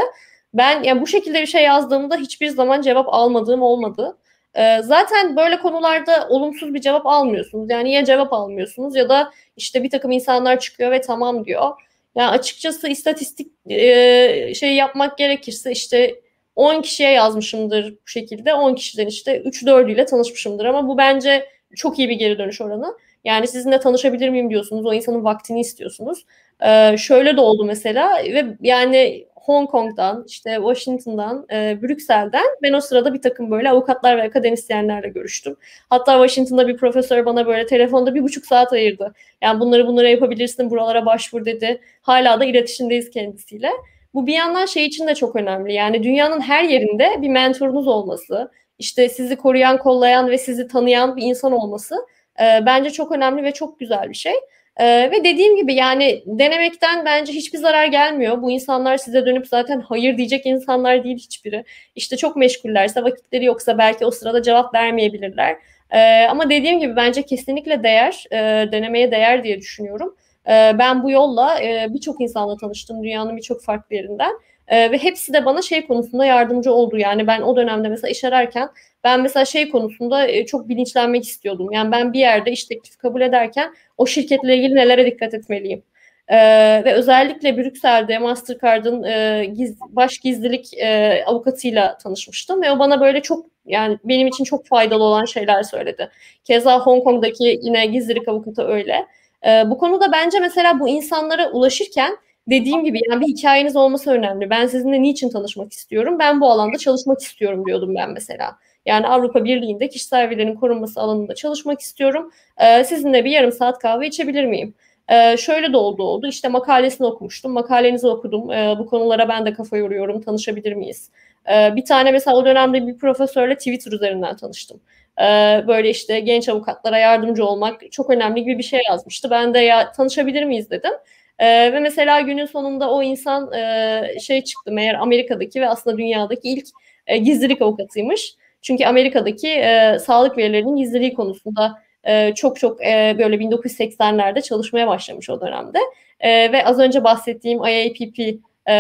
Ben 0.54 0.84
yani 0.84 1.02
bu 1.02 1.08
şekilde 1.08 1.42
bir 1.42 1.48
şey 1.48 1.64
yazdığımda 1.64 2.16
hiçbir 2.16 2.48
zaman 2.48 2.82
cevap 2.82 3.06
almadığım 3.10 3.62
olmadı. 3.62 4.18
Ee, 4.56 4.82
zaten 4.84 5.36
böyle 5.36 5.60
konularda 5.60 6.28
olumsuz 6.30 6.74
bir 6.74 6.82
cevap 6.82 7.06
almıyorsunuz. 7.06 7.70
Yani 7.70 7.92
ya 7.94 8.06
cevap 8.06 8.34
almıyorsunuz 8.34 8.96
ya 8.96 9.10
da 9.10 9.32
işte 9.58 9.84
bir 9.84 9.90
takım 9.90 10.12
insanlar 10.12 10.60
çıkıyor 10.60 10.92
ve 10.92 11.02
tamam 11.02 11.46
diyor. 11.46 11.72
Yani 12.16 12.30
açıkçası 12.30 12.88
istatistik 12.88 13.52
e, 13.70 14.54
şey 14.54 14.76
yapmak 14.76 15.18
gerekirse 15.18 15.72
işte 15.72 16.22
10 16.56 16.82
kişiye 16.82 17.12
yazmışımdır 17.12 17.92
bu 17.92 18.08
şekilde. 18.08 18.54
10 18.54 18.76
kişiden 18.76 19.08
işte 19.08 19.42
3-4'üyle 19.42 20.06
tanışmışımdır 20.06 20.66
ama 20.66 20.88
bu 20.88 20.98
bence 20.98 21.46
çok 21.76 22.00
iyi 22.00 22.10
bir 22.10 22.16
geri 22.16 22.38
dönüş 22.38 22.62
oranı. 22.62 22.98
Yani 23.24 23.48
sizinle 23.48 23.80
tanışabilir 23.80 24.30
miyim 24.30 24.50
diyorsunuz. 24.50 24.86
O 24.86 24.94
insanın 24.94 25.24
vaktini 25.24 25.60
istiyorsunuz. 25.60 26.26
Ee, 26.66 26.96
şöyle 26.98 27.38
de 27.38 27.42
oldu 27.42 27.66
mesela 27.66 28.24
ve 28.24 28.46
yani 28.62 29.28
Hong 29.50 29.70
Kong'dan, 29.70 30.24
işte 30.28 30.56
Washington'dan, 30.56 31.46
e, 31.52 31.82
Brüksel'den 31.82 32.46
ben 32.62 32.74
o 32.74 32.82
sırada 32.82 33.14
bir 33.14 33.22
takım 33.22 33.52
böyle 33.52 33.70
avukatlar 33.70 34.18
ve 34.18 34.24
akademisyenlerle 34.24 35.10
görüştüm. 35.10 35.56
Hatta 35.90 36.14
Washington'da 36.14 36.68
bir 36.68 36.78
profesör 36.78 37.26
bana 37.26 37.48
böyle 37.48 37.66
telefonda 37.66 38.16
bir 38.16 38.24
buçuk 38.24 38.46
saat 38.46 38.74
ayırdı. 38.74 39.14
Yani 39.42 39.60
bunları 39.60 39.88
bunlara 39.88 40.10
yapabilirsin, 40.10 40.70
buralara 40.70 41.06
başvur 41.06 41.46
dedi. 41.46 41.82
Hala 42.02 42.40
da 42.40 42.46
iletişimdeyiz 42.46 43.10
kendisiyle. 43.10 43.70
Bu 44.14 44.28
bir 44.28 44.34
yandan 44.34 44.66
şey 44.66 44.86
için 44.86 45.08
de 45.08 45.16
çok 45.16 45.36
önemli. 45.36 45.74
Yani 45.74 46.04
dünyanın 46.04 46.42
her 46.42 46.64
yerinde 46.64 47.22
bir 47.22 47.30
mentorunuz 47.30 47.88
olması, 47.88 48.52
işte 48.80 49.10
sizi 49.10 49.36
koruyan, 49.36 49.78
kollayan 49.78 50.30
ve 50.30 50.38
sizi 50.38 50.68
tanıyan 50.68 51.16
bir 51.18 51.24
insan 51.24 51.52
olması 51.52 51.96
e, 52.40 52.66
bence 52.66 52.90
çok 52.90 53.12
önemli 53.12 53.44
ve 53.44 53.52
çok 53.52 53.80
güzel 53.80 54.10
bir 54.10 54.16
şey. 54.16 54.34
Ee, 54.78 55.12
ve 55.12 55.24
dediğim 55.24 55.56
gibi 55.56 55.74
yani 55.74 56.24
denemekten 56.26 57.06
bence 57.06 57.34
hiçbir 57.34 57.58
zarar 57.58 57.86
gelmiyor. 57.86 58.42
Bu 58.42 58.52
insanlar 58.52 58.98
size 58.98 59.26
dönüp 59.26 59.48
zaten 59.48 59.80
hayır 59.82 60.18
diyecek 60.18 60.46
insanlar 60.46 61.04
değil 61.04 61.18
hiçbiri. 61.18 61.64
İşte 61.96 62.18
çok 62.18 62.36
meşgullerse, 62.36 63.04
vakitleri 63.04 63.46
yoksa 63.46 63.78
belki 63.78 64.06
o 64.06 64.12
sırada 64.12 64.42
cevap 64.42 64.74
vermeyebilirler. 64.74 65.58
Ee, 65.92 66.26
ama 66.30 66.50
dediğim 66.50 66.80
gibi 66.80 66.96
bence 66.96 67.24
kesinlikle 67.24 67.84
değer, 67.84 68.26
e, 68.32 68.72
denemeye 68.72 69.12
değer 69.12 69.44
diye 69.44 69.58
düşünüyorum. 69.58 70.16
Ee, 70.48 70.76
ben 70.80 71.04
bu 71.04 71.12
yolla 71.12 71.62
e, 71.62 71.88
birçok 71.90 72.22
insanla 72.22 72.58
tanıştım 72.58 73.04
dünyanın 73.04 73.38
birçok 73.38 73.64
farklı 73.64 73.96
yerinden. 73.96 74.32
E, 74.70 74.92
ve 74.92 74.98
hepsi 74.98 75.34
de 75.34 75.46
bana 75.46 75.62
şey 75.62 75.88
konusunda 75.88 76.26
yardımcı 76.26 76.74
oldu. 76.74 76.98
Yani 76.98 77.28
ben 77.28 77.42
o 77.42 77.56
dönemde 77.56 77.90
mesela 77.90 78.12
iş 78.12 78.24
ararken 78.24 78.70
ben 79.04 79.22
mesela 79.22 79.46
şey 79.46 79.70
konusunda 79.70 80.28
e, 80.28 80.46
çok 80.46 80.70
bilinçlenmek 80.70 81.24
istiyordum. 81.24 81.72
Yani 81.72 81.92
ben 81.92 82.14
bir 82.14 82.20
yerde 82.20 82.52
iş 82.52 82.64
teklifi 82.64 82.98
kabul 82.98 83.22
ederken 83.22 83.74
o 83.98 84.06
şirketle 84.06 84.58
ilgili 84.58 84.76
nelere 84.76 85.06
dikkat 85.06 85.34
etmeliyim. 85.34 85.84
Ee, 86.30 86.82
ve 86.86 86.94
özellikle 86.94 87.58
Brüksel'de 87.58 88.20
Mastercard'ın 88.20 89.04
e, 89.04 89.46
giz, 89.46 89.80
baş 89.90 90.18
gizlilik 90.18 90.74
e, 90.74 91.24
avukatıyla 91.26 91.98
tanışmıştım 91.98 92.62
ve 92.62 92.72
o 92.72 92.80
bana 92.80 93.02
böyle 93.02 93.22
çok 93.22 93.46
yani 93.66 93.98
benim 94.04 94.28
için 94.28 94.44
çok 94.44 94.68
faydalı 94.68 95.04
olan 95.04 95.26
şeyler 95.26 95.64
söyledi. 95.64 96.10
Keza 96.44 96.80
Hong 96.80 97.04
Kong'daki 97.04 97.60
yine 97.64 97.86
gizlilik 97.86 98.28
avukatı 98.28 98.68
öyle. 98.68 99.06
E, 99.48 99.70
bu 99.70 99.78
konuda 99.78 100.12
bence 100.12 100.40
mesela 100.40 100.80
bu 100.80 100.90
insanlara 100.90 101.52
ulaşırken 101.52 102.18
dediğim 102.50 102.84
gibi 102.84 103.00
yani 103.10 103.22
bir 103.22 103.28
hikayeniz 103.28 103.76
olması 103.76 104.12
önemli. 104.12 104.50
Ben 104.50 104.68
sizinle 104.68 105.02
niçin 105.02 105.30
tanışmak 105.30 105.74
istiyorum? 105.74 106.20
Ben 106.20 106.42
bu 106.42 106.52
alanda 106.52 106.78
çalışmak 106.78 107.22
istiyorum 107.22 107.66
diyordum 107.66 107.96
ben 107.96 108.12
mesela. 108.12 108.56
Yani 108.86 109.08
Avrupa 109.08 109.44
Birliği'nde 109.44 109.90
kişisel 109.90 110.30
verilerin 110.30 110.56
korunması 110.56 111.02
alanında 111.02 111.36
çalışmak 111.36 111.82
istiyorum. 111.82 112.32
Ee, 112.58 112.84
sizinle 112.84 113.26
bir 113.26 113.32
yarım 113.32 113.52
saat 113.52 113.80
kahve 113.80 114.08
içebilir 114.08 114.46
miyim? 114.46 114.74
Ee, 115.12 115.38
şöyle 115.38 115.74
de 115.74 115.78
oldu 115.78 116.04
oldu. 116.04 116.28
İşte 116.28 116.48
makalesini 116.48 117.08
okumuştum. 117.08 117.52
Makalenizi 117.52 118.08
okudum. 118.08 118.52
Ee, 118.52 118.76
bu 118.80 118.86
konulara 118.86 119.30
ben 119.30 119.46
de 119.46 119.54
kafa 119.54 119.78
yoruyorum. 119.78 120.22
Tanışabilir 120.22 120.74
miyiz? 120.74 121.10
Ee, 121.52 121.76
bir 121.76 121.86
tane 121.86 122.12
mesela 122.12 122.38
o 122.38 122.46
dönemde 122.46 122.88
bir 122.88 122.98
profesörle 122.98 123.56
Twitter 123.56 123.92
üzerinden 123.92 124.36
tanıştım. 124.36 124.82
Ee, 125.22 125.64
böyle 125.68 125.90
işte 125.90 126.20
genç 126.20 126.50
avukatlara 126.50 126.98
yardımcı 126.98 127.46
olmak 127.46 127.92
çok 127.92 128.10
önemli 128.10 128.44
gibi 128.44 128.58
bir 128.58 128.64
şey 128.64 128.80
yazmıştı. 128.90 129.30
Ben 129.32 129.54
de 129.54 129.60
ya 129.60 129.92
tanışabilir 129.92 130.44
miyiz 130.44 130.70
dedim. 130.70 130.92
Ee, 131.40 131.74
ve 131.74 131.80
mesela 131.80 132.22
günün 132.22 132.46
sonunda 132.46 132.92
o 132.92 133.04
insan 133.04 133.54
e, 133.54 134.20
şey 134.20 134.44
çıktı 134.44 134.72
meğer 134.72 134.96
Amerika'daki 134.96 135.62
ve 135.62 135.70
aslında 135.70 135.98
dünyadaki 135.98 136.50
ilk 136.50 136.66
e, 137.08 137.18
gizlilik 137.18 137.62
avukatıymış. 137.62 138.36
Çünkü 138.62 138.86
Amerika'daki 138.86 139.48
e, 139.50 139.98
sağlık 140.00 140.38
verilerinin 140.38 140.76
gizliliği 140.76 141.14
konusunda 141.14 141.80
e, 142.04 142.34
çok 142.36 142.60
çok 142.60 142.86
e, 142.86 143.16
böyle 143.20 143.36
1980'lerde 143.36 144.42
çalışmaya 144.42 144.88
başlamış 144.88 145.30
o 145.30 145.42
dönemde. 145.42 145.80
E, 146.20 146.52
ve 146.52 146.66
az 146.66 146.80
önce 146.80 147.04
bahsettiğim 147.04 147.60
IAPP 147.60 148.20
e, 148.66 148.74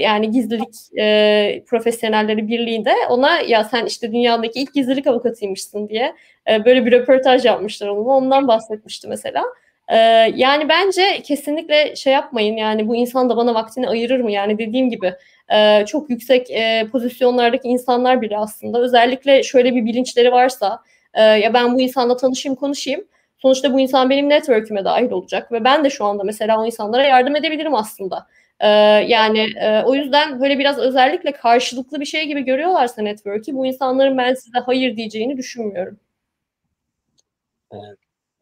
yani 0.00 0.30
gizlilik 0.30 0.74
e, 0.98 1.64
profesyonelleri 1.66 2.48
birliğinde 2.48 2.92
ona 3.10 3.40
ya 3.40 3.64
sen 3.64 3.86
işte 3.86 4.12
dünyadaki 4.12 4.60
ilk 4.60 4.74
gizlilik 4.74 5.06
avukatıymışsın 5.06 5.88
diye 5.88 6.14
e, 6.50 6.64
böyle 6.64 6.86
bir 6.86 6.92
röportaj 6.92 7.44
yapmışlar 7.44 7.88
onunla. 7.88 8.12
Ondan 8.12 8.48
bahsetmişti 8.48 9.08
mesela. 9.08 9.44
E, 9.88 9.96
yani 10.34 10.68
bence 10.68 11.22
kesinlikle 11.24 11.96
şey 11.96 12.12
yapmayın 12.12 12.56
yani 12.56 12.88
bu 12.88 12.96
insan 12.96 13.30
da 13.30 13.36
bana 13.36 13.54
vaktini 13.54 13.88
ayırır 13.88 14.20
mı? 14.20 14.32
Yani 14.32 14.58
dediğim 14.58 14.90
gibi 14.90 15.14
e, 15.52 15.86
çok 15.86 16.10
yüksek 16.10 16.50
e, 16.50 16.86
pozisyonlardaki 16.92 17.68
insanlar 17.68 18.22
bile 18.22 18.38
aslında 18.38 18.80
özellikle 18.80 19.42
şöyle 19.42 19.74
bir 19.74 19.84
bilinçleri 19.84 20.32
varsa 20.32 20.82
e, 21.14 21.22
ya 21.22 21.54
ben 21.54 21.74
bu 21.74 21.80
insanla 21.80 22.16
tanışayım 22.16 22.56
konuşayım 22.56 23.04
sonuçta 23.38 23.72
bu 23.72 23.80
insan 23.80 24.10
benim 24.10 24.28
network'üme 24.28 24.84
dahil 24.84 25.10
olacak 25.10 25.52
ve 25.52 25.64
ben 25.64 25.84
de 25.84 25.90
şu 25.90 26.04
anda 26.04 26.24
mesela 26.24 26.60
o 26.60 26.66
insanlara 26.66 27.04
yardım 27.04 27.36
edebilirim 27.36 27.74
aslında. 27.74 28.26
Ee, 28.60 28.68
yani 29.08 29.46
e, 29.60 29.82
o 29.82 29.94
yüzden 29.94 30.40
böyle 30.40 30.58
biraz 30.58 30.78
özellikle 30.78 31.32
karşılıklı 31.32 32.00
bir 32.00 32.04
şey 32.04 32.26
gibi 32.26 32.44
görüyorlarsa 32.44 33.02
network'i 33.02 33.54
bu 33.54 33.66
insanların 33.66 34.18
ben 34.18 34.34
size 34.34 34.58
hayır 34.58 34.96
diyeceğini 34.96 35.36
düşünmüyorum. 35.36 36.00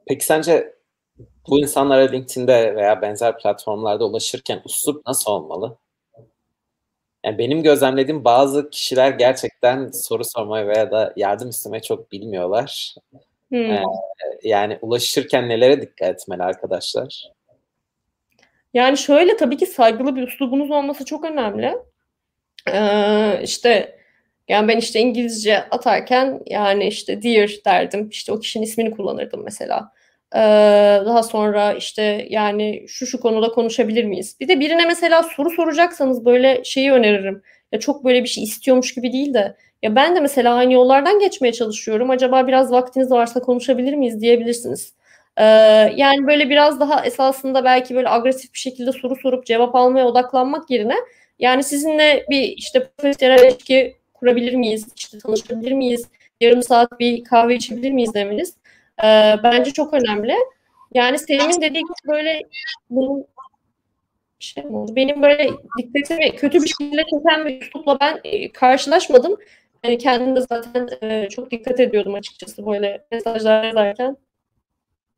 Peki 0.07 0.25
sence 0.25 0.74
bu 1.49 1.59
insanlara 1.59 2.11
LinkedIn'de 2.11 2.77
veya 2.77 3.03
benzer 3.03 3.39
platformlarda 3.39 4.07
ulaşırken 4.07 4.63
uslup 4.65 5.07
nasıl 5.07 5.31
olmalı? 5.31 5.77
Yani 7.25 7.39
benim 7.39 7.63
gözlemlediğim 7.63 8.25
bazı 8.25 8.71
kişiler 8.71 9.11
gerçekten 9.11 9.91
soru 9.91 10.25
sormayı 10.25 10.67
veya 10.67 10.91
da 10.91 11.13
yardım 11.17 11.49
istemeyi 11.49 11.83
çok 11.83 12.13
bilmiyorlar. 12.13 12.95
Hmm. 13.49 13.71
Ee, 13.71 13.83
yani 14.43 14.79
ulaşırken 14.83 15.49
nelere 15.49 15.81
dikkat 15.83 16.09
etmeli 16.09 16.43
arkadaşlar? 16.43 17.33
Yani 18.75 18.99
şöyle 18.99 19.37
tabii 19.37 19.57
ki 19.57 19.67
saygılı 19.67 20.17
bir 20.17 20.23
üslubunuz 20.23 20.71
olması 20.71 21.05
çok 21.05 21.25
önemli. 21.25 21.75
Ee, 22.73 23.41
işte 23.43 23.99
yani 24.49 24.69
ben 24.69 24.77
işte 24.77 25.01
İngilizce 25.01 25.59
atarken 25.59 26.43
yani 26.47 26.87
işte 26.87 27.23
dear 27.23 27.51
derdim. 27.65 28.09
İşte 28.09 28.33
o 28.33 28.41
kişinin 28.41 28.65
ismini 28.65 28.91
kullanırdım 28.91 29.45
mesela. 29.45 29.93
Daha 31.07 31.22
sonra 31.22 31.72
işte 31.72 32.26
yani 32.30 32.85
şu 32.89 33.07
şu 33.07 33.20
konuda 33.20 33.49
konuşabilir 33.49 34.05
miyiz? 34.05 34.37
Bir 34.41 34.49
de 34.49 34.61
birine 34.61 34.87
mesela 34.87 35.22
soru 35.22 35.51
soracaksanız 35.51 36.24
böyle 36.24 36.64
şeyi 36.64 36.93
öneririm. 36.93 37.43
Ya 37.72 37.80
çok 37.80 38.05
böyle 38.05 38.22
bir 38.22 38.28
şey 38.28 38.45
istiyormuş 38.45 38.95
gibi 38.95 39.12
değil 39.12 39.35
de 39.35 39.57
ya 39.82 39.97
ben 39.97 40.16
de 40.16 40.20
mesela 40.20 40.55
aynı 40.55 40.72
yollardan 40.72 41.18
geçmeye 41.18 41.53
çalışıyorum. 41.53 42.11
Acaba 42.11 42.47
biraz 42.47 42.72
vaktiniz 42.72 43.11
varsa 43.11 43.41
konuşabilir 43.41 43.95
miyiz 43.95 44.20
diyebilirsiniz. 44.20 44.95
Ee, 45.37 45.45
yani 45.97 46.26
böyle 46.26 46.51
biraz 46.51 46.80
daha 46.80 47.05
esasında 47.07 47.64
belki 47.64 47.95
böyle 47.95 48.09
agresif 48.09 48.55
bir 48.55 48.59
şekilde 48.59 48.93
soru 48.93 49.16
sorup 49.16 49.47
cevap 49.47 49.74
almaya 49.74 50.07
odaklanmak 50.07 50.70
yerine 50.70 50.95
yani 51.39 51.64
sizinle 51.64 52.26
bir 52.30 52.43
işte 52.43 52.89
profesyonel 52.97 53.39
ilişki 53.45 53.97
kurabilir 54.14 54.55
miyiz? 54.55 54.87
İşte 54.97 55.18
tanışabilir 55.18 55.72
miyiz? 55.72 56.09
Yarım 56.41 56.62
saat 56.62 57.01
bir 57.01 57.24
kahve 57.24 57.55
içebilir 57.55 57.91
miyiz 57.93 58.14
demeniz 58.14 58.55
e, 59.03 59.37
bence 59.43 59.71
çok 59.71 59.95
önemli. 59.95 60.35
Yani 60.95 61.19
Selim'in 61.19 61.61
dediği 61.61 61.81
gibi 61.81 62.09
böyle 62.09 62.41
bunun 62.91 63.27
şey 64.39 64.65
oldu. 64.67 64.97
Benim 64.97 65.23
böyle 65.23 65.51
dikkatimi 65.79 66.37
kötü 66.37 66.63
bir 66.63 66.69
şekilde 66.69 67.03
çeken 67.03 67.47
bir 67.47 67.63
üslupla 67.63 68.01
ben 68.01 68.21
e, 68.25 68.53
karşılaşmadım. 68.53 69.37
Yani 69.85 69.99
kendim 69.99 70.37
de 70.37 70.41
zaten 70.41 70.89
e, 71.03 71.29
çok 71.29 71.51
dikkat 71.51 71.81
ediyordum 71.81 72.15
açıkçası 72.15 72.67
böyle 72.67 73.07
mesajlar 73.13 73.65
yazarken. 73.65 74.17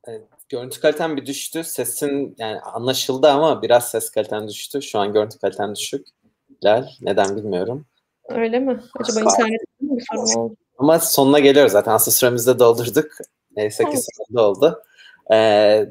Evet, 0.04 0.22
görüntü 0.48 0.80
kaliten 0.80 1.16
bir 1.16 1.26
düştü. 1.26 1.64
Sesin 1.64 2.34
yani 2.38 2.60
anlaşıldı 2.60 3.28
ama 3.28 3.62
biraz 3.62 3.90
ses 3.90 4.10
kaliten 4.10 4.48
düştü. 4.48 4.82
Şu 4.82 4.98
an 4.98 5.12
görüntü 5.12 5.38
kaliten 5.38 5.74
düşük. 5.74 6.06
Lal, 6.64 6.86
neden 7.00 7.36
bilmiyorum. 7.36 7.86
Öyle 8.28 8.58
mi? 8.58 8.80
Acaba 9.00 9.20
internet 9.20 9.60
mi 9.80 9.98
sorun 10.10 10.40
oldu? 10.40 10.56
Ama 10.78 10.98
sonuna 10.98 11.38
geliyoruz 11.38 11.72
zaten. 11.72 11.92
Aslında 11.92 12.14
süremizi 12.14 12.58
doldurduk. 12.58 13.06
Neyse 13.56 13.84
ki 13.84 13.96
sonunda 13.96 14.48
oldu. 14.48 14.82
Ee, 15.32 15.86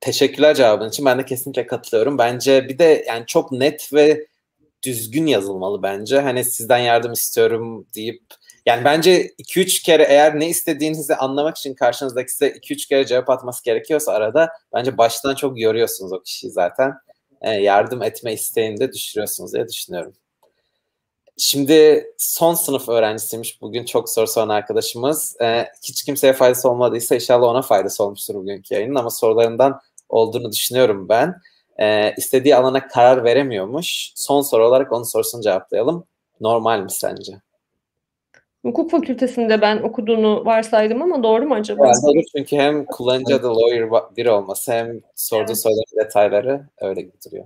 teşekkürler 0.00 0.54
cevabın 0.54 0.88
için. 0.88 1.06
Ben 1.06 1.18
de 1.18 1.24
kesinlikle 1.24 1.66
katılıyorum. 1.66 2.18
Bence 2.18 2.68
bir 2.68 2.78
de 2.78 3.04
yani 3.08 3.26
çok 3.26 3.52
net 3.52 3.92
ve 3.92 4.26
düzgün 4.82 5.26
yazılmalı 5.26 5.82
bence. 5.82 6.20
Hani 6.20 6.44
sizden 6.44 6.78
yardım 6.78 7.12
istiyorum 7.12 7.86
deyip 7.94 8.22
yani 8.66 8.84
bence 8.84 9.34
2-3 9.38 9.82
kere 9.82 10.02
eğer 10.02 10.40
ne 10.40 10.48
istediğinizi 10.48 11.16
anlamak 11.16 11.56
için 11.56 11.74
karşınızdaki 11.74 12.32
size 12.32 12.48
2-3 12.48 12.88
kere 12.88 13.06
cevap 13.06 13.30
atması 13.30 13.64
gerekiyorsa 13.64 14.12
arada 14.12 14.48
bence 14.74 14.98
baştan 14.98 15.34
çok 15.34 15.60
yoruyorsunuz 15.60 16.12
o 16.12 16.22
kişiyi 16.22 16.50
zaten. 16.50 16.92
Ee, 17.42 17.50
yardım 17.50 18.02
etme 18.02 18.32
isteğini 18.32 18.80
de 18.80 18.92
düşürüyorsunuz 18.92 19.52
diye 19.52 19.68
düşünüyorum. 19.68 20.14
Şimdi 21.38 22.06
son 22.18 22.54
sınıf 22.54 22.88
öğrencisiymiş 22.88 23.60
bugün 23.62 23.84
çok 23.84 24.10
soru 24.10 24.26
soran 24.26 24.48
arkadaşımız. 24.48 25.36
Ee, 25.42 25.66
hiç 25.82 26.04
kimseye 26.04 26.32
faydası 26.32 26.70
olmadıysa 26.70 27.14
inşallah 27.14 27.48
ona 27.48 27.62
faydası 27.62 28.04
olmuştur 28.04 28.34
bugünkü 28.34 28.74
yayının 28.74 28.94
ama 28.94 29.10
sorularından 29.10 29.80
olduğunu 30.08 30.52
düşünüyorum 30.52 31.08
ben. 31.08 31.34
Ee, 31.80 32.14
istediği 32.16 32.56
alana 32.56 32.88
karar 32.88 33.24
veremiyormuş. 33.24 34.12
Son 34.14 34.42
soru 34.42 34.66
olarak 34.66 34.92
onun 34.92 35.02
sorusunu 35.02 35.42
cevaplayalım. 35.42 36.04
Normal 36.40 36.80
mi 36.80 36.90
sence? 36.90 37.32
Hukuk 38.64 38.90
fakültesinde 38.90 39.60
ben 39.60 39.82
okuduğunu 39.82 40.44
varsaydım 40.44 41.02
ama 41.02 41.22
doğru 41.22 41.46
mu 41.46 41.54
acaba? 41.54 41.86
Yani 41.86 41.96
doğru 42.06 42.22
çünkü 42.36 42.56
hem 42.56 42.84
kullanıcı 42.84 43.34
adı 43.36 43.56
lawyer 43.56 43.90
biri 44.16 44.30
olması 44.30 44.72
hem 44.72 45.00
sorduğu 45.16 45.44
evet. 45.46 45.58
soruların 45.58 46.04
detayları 46.04 46.68
öyle 46.80 47.00
gibi 47.00 47.16
duruyor. 47.26 47.44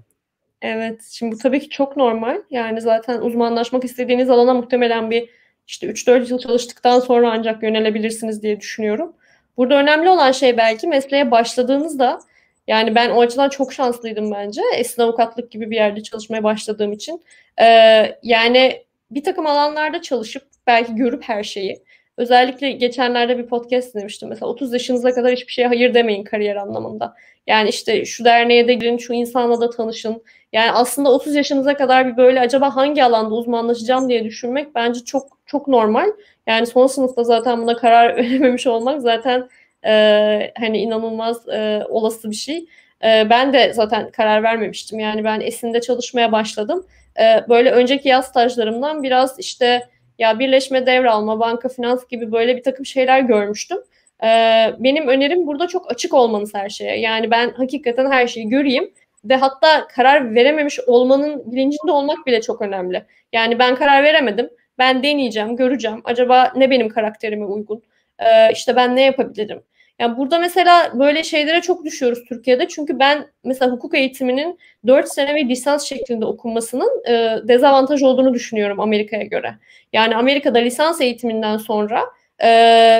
Evet. 0.62 1.02
Şimdi 1.10 1.34
bu 1.34 1.38
tabii 1.38 1.60
ki 1.60 1.68
çok 1.68 1.96
normal. 1.96 2.42
Yani 2.50 2.80
zaten 2.80 3.20
uzmanlaşmak 3.20 3.84
istediğiniz 3.84 4.30
alana 4.30 4.54
muhtemelen 4.54 5.10
bir 5.10 5.30
işte 5.66 5.86
3-4 5.86 6.30
yıl 6.30 6.38
çalıştıktan 6.38 7.00
sonra 7.00 7.32
ancak 7.32 7.62
yönelebilirsiniz 7.62 8.42
diye 8.42 8.60
düşünüyorum. 8.60 9.12
Burada 9.56 9.74
önemli 9.74 10.08
olan 10.08 10.32
şey 10.32 10.56
belki 10.56 10.86
mesleğe 10.86 11.30
başladığınızda 11.30 12.20
yani 12.66 12.94
ben 12.94 13.10
o 13.10 13.20
açıdan 13.20 13.48
çok 13.48 13.72
şanslıydım 13.72 14.32
bence. 14.32 14.62
Esin 14.76 15.02
avukatlık 15.02 15.50
gibi 15.50 15.70
bir 15.70 15.76
yerde 15.76 16.02
çalışmaya 16.02 16.44
başladığım 16.44 16.92
için. 16.92 17.22
Ee, 17.60 18.18
yani 18.22 18.82
bir 19.10 19.24
takım 19.24 19.46
alanlarda 19.46 20.02
çalışıp 20.02 20.42
belki 20.66 20.94
görüp 20.94 21.22
her 21.22 21.42
şeyi. 21.44 21.84
Özellikle 22.16 22.70
geçenlerde 22.70 23.38
bir 23.38 23.46
podcast 23.46 23.94
dinlemiştim. 23.94 24.28
Mesela 24.28 24.48
30 24.48 24.72
yaşınıza 24.72 25.14
kadar 25.14 25.32
hiçbir 25.32 25.52
şeye 25.52 25.68
hayır 25.68 25.94
demeyin 25.94 26.24
kariyer 26.24 26.56
anlamında. 26.56 27.14
Yani 27.46 27.68
işte 27.68 28.04
şu 28.04 28.24
derneğe 28.24 28.68
de 28.68 28.74
girin, 28.74 28.98
şu 28.98 29.12
insanla 29.12 29.60
da 29.60 29.70
tanışın. 29.70 30.22
Yani 30.52 30.72
aslında 30.72 31.12
30 31.12 31.34
yaşınıza 31.34 31.76
kadar 31.76 32.06
bir 32.06 32.16
böyle 32.16 32.40
acaba 32.40 32.76
hangi 32.76 33.04
alanda 33.04 33.34
uzmanlaşacağım 33.34 34.08
diye 34.08 34.24
düşünmek 34.24 34.74
bence 34.74 35.00
çok 35.04 35.38
çok 35.46 35.68
normal. 35.68 36.12
Yani 36.46 36.66
son 36.66 36.86
sınıfta 36.86 37.24
zaten 37.24 37.62
buna 37.62 37.76
karar 37.76 38.16
verememiş 38.16 38.66
olmak 38.66 39.02
zaten 39.02 39.48
e, 39.86 40.52
hani 40.58 40.78
inanılmaz 40.78 41.48
e, 41.48 41.82
olası 41.88 42.30
bir 42.30 42.36
şey. 42.36 42.66
E, 43.04 43.30
ben 43.30 43.52
de 43.52 43.72
zaten 43.72 44.10
karar 44.10 44.42
vermemiştim. 44.42 44.98
Yani 44.98 45.24
ben 45.24 45.40
Esin'de 45.40 45.80
çalışmaya 45.80 46.32
başladım. 46.32 46.86
E, 47.20 47.48
böyle 47.48 47.70
önceki 47.70 48.08
yaz 48.08 48.26
stajlarımdan 48.26 49.02
biraz 49.02 49.38
işte 49.38 49.88
ya 50.18 50.38
birleşme 50.38 50.86
devralma, 50.86 51.40
banka 51.40 51.68
finans 51.68 52.08
gibi 52.08 52.32
böyle 52.32 52.56
bir 52.56 52.62
takım 52.62 52.86
şeyler 52.86 53.20
görmüştüm. 53.20 53.78
Ee, 54.24 54.74
benim 54.78 55.08
önerim 55.08 55.46
burada 55.46 55.66
çok 55.66 55.90
açık 55.90 56.14
olmanız 56.14 56.54
her 56.54 56.68
şeye. 56.68 57.00
Yani 57.00 57.30
ben 57.30 57.50
hakikaten 57.50 58.10
her 58.10 58.26
şeyi 58.26 58.48
göreyim 58.48 58.92
ve 59.24 59.36
hatta 59.36 59.86
karar 59.86 60.34
verememiş 60.34 60.80
olmanın 60.86 61.52
bilincinde 61.52 61.92
olmak 61.92 62.26
bile 62.26 62.40
çok 62.40 62.62
önemli. 62.62 63.04
Yani 63.32 63.58
ben 63.58 63.74
karar 63.74 64.02
veremedim. 64.04 64.50
Ben 64.78 65.02
deneyeceğim, 65.02 65.56
göreceğim. 65.56 66.00
Acaba 66.04 66.52
ne 66.56 66.70
benim 66.70 66.88
karakterime 66.88 67.44
uygun? 67.44 67.82
Ee, 68.18 68.52
işte 68.52 68.76
ben 68.76 68.96
ne 68.96 69.02
yapabilirim? 69.02 69.62
Yani 69.98 70.16
burada 70.16 70.38
mesela 70.38 70.98
böyle 70.98 71.24
şeylere 71.24 71.60
çok 71.60 71.84
düşüyoruz 71.84 72.24
Türkiye'de. 72.24 72.68
Çünkü 72.68 72.98
ben 72.98 73.26
mesela 73.44 73.72
hukuk 73.72 73.94
eğitiminin 73.94 74.58
4 74.86 75.08
sene 75.08 75.34
ve 75.34 75.44
lisans 75.44 75.84
şeklinde 75.84 76.24
okunmasının 76.24 77.02
e, 77.08 77.48
dezavantaj 77.48 78.02
olduğunu 78.02 78.34
düşünüyorum 78.34 78.80
Amerika'ya 78.80 79.24
göre. 79.24 79.54
Yani 79.92 80.16
Amerika'da 80.16 80.58
lisans 80.58 81.00
eğitiminden 81.00 81.56
sonra 81.56 82.04
e, 82.42 82.48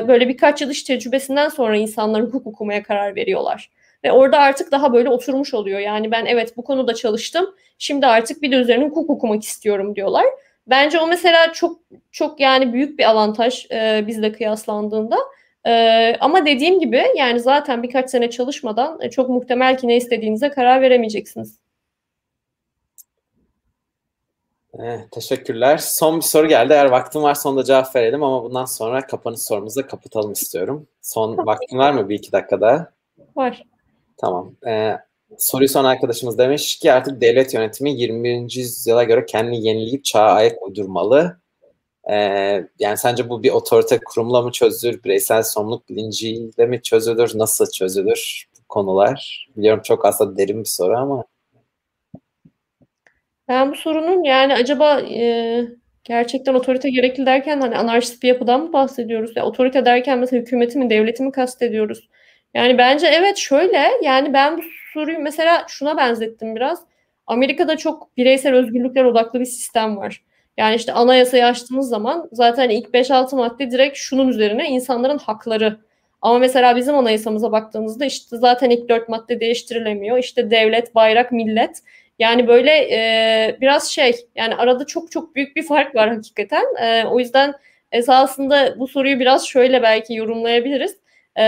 böyle 0.09 0.29
birkaç 0.29 0.61
yıl 0.63 0.71
iş 0.71 0.83
tecrübesinden 0.83 1.49
sonra 1.49 1.77
insanlar 1.77 2.23
hukuk 2.23 2.47
okumaya 2.47 2.83
karar 2.83 3.17
veriyorlar. 3.17 3.71
Ve 4.05 4.13
orada 4.13 4.39
artık 4.39 4.73
daha 4.73 4.93
böyle 4.93 5.09
oturmuş 5.09 5.55
oluyor. 5.55 5.81
Yani 5.81 6.11
ben 6.11 6.27
evet 6.27 6.57
bu 6.57 6.65
konuda 6.65 6.95
çalıştım. 6.95 7.55
Şimdi 7.79 8.07
artık 8.07 8.43
bir 8.43 8.53
de 8.53 8.57
üzerine 8.57 8.85
hukuk 8.85 9.11
okumak 9.11 9.45
istiyorum 9.45 9.97
diyorlar. 9.97 10.25
Bence 10.67 10.99
o 11.01 11.07
mesela 11.07 11.53
çok 11.53 11.81
çok 12.13 12.41
yani 12.41 12.73
büyük 12.73 12.99
bir 12.99 13.11
avantaj 13.11 13.67
e, 13.71 14.05
bizle 14.07 14.33
kıyaslandığında. 14.33 15.19
Ee, 15.67 16.17
ama 16.21 16.47
dediğim 16.47 16.81
gibi 16.81 17.03
yani 17.17 17.41
zaten 17.41 17.83
birkaç 17.83 18.11
sene 18.11 18.31
çalışmadan 18.31 18.99
e, 19.01 19.11
çok 19.11 19.29
muhtemel 19.29 19.79
ki 19.79 19.89
ne 19.89 19.97
istediğinize 19.97 20.51
karar 20.51 20.83
veremeyeceksiniz. 20.83 21.59
Evet, 24.79 25.11
teşekkürler. 25.11 25.79
Son 25.79 26.17
bir 26.17 26.23
soru 26.23 26.49
geldi. 26.49 26.73
Eğer 26.73 26.87
vaktim 26.87 27.23
varsa 27.23 27.49
onda 27.49 27.65
cevap 27.65 27.97
verelim 27.97 28.23
ama 28.23 28.45
bundan 28.45 28.65
sonra 28.65 29.07
kapanış 29.07 29.41
sorumuzu 29.41 29.87
kapatalım 29.87 30.33
istiyorum. 30.33 30.87
Son 31.03 31.47
vaktin 31.47 31.79
var 31.79 31.93
mı 31.93 32.09
bir 32.09 32.15
iki 32.15 32.33
dakikada? 32.33 32.93
Var. 33.37 33.63
Tamam. 34.17 34.55
Ee, 34.67 34.97
soruyu 35.39 35.69
son 35.69 35.85
arkadaşımız 35.85 36.39
demiş 36.39 36.79
ki 36.79 36.93
artık 36.93 37.21
devlet 37.21 37.55
yönetimi 37.55 37.93
21. 37.93 38.57
yüzyıla 38.57 39.05
göre 39.05 39.27
kendini 39.27 39.67
yenileyip 39.67 40.05
çağa 40.05 40.27
ayak 40.27 40.63
uydurmalı. 40.63 41.41
Ee, 42.11 42.67
yani 42.79 42.97
sence 42.97 43.29
bu 43.29 43.43
bir 43.43 43.51
otorite 43.51 43.99
kurumla 44.05 44.43
mı 44.43 44.53
çözülür, 44.53 45.05
bireysel 45.05 45.43
sorumluluk 45.43 45.89
bilinciyle 45.89 46.67
mi 46.67 46.83
çözülür, 46.83 47.39
nasıl 47.39 47.71
çözülür 47.71 48.47
bu 48.61 48.69
konular? 48.69 49.49
Biliyorum 49.57 49.83
çok 49.85 50.05
aslında 50.05 50.37
derin 50.37 50.61
bir 50.61 50.69
soru 50.69 50.97
ama. 50.97 51.25
Ben 53.49 53.71
bu 53.71 53.75
sorunun 53.75 54.25
yani 54.25 54.55
acaba 54.55 55.01
e, 55.01 55.65
gerçekten 56.05 56.55
otorite 56.55 56.91
gerekli 56.91 57.27
derken 57.27 57.61
hani 57.61 57.77
anarşist 57.77 58.23
bir 58.23 58.29
yapıdan 58.29 58.61
mı 58.63 58.73
bahsediyoruz? 58.73 59.37
Ya 59.37 59.47
otorite 59.47 59.85
derken 59.85 60.19
mesela 60.19 60.43
hükümeti 60.43 60.79
mi, 60.79 60.91
devleti 60.91 61.23
mi 61.23 61.33
kastediyoruz? 61.33 62.09
Yani 62.55 62.79
bence 62.79 63.07
evet 63.07 63.37
şöyle 63.37 63.91
yani 64.03 64.33
ben 64.33 64.59
bu 64.59 64.63
soruyu 64.93 65.19
mesela 65.19 65.65
şuna 65.69 65.97
benzettim 65.97 66.57
biraz. 66.57 66.83
Amerika'da 67.27 67.77
çok 67.77 68.17
bireysel 68.17 68.55
özgürlükler 68.55 69.05
odaklı 69.05 69.41
bir 69.41 69.45
sistem 69.45 69.97
var. 69.97 70.23
Yani 70.57 70.77
işte 70.77 70.93
anayasayı 70.93 71.47
açtığınız 71.47 71.89
zaman 71.89 72.29
zaten 72.33 72.71
ilk 72.71 72.89
5-6 72.95 73.37
madde 73.37 73.71
direkt 73.71 73.97
şunun 73.97 74.29
üzerine 74.29 74.69
insanların 74.69 75.19
hakları. 75.19 75.81
Ama 76.23 76.39
mesela 76.39 76.77
bizim 76.77 76.95
anayasamıza 76.95 77.53
baktığımızda 77.53 78.05
işte 78.05 78.37
zaten 78.37 78.71
ilk 78.71 78.89
4 78.89 79.09
madde 79.09 79.41
değiştirilemiyor. 79.41 80.19
İşte 80.19 80.51
devlet, 80.51 80.95
bayrak, 80.95 81.33
millet. 81.33 81.83
Yani 82.19 82.49
böyle 82.49 82.71
e, 82.71 83.57
biraz 83.61 83.91
şey 83.91 84.17
yani 84.35 84.55
arada 84.55 84.87
çok 84.87 85.11
çok 85.11 85.35
büyük 85.35 85.57
bir 85.57 85.63
fark 85.63 85.95
var 85.95 86.15
hakikaten. 86.15 86.65
E, 86.83 87.05
o 87.05 87.19
yüzden 87.19 87.55
esasında 87.93 88.79
bu 88.79 88.89
soruyu 88.89 89.21
biraz 89.21 89.47
şöyle 89.47 89.83
belki 89.83 90.15
yorumlayabiliriz. 90.15 90.97
E, 91.39 91.43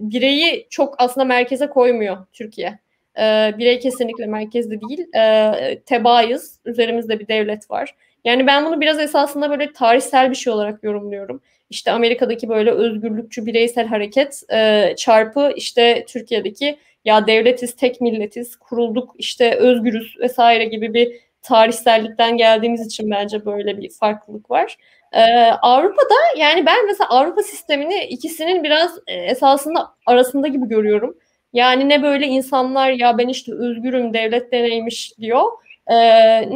bireyi 0.00 0.66
çok 0.70 0.94
aslında 0.98 1.24
merkeze 1.24 1.66
koymuyor 1.66 2.16
Türkiye. 2.32 2.78
E, 3.18 3.54
birey 3.58 3.78
kesinlikle 3.78 4.26
merkezde 4.26 4.80
değil. 4.80 5.14
E, 5.16 5.80
tebaayız. 5.86 6.60
Üzerimizde 6.64 7.20
bir 7.20 7.28
devlet 7.28 7.70
var. 7.70 7.94
Yani 8.24 8.46
ben 8.46 8.66
bunu 8.66 8.80
biraz 8.80 8.98
esasında 8.98 9.50
böyle 9.50 9.72
tarihsel 9.72 10.30
bir 10.30 10.34
şey 10.36 10.52
olarak 10.52 10.84
yorumluyorum. 10.84 11.42
İşte 11.70 11.92
Amerika'daki 11.92 12.48
böyle 12.48 12.70
özgürlükçü 12.70 13.46
bireysel 13.46 13.86
hareket 13.86 14.42
e, 14.52 14.94
çarpı 14.96 15.52
işte 15.56 16.04
Türkiye'deki 16.08 16.78
ya 17.04 17.26
devletiz, 17.26 17.76
tek 17.76 18.00
milletiz, 18.00 18.56
kurulduk, 18.56 19.14
işte 19.18 19.54
özgürüz 19.54 20.16
vesaire 20.20 20.64
gibi 20.64 20.94
bir 20.94 21.12
tarihsellikten 21.42 22.36
geldiğimiz 22.36 22.86
için 22.86 23.10
bence 23.10 23.44
böyle 23.46 23.78
bir 23.78 23.90
farklılık 23.90 24.50
var. 24.50 24.76
Ee, 25.12 25.22
Avrupa'da 25.62 26.14
yani 26.38 26.66
ben 26.66 26.86
mesela 26.86 27.10
Avrupa 27.10 27.42
sistemini 27.42 28.04
ikisinin 28.04 28.64
biraz 28.64 28.98
e, 29.06 29.14
esasında 29.14 29.94
arasında 30.06 30.48
gibi 30.48 30.68
görüyorum. 30.68 31.16
Yani 31.52 31.88
ne 31.88 32.02
böyle 32.02 32.26
insanlar 32.26 32.90
ya 32.90 33.18
ben 33.18 33.28
işte 33.28 33.54
özgürüm 33.54 34.14
devlet 34.14 34.52
deneymiş 34.52 35.18
diyor. 35.20 35.44
E, 35.90 35.96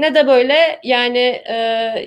ne 0.00 0.14
de 0.14 0.26
böyle 0.26 0.80
yani 0.82 1.18
e, 1.48 1.54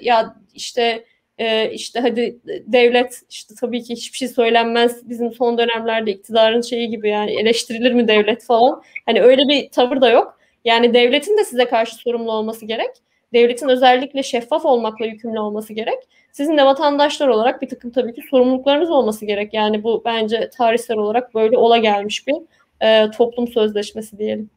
ya 0.01 0.35
işte 0.53 1.05
e, 1.37 1.71
işte 1.71 1.99
hadi 1.99 2.39
devlet 2.65 3.21
işte 3.29 3.55
tabii 3.59 3.83
ki 3.83 3.93
hiçbir 3.95 4.17
şey 4.17 4.27
söylenmez 4.27 5.09
bizim 5.09 5.31
son 5.31 5.57
dönemlerde 5.57 6.11
iktidarın 6.11 6.61
şeyi 6.61 6.89
gibi 6.89 7.09
yani 7.09 7.31
eleştirilir 7.31 7.91
mi 7.91 8.07
devlet 8.07 8.45
falan. 8.45 8.81
Hani 9.05 9.21
öyle 9.21 9.47
bir 9.47 9.69
tavır 9.69 10.01
da 10.01 10.09
yok. 10.09 10.39
Yani 10.65 10.93
devletin 10.93 11.37
de 11.37 11.43
size 11.43 11.65
karşı 11.65 11.95
sorumlu 11.95 12.31
olması 12.31 12.65
gerek. 12.65 12.91
Devletin 13.33 13.69
özellikle 13.69 14.23
şeffaf 14.23 14.65
olmakla 14.65 15.05
yükümlü 15.05 15.39
olması 15.39 15.73
gerek. 15.73 15.99
Sizin 16.31 16.57
de 16.57 16.65
vatandaşlar 16.65 17.27
olarak 17.27 17.61
bir 17.61 17.69
takım 17.69 17.91
tabii 17.91 18.13
ki 18.13 18.21
sorumluluklarınız 18.29 18.89
olması 18.91 19.25
gerek. 19.25 19.53
Yani 19.53 19.83
bu 19.83 20.01
bence 20.05 20.49
tarihsel 20.49 20.97
olarak 20.97 21.35
böyle 21.35 21.57
ola 21.57 21.77
gelmiş 21.77 22.27
bir 22.27 22.35
e, 22.81 23.11
toplum 23.11 23.47
sözleşmesi 23.47 24.17
diyelim. 24.17 24.49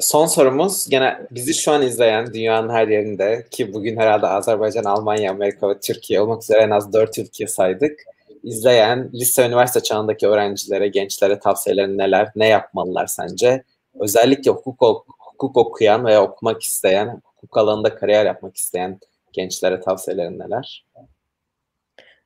Son 0.00 0.26
sorumuz 0.26 0.88
gene 0.88 1.18
bizi 1.30 1.54
şu 1.54 1.72
an 1.72 1.82
izleyen 1.82 2.34
dünyanın 2.34 2.68
her 2.68 2.88
yerinde 2.88 3.46
ki 3.50 3.72
bugün 3.72 3.96
herhalde 3.96 4.26
Azerbaycan, 4.26 4.84
Almanya, 4.84 5.30
Amerika 5.30 5.68
ve 5.68 5.80
Türkiye 5.80 6.20
olmak 6.20 6.42
üzere 6.42 6.60
en 6.60 6.70
az 6.70 6.92
dört 6.92 7.18
ülke 7.18 7.46
saydık. 7.46 8.00
İzleyen 8.42 9.10
lise 9.14 9.46
üniversite 9.46 9.80
çağındaki 9.80 10.28
öğrencilere, 10.28 10.88
gençlere 10.88 11.38
tavsiyelerin 11.38 11.98
neler, 11.98 12.28
ne 12.36 12.46
yapmalılar 12.46 13.06
sence? 13.06 13.62
Özellikle 14.00 14.50
hukuk, 14.50 15.06
hukuk 15.18 15.56
okuyan 15.56 16.04
veya 16.04 16.22
okumak 16.22 16.62
isteyen, 16.62 17.22
hukuk 17.24 17.56
alanında 17.56 17.94
kariyer 17.94 18.26
yapmak 18.26 18.56
isteyen 18.56 19.00
gençlere 19.32 19.80
tavsiyelerin 19.80 20.38
neler? 20.38 20.84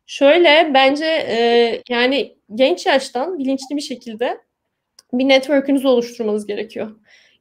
Şöyle 0.07 0.71
bence 0.75 1.07
e, 1.07 1.83
yani 1.89 2.37
genç 2.55 2.87
yaştan 2.87 3.39
bilinçli 3.39 3.77
bir 3.77 3.81
şekilde 3.81 4.41
bir 5.13 5.29
network'ünüzü 5.29 5.89
oluşturmanız 5.89 6.47
gerekiyor. 6.47 6.91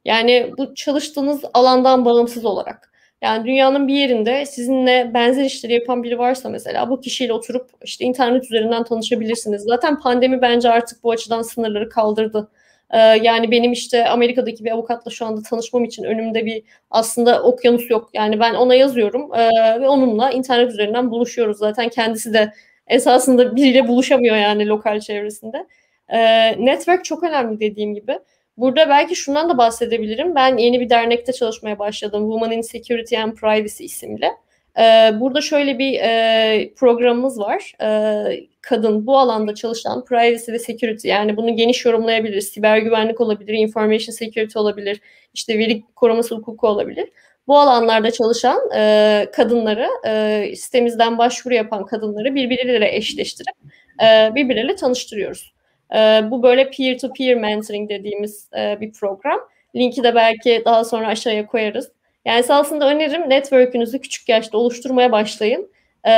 Yani 0.04 0.52
bu 0.58 0.74
çalıştığınız 0.74 1.42
alandan 1.54 2.04
bağımsız 2.04 2.44
olarak. 2.44 2.90
Yani 3.22 3.44
dünyanın 3.46 3.88
bir 3.88 3.94
yerinde 3.94 4.46
sizinle 4.46 5.10
benzer 5.14 5.44
işleri 5.44 5.72
yapan 5.72 6.02
biri 6.02 6.18
varsa 6.18 6.48
mesela 6.48 6.90
bu 6.90 7.00
kişiyle 7.00 7.32
oturup 7.32 7.70
işte 7.84 8.04
internet 8.04 8.44
üzerinden 8.44 8.84
tanışabilirsiniz. 8.84 9.62
Zaten 9.62 10.00
pandemi 10.00 10.42
bence 10.42 10.70
artık 10.70 11.04
bu 11.04 11.10
açıdan 11.10 11.42
sınırları 11.42 11.88
kaldırdı. 11.88 12.48
Ee, 12.90 12.98
yani 12.98 13.50
benim 13.50 13.72
işte 13.72 14.08
Amerika'daki 14.08 14.64
bir 14.64 14.70
avukatla 14.70 15.10
şu 15.10 15.26
anda 15.26 15.42
tanışmam 15.42 15.84
için 15.84 16.04
önümde 16.04 16.46
bir 16.46 16.62
aslında 16.90 17.42
okyanus 17.42 17.90
yok. 17.90 18.10
Yani 18.14 18.40
ben 18.40 18.54
ona 18.54 18.74
yazıyorum 18.74 19.34
e, 19.34 19.50
ve 19.80 19.88
onunla 19.88 20.30
internet 20.30 20.70
üzerinden 20.70 21.10
buluşuyoruz. 21.10 21.58
Zaten 21.58 21.88
kendisi 21.88 22.34
de 22.34 22.52
esasında 22.86 23.56
biriyle 23.56 23.88
buluşamıyor 23.88 24.36
yani 24.36 24.68
lokal 24.68 25.00
çevresinde. 25.00 25.66
E, 26.08 26.18
network 26.66 27.04
çok 27.04 27.22
önemli 27.22 27.60
dediğim 27.60 27.94
gibi. 27.94 28.18
Burada 28.56 28.88
belki 28.88 29.16
şundan 29.16 29.48
da 29.48 29.58
bahsedebilirim. 29.58 30.34
Ben 30.34 30.56
yeni 30.56 30.80
bir 30.80 30.90
dernekte 30.90 31.32
çalışmaya 31.32 31.78
başladım. 31.78 32.30
Women 32.30 32.56
in 32.56 32.60
Security 32.60 33.18
and 33.18 33.34
Privacy 33.34 33.84
isimli. 33.84 34.30
Ee, 34.78 35.10
burada 35.20 35.40
şöyle 35.40 35.78
bir 35.78 36.00
e, 36.00 36.74
programımız 36.76 37.38
var. 37.38 37.72
Ee, 37.82 38.46
kadın 38.60 39.06
bu 39.06 39.18
alanda 39.18 39.54
çalışan 39.54 40.04
privacy 40.04 40.52
ve 40.52 40.58
security 40.58 41.08
yani 41.08 41.36
bunu 41.36 41.56
geniş 41.56 41.84
yorumlayabiliriz. 41.84 42.48
Siber 42.48 42.78
güvenlik 42.78 43.20
olabilir, 43.20 43.54
information 43.54 44.14
security 44.14 44.58
olabilir, 44.58 45.00
işte 45.34 45.58
veri 45.58 45.82
koruması 45.96 46.34
hukuku 46.34 46.68
olabilir. 46.68 47.08
Bu 47.46 47.58
alanlarda 47.58 48.10
çalışan 48.10 48.60
e, 48.74 49.26
kadınları, 49.32 49.88
e, 50.06 50.56
sitemizden 50.56 51.18
başvuru 51.18 51.54
yapan 51.54 51.86
kadınları 51.86 52.34
birbirleriyle 52.34 52.96
eşleştirip 52.96 53.54
e, 54.02 54.34
birbirleriyle 54.34 54.76
tanıştırıyoruz. 54.76 55.52
E, 55.94 56.30
bu 56.30 56.42
böyle 56.42 56.70
peer-to-peer 56.70 57.34
mentoring 57.34 57.90
dediğimiz 57.90 58.48
e, 58.58 58.80
bir 58.80 58.92
program. 58.92 59.40
Linki 59.76 60.02
de 60.02 60.14
belki 60.14 60.62
daha 60.64 60.84
sonra 60.84 61.06
aşağıya 61.06 61.46
koyarız. 61.46 61.92
Yani 62.24 62.44
aslında 62.48 62.90
önerim 62.90 63.30
network'ünüzü 63.30 64.00
küçük 64.00 64.28
yaşta 64.28 64.58
oluşturmaya 64.58 65.12
başlayın. 65.12 65.70
E, 66.04 66.12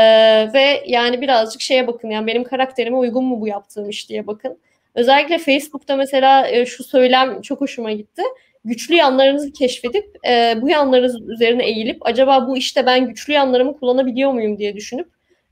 ve 0.55 0.83
yani 0.87 1.21
birazcık 1.21 1.61
şeye 1.61 1.87
bakın 1.87 2.11
yani 2.11 2.27
benim 2.27 2.45
karakterime 2.45 2.97
uygun 2.97 3.25
mu 3.25 3.41
bu 3.41 3.49
yaptığım 3.49 3.89
iş 3.89 4.09
diye 4.09 4.27
bakın. 4.27 4.59
Özellikle 4.95 5.39
Facebook'ta 5.39 5.97
mesela 5.97 6.49
e, 6.49 6.67
şu 6.67 6.85
söylem 6.85 7.41
çok 7.41 7.61
hoşuma 7.61 7.93
gitti. 7.93 8.23
Güçlü 8.65 8.95
yanlarınızı 8.95 9.53
keşfedip 9.53 10.27
e, 10.29 10.55
bu 10.63 10.69
yanlarınız 10.69 11.29
üzerine 11.29 11.67
eğilip 11.67 12.07
acaba 12.07 12.47
bu 12.49 12.57
işte 12.57 12.87
ben 12.87 13.07
güçlü 13.09 13.33
yanlarımı 13.33 13.79
kullanabiliyor 13.79 14.33
muyum 14.33 14.59
diye 14.59 14.77
düşünüp 14.77 15.09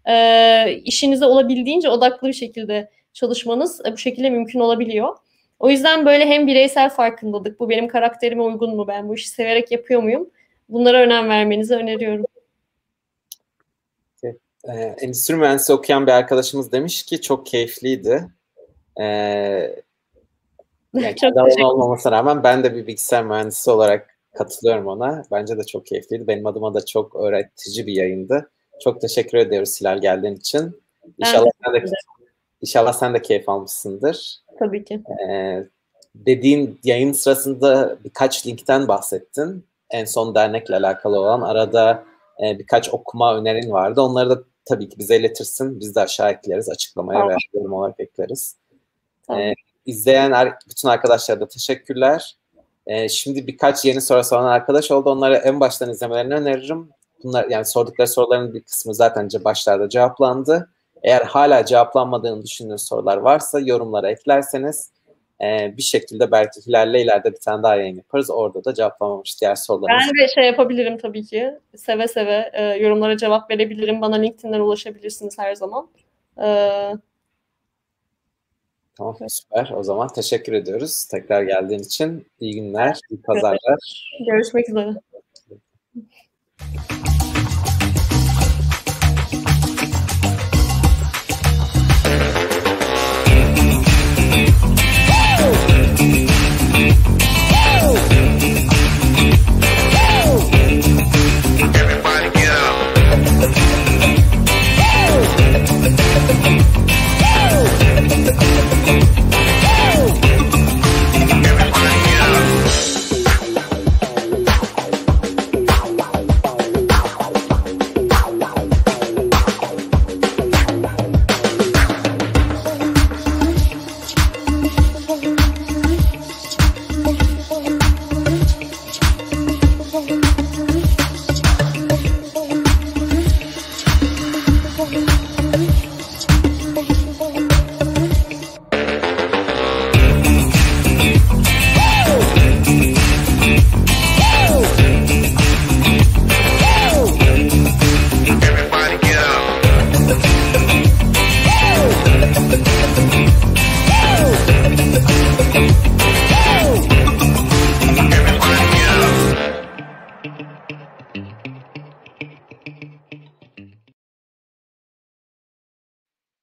e, 0.09 0.73
işinize 0.85 1.25
olabildiğince 1.25 1.89
odaklı 1.89 2.29
bir 2.29 2.33
şekilde 2.33 2.91
çalışmanız 3.13 3.81
e, 3.87 3.93
bu 3.93 3.97
şekilde 3.97 4.31
mümkün 4.31 4.61
olabiliyor. 4.61 5.17
O 5.59 5.71
yüzden 5.71 6.07
böyle 6.07 6.27
hem 6.27 6.47
bireysel 6.47 6.91
farkındalık, 6.91 7.61
bu 7.61 7.71
benim 7.71 7.89
karakterime 7.89 8.43
uygun 8.43 8.77
mu, 8.77 8.89
ben 8.89 9.09
bu 9.09 9.15
işi 9.15 9.29
severek 9.29 9.73
yapıyor 9.73 10.03
muyum? 10.03 10.31
Bunlara 10.69 11.03
önem 11.03 11.29
vermenizi 11.29 11.75
öneriyorum. 11.75 12.27
Ee, 14.69 14.97
endüstri 15.01 15.37
mühendisi 15.37 15.73
okuyan 15.73 16.07
bir 16.07 16.13
arkadaşımız 16.13 16.73
demiş 16.73 17.03
ki 17.03 17.21
çok 17.21 17.47
keyifliydi. 17.47 18.29
Ee, 19.01 19.05
yani 20.95 21.17
çok 21.21 21.37
olmamasına 21.65 22.13
rağmen 22.13 22.43
ben 22.43 22.65
de 22.65 22.75
bir 22.75 22.87
bilgisayar 22.87 23.25
mühendisi 23.25 23.71
olarak 23.71 24.19
katılıyorum 24.35 24.87
ona. 24.87 25.23
Bence 25.31 25.59
de 25.59 25.65
çok 25.65 25.87
keyifliydi. 25.87 26.27
Benim 26.27 26.47
adıma 26.47 26.75
da 26.75 26.87
çok 26.87 27.17
öğretici 27.17 27.87
bir 27.87 27.93
yayındı. 27.93 28.51
Çok 28.85 29.01
teşekkür 29.01 29.39
ediyoruz 29.39 29.81
Hilal 29.81 30.01
geldiğin 30.01 30.37
için. 30.37 30.83
İnşallah 31.19 31.51
sen 31.65 31.75
de 31.75 31.85
İnşallah 32.61 32.93
sen 32.93 33.15
de 33.15 33.23
keyif 33.23 33.49
almışsındır. 33.49 34.37
Tabii 34.59 34.85
ki. 34.85 35.03
Ee, 35.29 35.65
dediğin 36.15 36.81
yayın 36.85 37.13
sırasında 37.13 37.99
birkaç 38.05 38.47
linkten 38.47 38.89
bahsettin. 38.89 39.67
En 39.91 40.05
son 40.05 40.35
dernekle 40.35 40.77
alakalı 40.77 41.21
olan 41.21 41.41
arada 41.41 42.05
e, 42.43 42.59
birkaç 42.59 42.95
okuma 42.95 43.37
önerin 43.37 43.71
vardı. 43.71 44.01
Onları 44.01 44.31
da 44.31 44.43
tabii 44.65 44.89
ki 44.89 44.99
bize 44.99 45.17
iletirsin. 45.17 45.81
Biz 45.81 45.95
de 45.95 46.01
aşağı 46.01 46.31
ekleriz. 46.31 46.71
Açıklamaya 46.71 47.21
tamam. 47.21 47.29
veya 47.29 47.39
yorum 47.55 47.73
olarak 47.73 48.01
ekleriz. 48.01 48.57
Tamam. 49.27 49.43
Ee, 49.43 49.55
izleyen 49.87 50.53
bütün 50.71 50.89
arkadaşlara 50.89 51.41
da 51.41 51.49
teşekkürler. 51.49 52.37
E, 52.87 53.09
şimdi 53.09 53.47
birkaç 53.47 53.85
yeni 53.85 54.01
soru 54.01 54.25
soran 54.25 54.45
arkadaş 54.45 54.91
oldu. 54.91 55.11
Onları 55.11 55.37
en 55.37 55.61
baştan 55.61 55.91
izlemelerini 55.91 56.35
öneririm. 56.35 56.89
Bunlar 57.25 57.49
yani 57.49 57.65
sordukları 57.65 58.09
soruların 58.09 58.55
bir 58.55 58.63
kısmı 58.63 58.95
zaten 58.95 59.29
başlarda 59.45 59.89
cevaplandı. 59.89 60.71
Eğer 61.03 61.21
hala 61.23 61.65
cevaplanmadığını 61.65 62.43
düşündüğünüz 62.43 62.83
sorular 62.83 63.17
varsa 63.17 63.61
yorumlara 63.61 64.11
eklerseniz 64.11 64.91
e, 65.43 65.77
bir 65.77 65.83
şekilde 65.83 66.31
belki 66.31 66.67
Hilal'le 66.67 66.95
ileride 66.95 67.33
bir 67.33 67.41
tane 67.41 67.63
daha 67.63 67.77
yayın 67.77 67.97
yaparız. 67.97 68.31
Orada 68.31 68.65
da 68.65 68.75
cevaplamamış 68.75 69.41
diğer 69.41 69.55
sorularımız. 69.55 70.05
Ben 70.07 70.25
de 70.25 70.29
şey 70.35 70.45
yapabilirim 70.45 70.99
tabii 70.99 71.25
ki. 71.25 71.51
Seve 71.77 72.09
seve 72.09 72.51
e, 72.53 72.63
yorumlara 72.65 73.17
cevap 73.17 73.51
verebilirim. 73.51 74.01
Bana 74.01 74.17
LinkedIn'den 74.17 74.61
ulaşabilirsiniz 74.61 75.39
her 75.39 75.55
zaman. 75.55 75.89
E, 76.43 76.47
Tamam 78.97 79.17
süper. 79.29 79.73
O 79.77 79.83
zaman 79.83 80.09
teşekkür 80.09 80.53
ediyoruz. 80.53 81.05
Tekrar 81.05 81.43
geldiğin 81.43 81.81
için. 81.81 82.27
İyi 82.41 82.55
günler, 82.55 82.99
iyi 83.11 83.23
pazarlar. 83.23 83.79
Görüşmek 84.27 84.69
üzere. 84.69 84.91